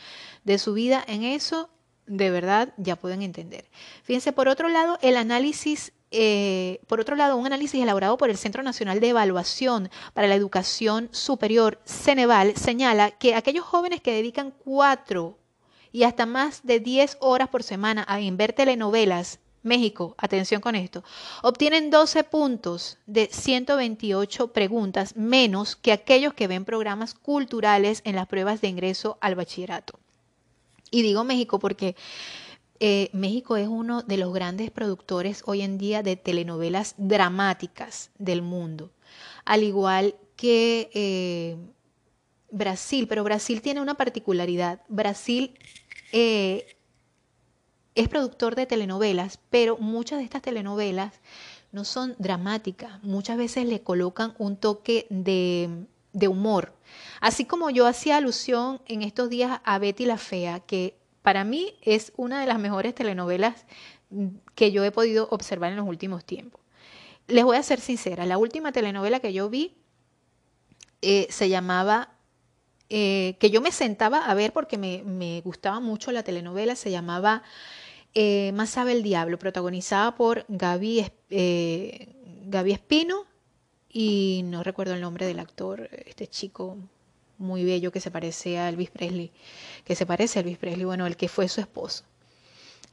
de 0.44 0.58
su 0.58 0.74
vida 0.74 1.04
en 1.08 1.24
eso, 1.24 1.70
de 2.08 2.30
verdad 2.30 2.74
ya 2.78 2.96
pueden 2.96 3.22
entender. 3.22 3.70
Fíjense, 4.04 4.32
por 4.32 4.48
otro 4.48 4.70
lado, 4.70 4.98
el 5.02 5.18
análisis, 5.18 5.94
eh, 6.12 6.82
por 6.88 7.00
otro 7.00 7.16
lado, 7.16 7.38
un 7.38 7.46
análisis 7.46 7.82
elaborado 7.82 8.18
por 8.18 8.30
el 8.30 8.38
Centro 8.38 8.64
Nacional 8.64 9.00
de 9.00 9.10
Evaluación 9.10 9.90
para 10.14 10.28
la 10.28 10.36
Educación 10.36 11.10
Superior, 11.12 11.80
Ceneval, 11.86 12.56
señala 12.58 13.12
que 13.12 13.36
aquellos 13.36 13.66
jóvenes 13.66 14.02
que 14.02 14.14
dedican 14.14 14.52
cuatro 14.52 15.38
y 15.92 16.04
hasta 16.04 16.26
más 16.26 16.62
de 16.64 16.80
diez 16.80 17.18
horas 17.20 17.50
por 17.50 17.64
semana 17.64 18.04
a 18.04 18.20
ver 18.32 18.54
telenovelas 18.54 19.40
México, 19.64 20.16
atención 20.18 20.62
con 20.62 20.76
esto, 20.76 21.04
obtienen 21.44 21.90
12 21.90 22.24
puntos 22.24 22.98
de 23.06 23.30
128 23.32 24.54
preguntas 24.54 25.16
menos 25.16 25.76
que 25.76 25.92
aquellos 25.92 26.34
que 26.34 26.48
ven 26.48 26.66
programas 26.66 27.14
culturales 27.14 28.02
en 28.06 28.16
las 28.16 28.28
pruebas 28.28 28.62
de 28.62 28.70
ingreso 28.70 29.18
al 29.22 29.36
bachillerato. 29.36 30.00
Y 30.90 31.04
digo 31.04 31.24
México 31.24 31.60
porque 31.60 31.96
eh, 32.80 33.10
México 33.14 33.56
es 33.58 33.68
uno 33.68 34.02
de 34.02 34.18
los 34.18 34.34
grandes 34.34 34.72
productores 34.72 35.44
hoy 35.46 35.62
en 35.62 35.78
día 35.78 36.02
de 36.02 36.16
telenovelas 36.16 36.96
dramáticas 36.98 38.10
del 38.18 38.42
mundo, 38.42 38.92
al 39.46 39.64
igual 39.64 40.16
que 40.36 40.90
eh, 40.94 41.58
Brasil, 42.50 43.08
pero 43.08 43.24
Brasil 43.24 43.62
tiene 43.62 43.82
una 43.82 43.94
particularidad. 43.94 44.82
Brasil 44.90 45.54
eh, 46.12 46.76
es 48.02 48.10
productor 48.10 48.56
de 48.56 48.66
telenovelas, 48.66 49.40
pero 49.50 49.78
muchas 49.78 50.20
de 50.20 50.26
estas 50.26 50.42
telenovelas 50.42 51.14
no 51.72 51.86
son 51.86 52.16
dramáticas, 52.18 53.02
muchas 53.04 53.38
veces 53.38 53.66
le 53.66 53.82
colocan 53.82 54.34
un 54.38 54.58
toque 54.58 55.08
de, 55.10 55.86
humor. 56.28 56.74
Así 57.22 57.46
como 57.46 57.70
yo 57.70 57.88
hacía 57.88 58.18
alusión 58.18 58.82
en 58.88 59.04
estos 59.04 59.30
días 59.30 59.62
a 59.64 59.80
Betty 59.80 60.06
la 60.06 60.18
Fea, 60.18 60.60
que 60.60 60.98
para 61.22 61.44
mí 61.44 61.76
es 61.82 62.12
una 62.18 62.42
de 62.42 62.48
las 62.48 62.60
mejores 62.60 62.94
telenovelas 62.96 63.66
que 64.56 64.72
yo 64.72 64.84
he 64.84 64.92
podido 64.92 65.28
observar 65.32 65.72
en 65.72 65.78
los 65.78 65.88
últimos 65.88 66.26
tiempos. 66.26 66.60
Les 67.28 67.46
voy 67.46 67.56
a 67.56 67.64
ser 67.64 67.80
sincera, 67.80 68.26
la 68.26 68.38
última 68.38 68.72
telenovela 68.72 69.20
que 69.20 69.32
yo 69.32 69.50
vi 69.50 69.78
eh, 71.02 71.28
se 71.30 71.48
llamaba 71.48 72.10
eh, 72.90 73.38
que 73.40 73.52
yo 73.52 73.62
me 73.62 73.72
sentaba 73.72 74.26
a 74.26 74.34
ver 74.34 74.52
porque 74.52 74.78
me, 74.78 75.02
me 75.06 75.40
gustaba 75.46 75.80
mucho 75.80 76.12
la 76.12 76.24
telenovela, 76.24 76.76
se 76.76 76.92
llamaba 76.92 77.42
eh, 78.14 78.52
Más 78.54 78.70
sabe 78.70 78.92
el 78.94 79.04
diablo, 79.04 79.40
protagonizada 79.40 80.16
por 80.16 80.46
Gaby, 80.48 81.06
eh, 81.30 82.16
Gaby 82.46 82.72
Espino 82.74 83.26
y 83.90 84.42
no 84.46 84.64
recuerdo 84.64 84.94
el 84.94 85.02
nombre 85.02 85.26
del 85.26 85.40
actor, 85.40 85.90
este 86.06 86.28
chico 86.28 86.78
muy 87.38 87.66
bello 87.66 87.92
que 87.92 88.00
se 88.00 88.12
parece 88.12 88.58
a 88.60 88.70
Elvis 88.70 88.92
Presley, 88.92 89.32
que 89.84 89.96
se 89.96 90.06
parece 90.06 90.40
a 90.40 90.42
Elvis 90.42 90.58
Presley, 90.58 90.86
bueno, 90.86 91.08
el 91.08 91.18
que 91.18 91.28
fue 91.28 91.48
su 91.48 91.60
esposo. 91.60 92.04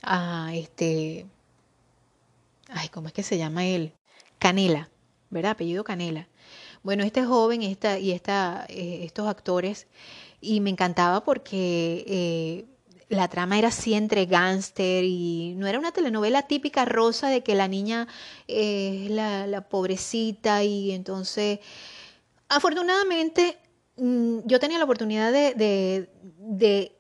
Ah, 0.03 0.51
este, 0.55 1.27
ay, 2.69 2.89
¿cómo 2.89 3.09
es 3.09 3.13
que 3.13 3.23
se 3.23 3.39
llama 3.39 3.67
él? 3.67 3.93
Canela, 4.39 4.89
¿verdad? 5.31 5.53
Apellido 5.53 5.85
Canela. 5.85 6.29
Bueno, 6.83 7.05
este 7.05 7.25
joven 7.25 7.63
esta, 7.63 7.99
y 7.99 8.13
esta, 8.13 8.65
eh, 8.69 9.01
estos 9.05 9.29
actores, 9.29 9.87
y 10.41 10.61
me 10.61 10.71
encantaba 10.71 11.25
porque 11.25 12.65
la 13.09 13.29
trama 13.29 13.59
era 13.59 13.69
así 13.69 13.95
entre 13.95 14.27
gángster 14.27 15.05
y 15.05 15.55
no 15.57 15.67
era 15.67 15.79
una 15.79 15.93
telenovela 15.93 16.43
típica 16.43 16.85
rosa 16.85 17.29
de 17.29 17.43
que 17.43 17.55
la 17.55 17.69
niña 17.69 18.07
es 18.47 19.11
la, 19.11 19.67
pobrecita 19.69 20.63
y 20.63 20.93
entonces, 20.93 21.61
afortunadamente, 22.49 23.59
mm, 23.97 24.41
yo 24.45 24.61
tenía 24.61 24.79
la 24.79 24.85
oportunidad 24.85 25.33
de, 25.33 25.55
de, 25.55 26.11
de, 26.39 26.97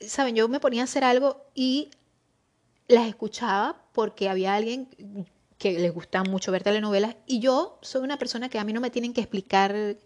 ¿saben? 0.00 0.34
Yo 0.34 0.48
me 0.48 0.60
ponía 0.60 0.82
a 0.82 0.84
hacer 0.84 1.04
algo 1.04 1.46
y 1.54 1.90
las 2.88 3.08
escuchaba 3.08 3.82
porque 3.92 4.28
había 4.28 4.54
alguien 4.54 4.88
que 5.62 5.78
les 5.78 5.94
gusta 5.94 6.24
mucho 6.24 6.50
ver 6.50 6.64
telenovelas 6.64 7.14
y 7.24 7.38
yo 7.38 7.78
soy 7.82 8.02
una 8.02 8.18
persona 8.18 8.48
que 8.48 8.58
a 8.58 8.64
mí 8.64 8.72
no 8.72 8.80
me 8.80 8.90
tienen 8.90 9.12
que 9.12 9.20
explicar, 9.20 9.72
eh, 9.76 9.96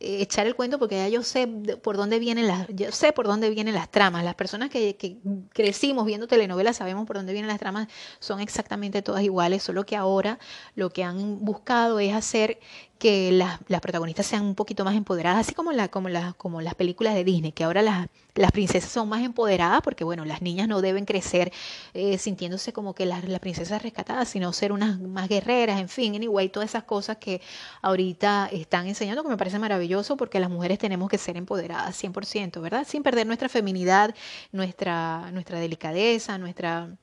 echar 0.00 0.44
el 0.48 0.56
cuento 0.56 0.80
porque 0.80 0.96
ya 0.96 1.08
yo 1.08 1.22
sé 1.22 1.46
por 1.46 1.96
dónde 1.96 2.18
vienen 2.18 2.48
las, 2.48 2.66
yo 2.70 2.90
sé 2.90 3.12
por 3.12 3.28
dónde 3.28 3.48
vienen 3.50 3.76
las 3.76 3.88
tramas. 3.88 4.24
Las 4.24 4.34
personas 4.34 4.70
que, 4.70 4.96
que, 4.96 5.18
crecimos 5.52 6.04
viendo 6.04 6.26
telenovelas 6.26 6.78
sabemos 6.78 7.06
por 7.06 7.14
dónde 7.14 7.32
vienen 7.32 7.48
las 7.48 7.60
tramas, 7.60 7.86
son 8.18 8.40
exactamente 8.40 9.02
todas 9.02 9.22
iguales, 9.22 9.62
solo 9.62 9.86
que 9.86 9.94
ahora 9.94 10.40
lo 10.74 10.90
que 10.90 11.04
han 11.04 11.44
buscado 11.44 12.00
es 12.00 12.12
hacer 12.12 12.58
que 12.98 13.32
las, 13.32 13.60
las, 13.68 13.80
protagonistas 13.80 14.26
sean 14.26 14.44
un 14.44 14.54
poquito 14.54 14.84
más 14.84 14.94
empoderadas, 14.94 15.40
así 15.40 15.54
como, 15.54 15.72
la, 15.72 15.88
como, 15.88 16.08
la, 16.08 16.32
como 16.34 16.60
las 16.60 16.74
películas 16.74 17.14
de 17.14 17.24
Disney, 17.24 17.52
que 17.52 17.64
ahora 17.64 17.82
las, 17.82 18.08
las 18.34 18.52
princesas 18.52 18.90
son 18.90 19.08
más 19.08 19.22
empoderadas, 19.22 19.80
porque 19.82 20.04
bueno, 20.04 20.24
las 20.24 20.42
niñas 20.42 20.68
no 20.68 20.80
deben 20.80 21.04
crecer 21.04 21.52
eh, 21.92 22.18
sintiéndose 22.18 22.72
como 22.72 22.94
que 22.94 23.06
las, 23.06 23.24
las, 23.28 23.40
princesas 23.40 23.82
rescatadas, 23.82 24.28
sino 24.28 24.52
ser 24.52 24.72
unas 24.72 24.98
más 25.00 25.28
guerreras, 25.28 25.80
en 25.80 25.88
fin, 25.88 26.14
anyway, 26.14 26.48
todas 26.48 26.70
esas 26.70 26.84
cosas 26.84 27.18
que 27.18 27.40
ahorita 27.82 28.48
están 28.52 28.86
enseñando, 28.86 29.22
que 29.22 29.28
me 29.28 29.36
parece 29.36 29.58
maravilloso, 29.58 30.16
porque 30.16 30.40
las 30.40 30.50
mujeres 30.50 30.78
tenemos 30.78 31.08
que 31.08 31.18
ser 31.18 31.36
empoderadas 31.36 32.02
100%, 32.02 32.60
¿verdad? 32.60 32.86
Sin 32.86 33.02
perder 33.02 33.26
nuestra 33.26 33.48
feminidad, 33.48 34.14
nuestra, 34.52 35.30
nuestra 35.32 35.58
delicadeza, 35.60 36.38
nuestra 36.38 36.96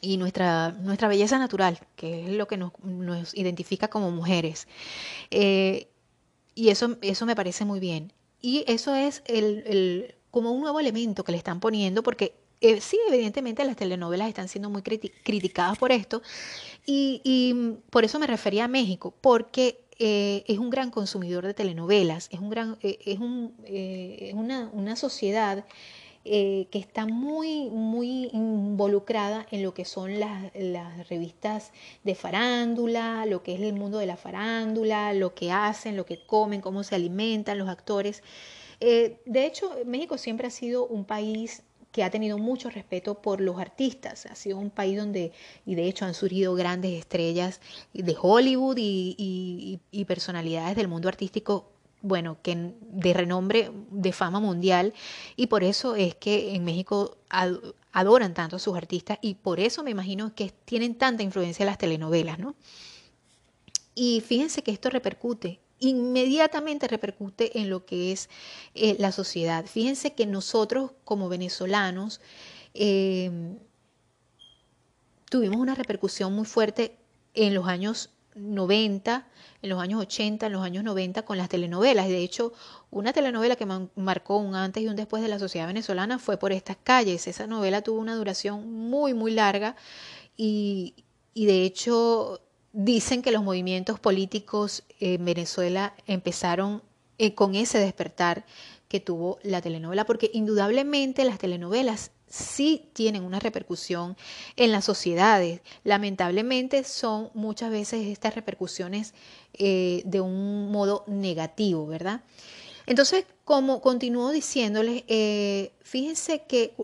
y 0.00 0.16
nuestra, 0.16 0.72
nuestra 0.72 1.08
belleza 1.08 1.38
natural, 1.38 1.78
que 1.96 2.26
es 2.26 2.30
lo 2.30 2.46
que 2.46 2.56
nos, 2.56 2.72
nos 2.82 3.34
identifica 3.34 3.88
como 3.88 4.10
mujeres. 4.10 4.66
Eh, 5.30 5.88
y 6.54 6.68
eso, 6.68 6.96
eso 7.02 7.26
me 7.26 7.36
parece 7.36 7.64
muy 7.64 7.80
bien. 7.80 8.12
Y 8.40 8.64
eso 8.66 8.94
es 8.94 9.22
el, 9.26 9.64
el, 9.66 10.14
como 10.30 10.52
un 10.52 10.60
nuevo 10.60 10.80
elemento 10.80 11.24
que 11.24 11.32
le 11.32 11.38
están 11.38 11.60
poniendo, 11.60 12.02
porque 12.02 12.34
eh, 12.60 12.80
sí, 12.80 12.98
evidentemente 13.08 13.64
las 13.64 13.76
telenovelas 13.76 14.28
están 14.28 14.48
siendo 14.48 14.70
muy 14.70 14.82
criticadas 14.82 15.78
por 15.78 15.92
esto, 15.92 16.22
y, 16.86 17.20
y, 17.24 17.76
por 17.90 18.04
eso 18.04 18.18
me 18.18 18.26
refería 18.26 18.64
a 18.64 18.68
México, 18.68 19.14
porque 19.20 19.84
eh, 19.98 20.44
es 20.46 20.58
un 20.58 20.70
gran 20.70 20.90
consumidor 20.90 21.46
de 21.46 21.54
telenovelas, 21.54 22.28
es, 22.32 22.40
un 22.40 22.50
gran, 22.50 22.78
es 22.80 23.18
un, 23.18 23.54
eh, 23.64 24.32
una, 24.34 24.70
una 24.72 24.96
sociedad 24.96 25.64
eh, 26.26 26.68
que 26.70 26.78
está 26.78 27.04
muy, 27.04 27.68
muy 27.68 28.30
involucrada 28.32 29.46
en 29.50 29.62
lo 29.62 29.74
que 29.74 29.84
son 29.84 30.18
las, 30.18 30.52
revistas 31.08 31.70
de 32.02 32.14
farándula, 32.14 33.26
lo 33.26 33.42
que 33.42 33.54
es 33.54 33.60
el 33.60 33.74
mundo 33.74 33.98
de 33.98 34.06
la 34.06 34.16
farándula, 34.16 35.12
lo 35.12 35.34
que 35.34 35.52
hacen, 35.52 35.98
lo 35.98 36.06
que 36.06 36.24
comen, 36.24 36.62
cómo 36.62 36.82
se 36.82 36.94
alimentan 36.94 37.58
los 37.58 37.68
actores. 37.68 38.22
Eh, 38.80 39.20
de 39.26 39.44
hecho, 39.44 39.70
México 39.84 40.16
siempre 40.16 40.46
ha 40.46 40.50
sido 40.50 40.86
un 40.86 41.04
país 41.04 41.62
que 41.92 42.02
ha 42.02 42.10
tenido 42.10 42.38
mucho 42.38 42.70
respeto 42.70 43.20
por 43.20 43.42
los 43.42 43.60
artistas. 43.60 44.24
Ha 44.24 44.34
sido 44.34 44.58
un 44.58 44.70
país 44.70 44.96
donde, 44.96 45.32
y 45.66 45.74
de 45.74 45.86
hecho 45.86 46.06
han 46.06 46.14
surgido 46.14 46.54
grandes 46.54 46.92
estrellas 46.92 47.60
de 47.92 48.16
Hollywood 48.18 48.76
y 48.78 50.04
personalidades 50.08 50.74
del 50.74 50.88
mundo 50.88 51.08
artístico 51.08 51.73
bueno, 52.04 52.36
que 52.42 52.74
de 52.80 53.14
renombre, 53.14 53.70
de 53.90 54.12
fama 54.12 54.38
mundial, 54.38 54.92
y 55.36 55.46
por 55.46 55.64
eso 55.64 55.96
es 55.96 56.14
que 56.14 56.54
en 56.54 56.62
México 56.62 57.16
adoran 57.92 58.34
tanto 58.34 58.56
a 58.56 58.58
sus 58.58 58.76
artistas 58.76 59.18
y 59.22 59.36
por 59.36 59.58
eso 59.58 59.82
me 59.82 59.90
imagino 59.90 60.34
que 60.34 60.52
tienen 60.66 60.96
tanta 60.96 61.22
influencia 61.22 61.64
las 61.64 61.78
telenovelas, 61.78 62.38
¿no? 62.38 62.56
Y 63.94 64.20
fíjense 64.20 64.62
que 64.62 64.70
esto 64.70 64.90
repercute, 64.90 65.60
inmediatamente 65.78 66.88
repercute 66.88 67.58
en 67.58 67.70
lo 67.70 67.86
que 67.86 68.12
es 68.12 68.28
eh, 68.74 68.96
la 68.98 69.10
sociedad. 69.10 69.64
Fíjense 69.64 70.12
que 70.12 70.26
nosotros 70.26 70.90
como 71.04 71.30
venezolanos 71.30 72.20
eh, 72.74 73.30
tuvimos 75.30 75.56
una 75.56 75.74
repercusión 75.74 76.34
muy 76.34 76.44
fuerte 76.44 76.98
en 77.32 77.54
los 77.54 77.66
años 77.66 78.10
90, 78.34 79.26
en 79.62 79.68
los 79.68 79.80
años 79.80 80.00
80, 80.00 80.46
en 80.46 80.52
los 80.52 80.62
años 80.62 80.84
90 80.84 81.22
con 81.22 81.38
las 81.38 81.48
telenovelas. 81.48 82.08
De 82.08 82.18
hecho, 82.18 82.52
una 82.90 83.12
telenovela 83.12 83.56
que 83.56 83.66
marcó 83.96 84.36
un 84.38 84.54
antes 84.54 84.82
y 84.82 84.88
un 84.88 84.96
después 84.96 85.22
de 85.22 85.28
la 85.28 85.38
sociedad 85.38 85.66
venezolana 85.66 86.18
fue 86.18 86.36
por 86.36 86.52
estas 86.52 86.76
calles. 86.82 87.26
Esa 87.26 87.46
novela 87.46 87.82
tuvo 87.82 87.98
una 87.98 88.14
duración 88.14 88.72
muy, 88.72 89.14
muy 89.14 89.32
larga 89.32 89.76
y, 90.36 90.94
y 91.32 91.46
de 91.46 91.64
hecho 91.64 92.40
dicen 92.72 93.22
que 93.22 93.30
los 93.30 93.42
movimientos 93.42 94.00
políticos 94.00 94.82
en 94.98 95.24
Venezuela 95.24 95.94
empezaron 96.06 96.82
eh, 97.18 97.34
con 97.34 97.54
ese 97.54 97.78
despertar 97.78 98.44
que 98.88 98.98
tuvo 98.98 99.38
la 99.42 99.62
telenovela, 99.62 100.04
porque 100.04 100.30
indudablemente 100.34 101.24
las 101.24 101.38
telenovelas 101.38 102.10
sí 102.34 102.88
tienen 102.92 103.22
una 103.22 103.38
repercusión 103.38 104.16
en 104.56 104.72
las 104.72 104.84
sociedades. 104.84 105.60
Lamentablemente 105.84 106.82
son 106.82 107.30
muchas 107.34 107.70
veces 107.70 108.06
estas 108.06 108.34
repercusiones 108.34 109.14
eh, 109.52 110.02
de 110.04 110.20
un 110.20 110.70
modo 110.72 111.04
negativo, 111.06 111.86
¿verdad? 111.86 112.22
Entonces, 112.86 113.24
como 113.44 113.80
continúo 113.80 114.30
diciéndoles, 114.30 115.04
eh, 115.06 115.72
fíjense 115.82 116.42
que 116.42 116.74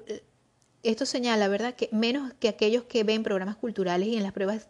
esto 0.82 1.04
señala, 1.04 1.48
¿verdad?, 1.48 1.74
que 1.74 1.88
menos 1.92 2.32
que 2.38 2.48
aquellos 2.48 2.84
que 2.84 3.04
ven 3.04 3.22
programas 3.22 3.56
culturales 3.56 4.08
y 4.08 4.16
en 4.16 4.22
las 4.22 4.32
pruebas 4.32 4.68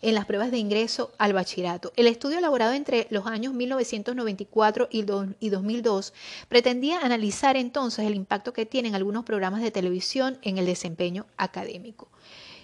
en 0.00 0.14
las 0.14 0.26
pruebas 0.26 0.50
de 0.50 0.58
ingreso 0.58 1.12
al 1.18 1.32
bachillerato. 1.32 1.92
El 1.96 2.06
estudio 2.06 2.38
elaborado 2.38 2.72
entre 2.72 3.06
los 3.10 3.26
años 3.26 3.54
1994 3.54 4.88
y 4.90 5.02
2002 5.02 6.12
pretendía 6.48 7.00
analizar 7.00 7.56
entonces 7.56 8.06
el 8.06 8.14
impacto 8.14 8.52
que 8.52 8.66
tienen 8.66 8.94
algunos 8.94 9.24
programas 9.24 9.62
de 9.62 9.70
televisión 9.70 10.38
en 10.42 10.58
el 10.58 10.66
desempeño 10.66 11.26
académico. 11.36 12.08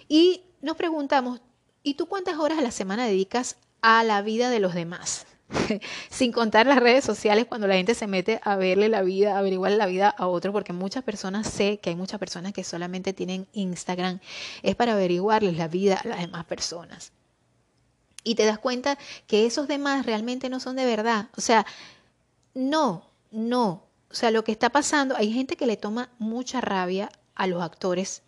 Y 0.07 0.43
nos 0.61 0.77
preguntamos, 0.77 1.41
¿y 1.83 1.95
tú 1.95 2.07
cuántas 2.07 2.37
horas 2.37 2.59
a 2.59 2.61
la 2.61 2.71
semana 2.71 3.05
dedicas 3.05 3.57
a 3.81 4.03
la 4.03 4.21
vida 4.21 4.49
de 4.49 4.59
los 4.59 4.73
demás? 4.73 5.27
Sin 6.09 6.31
contar 6.31 6.65
las 6.65 6.79
redes 6.79 7.03
sociales 7.03 7.45
cuando 7.45 7.67
la 7.67 7.75
gente 7.75 7.93
se 7.93 8.07
mete 8.07 8.39
a 8.43 8.55
verle 8.55 8.89
la 8.89 9.03
vida, 9.03 9.35
a 9.35 9.39
averiguarle 9.39 9.77
la 9.77 9.85
vida 9.85 10.09
a 10.09 10.25
otro, 10.27 10.51
porque 10.51 10.73
muchas 10.73 11.03
personas 11.03 11.47
sé 11.47 11.77
que 11.77 11.91
hay 11.91 11.95
muchas 11.95 12.19
personas 12.19 12.53
que 12.53 12.63
solamente 12.63 13.13
tienen 13.13 13.47
Instagram, 13.53 14.19
es 14.63 14.75
para 14.75 14.93
averiguarles 14.93 15.57
la 15.57 15.67
vida 15.67 15.97
a 16.03 16.07
las 16.07 16.19
demás 16.19 16.45
personas 16.45 17.11
y 18.25 18.35
te 18.35 18.43
das 18.43 18.59
cuenta 18.59 18.97
que 19.27 19.45
esos 19.45 19.69
demás 19.69 20.05
realmente 20.05 20.49
no 20.49 20.59
son 20.59 20.75
de 20.75 20.83
verdad. 20.83 21.29
O 21.37 21.41
sea, 21.41 21.65
no, 22.53 23.05
no. 23.31 23.83
O 24.11 24.13
sea, 24.13 24.31
lo 24.31 24.43
que 24.43 24.51
está 24.51 24.69
pasando, 24.69 25.15
hay 25.15 25.31
gente 25.31 25.55
que 25.55 25.65
le 25.65 25.77
toma 25.77 26.09
mucha 26.19 26.59
rabia 26.59 27.09
a 27.35 27.47
los 27.47 27.61
actores 27.63 28.23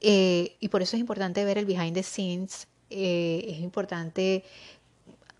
eh, 0.00 0.56
y 0.58 0.68
por 0.68 0.82
eso 0.82 0.96
es 0.96 1.00
importante 1.00 1.44
ver 1.44 1.58
el 1.58 1.64
behind 1.64 1.94
the 1.94 2.02
scenes. 2.02 2.66
Eh, 2.90 3.44
es 3.48 3.60
importante, 3.60 4.44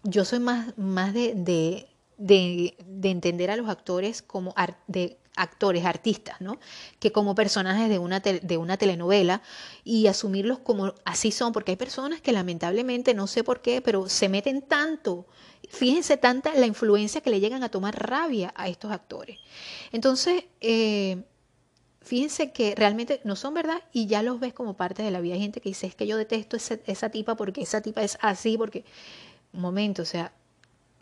yo 0.05 0.25
soy 0.25 0.39
más, 0.39 0.77
más 0.79 1.13
de, 1.13 1.35
de, 1.35 1.89
de, 2.17 2.77
de 2.87 3.11
entender 3.11 3.51
a 3.51 3.57
los 3.57 3.69
actores 3.69 4.23
como 4.23 4.55
de 4.87 5.19
actores, 5.37 5.85
artistas, 5.85 6.41
¿no? 6.41 6.59
Que 6.99 7.13
como 7.13 7.35
personajes 7.35 7.89
de 7.89 7.99
una, 7.99 8.21
de 8.21 8.57
una 8.57 8.77
telenovela 8.77 9.43
y 9.85 10.07
asumirlos 10.07 10.59
como 10.59 10.95
así 11.05 11.33
son, 11.33 11.53
porque 11.53 11.73
hay 11.73 11.77
personas 11.77 12.21
que 12.21 12.33
lamentablemente, 12.33 13.15
no 13.15 13.27
sé 13.27 13.45
por 13.45 13.61
qué, 13.63 13.81
pero 13.81 14.09
se 14.09 14.29
meten 14.29 14.63
tanto, 14.63 15.27
fíjense 15.69 16.17
tanta 16.17 16.55
la 16.55 16.67
influencia 16.67 17.21
que 17.21 17.31
le 17.31 17.41
llegan 17.41 17.63
a 17.63 17.71
tomar 17.71 17.99
rabia 17.99 18.53
a 18.57 18.69
estos 18.69 18.93
actores. 18.93 19.39
Entonces, 19.91 20.45
eh, 20.61 21.23
fíjense 22.03 22.53
que 22.53 22.75
realmente 22.75 23.21
no 23.25 23.37
son 23.37 23.55
verdad 23.55 23.83
y 23.93 24.07
ya 24.07 24.23
los 24.23 24.39
ves 24.39 24.53
como 24.53 24.77
parte 24.77 25.03
de 25.03 25.11
la 25.11 25.21
vida. 25.21 25.35
Hay 25.35 25.41
gente 25.41 25.61
que 25.61 25.71
dice, 25.71 25.87
es 25.87 25.95
que 25.95 26.07
yo 26.07 26.17
detesto 26.17 26.57
esa, 26.57 26.79
esa 26.87 27.09
tipa 27.11 27.37
porque 27.37 27.63
esa 27.63 27.81
tipa 27.81 28.03
es 28.03 28.19
así, 28.21 28.59
porque, 28.59 28.85
un 29.53 29.61
momento, 29.61 30.03
o 30.03 30.07
sea, 30.07 30.33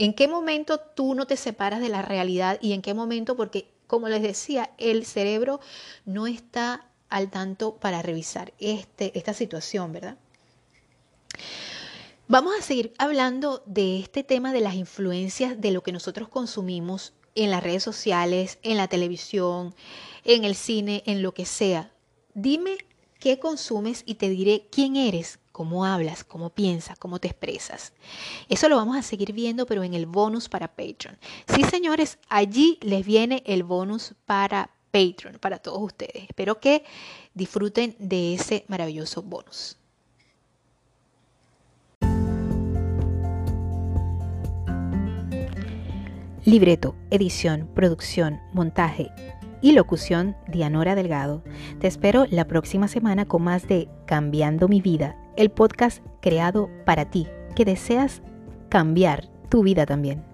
¿En 0.00 0.14
qué 0.14 0.28
momento 0.28 0.80
tú 0.80 1.14
no 1.14 1.26
te 1.26 1.36
separas 1.36 1.78
de 1.78 1.90
la 1.90 2.00
realidad 2.00 2.58
y 2.62 2.72
en 2.72 2.80
qué 2.80 2.94
momento? 2.94 3.36
Porque, 3.36 3.68
como 3.91 4.09
les 4.09 4.22
decía, 4.22 4.70
el 4.78 5.05
cerebro 5.05 5.59
no 6.05 6.28
está 6.28 6.86
al 7.09 7.28
tanto 7.28 7.74
para 7.74 8.03
revisar 8.03 8.55
este, 8.61 9.18
esta 9.18 9.34
situación, 9.34 9.93
¿verdad? 9.93 10.16
Vamos 12.28 12.55
a 12.57 12.62
seguir 12.62 12.93
hablando 12.99 13.64
de 13.66 13.99
este 13.99 14.22
tema 14.22 14.53
de 14.53 14.61
las 14.61 14.76
influencias 14.76 15.61
de 15.61 15.72
lo 15.72 15.82
que 15.82 15.91
nosotros 15.91 16.28
consumimos 16.28 17.14
en 17.34 17.51
las 17.51 17.64
redes 17.64 17.82
sociales, 17.82 18.61
en 18.62 18.76
la 18.76 18.86
televisión, 18.86 19.74
en 20.22 20.45
el 20.45 20.55
cine, 20.55 21.03
en 21.07 21.20
lo 21.20 21.34
que 21.34 21.45
sea. 21.45 21.93
Dime 22.34 22.78
qué 23.18 23.41
consumes 23.41 24.05
y 24.07 24.14
te 24.14 24.28
diré 24.28 24.68
quién 24.70 24.95
eres, 24.95 25.41
cómo 25.61 25.84
hablas, 25.84 26.24
cómo 26.24 26.48
piensas, 26.48 26.98
cómo 26.98 27.18
te 27.18 27.28
expresas. 27.28 27.92
Eso 28.48 28.70
lo 28.70 28.76
vamos 28.76 28.96
a 28.96 29.02
seguir 29.02 29.34
viendo, 29.34 29.66
pero 29.66 29.84
en 29.84 29.92
el 29.92 30.06
bonus 30.06 30.48
para 30.48 30.68
Patreon. 30.68 31.18
Sí, 31.54 31.64
señores, 31.64 32.16
allí 32.30 32.78
les 32.80 33.04
viene 33.04 33.42
el 33.44 33.62
bonus 33.62 34.14
para 34.24 34.70
Patreon, 34.90 35.36
para 35.38 35.58
todos 35.58 35.82
ustedes. 35.82 36.24
Espero 36.30 36.61
que 36.61 36.82
disfruten 37.34 37.94
de 37.98 38.32
ese 38.32 38.64
maravilloso 38.68 39.20
bonus. 39.20 39.76
Libreto, 46.46 46.94
edición, 47.11 47.68
producción, 47.74 48.40
montaje 48.54 49.12
y 49.62 49.72
locución 49.72 50.36
Dianora 50.48 50.94
Delgado. 50.94 51.42
Te 51.80 51.86
espero 51.86 52.26
la 52.30 52.46
próxima 52.46 52.88
semana 52.88 53.26
con 53.26 53.42
más 53.42 53.68
de 53.68 53.88
Cambiando 54.06 54.68
mi 54.68 54.80
vida, 54.80 55.16
el 55.36 55.50
podcast 55.50 56.04
creado 56.20 56.70
para 56.84 57.10
ti, 57.10 57.26
que 57.54 57.64
deseas 57.64 58.22
cambiar 58.68 59.28
tu 59.48 59.62
vida 59.62 59.86
también. 59.86 60.29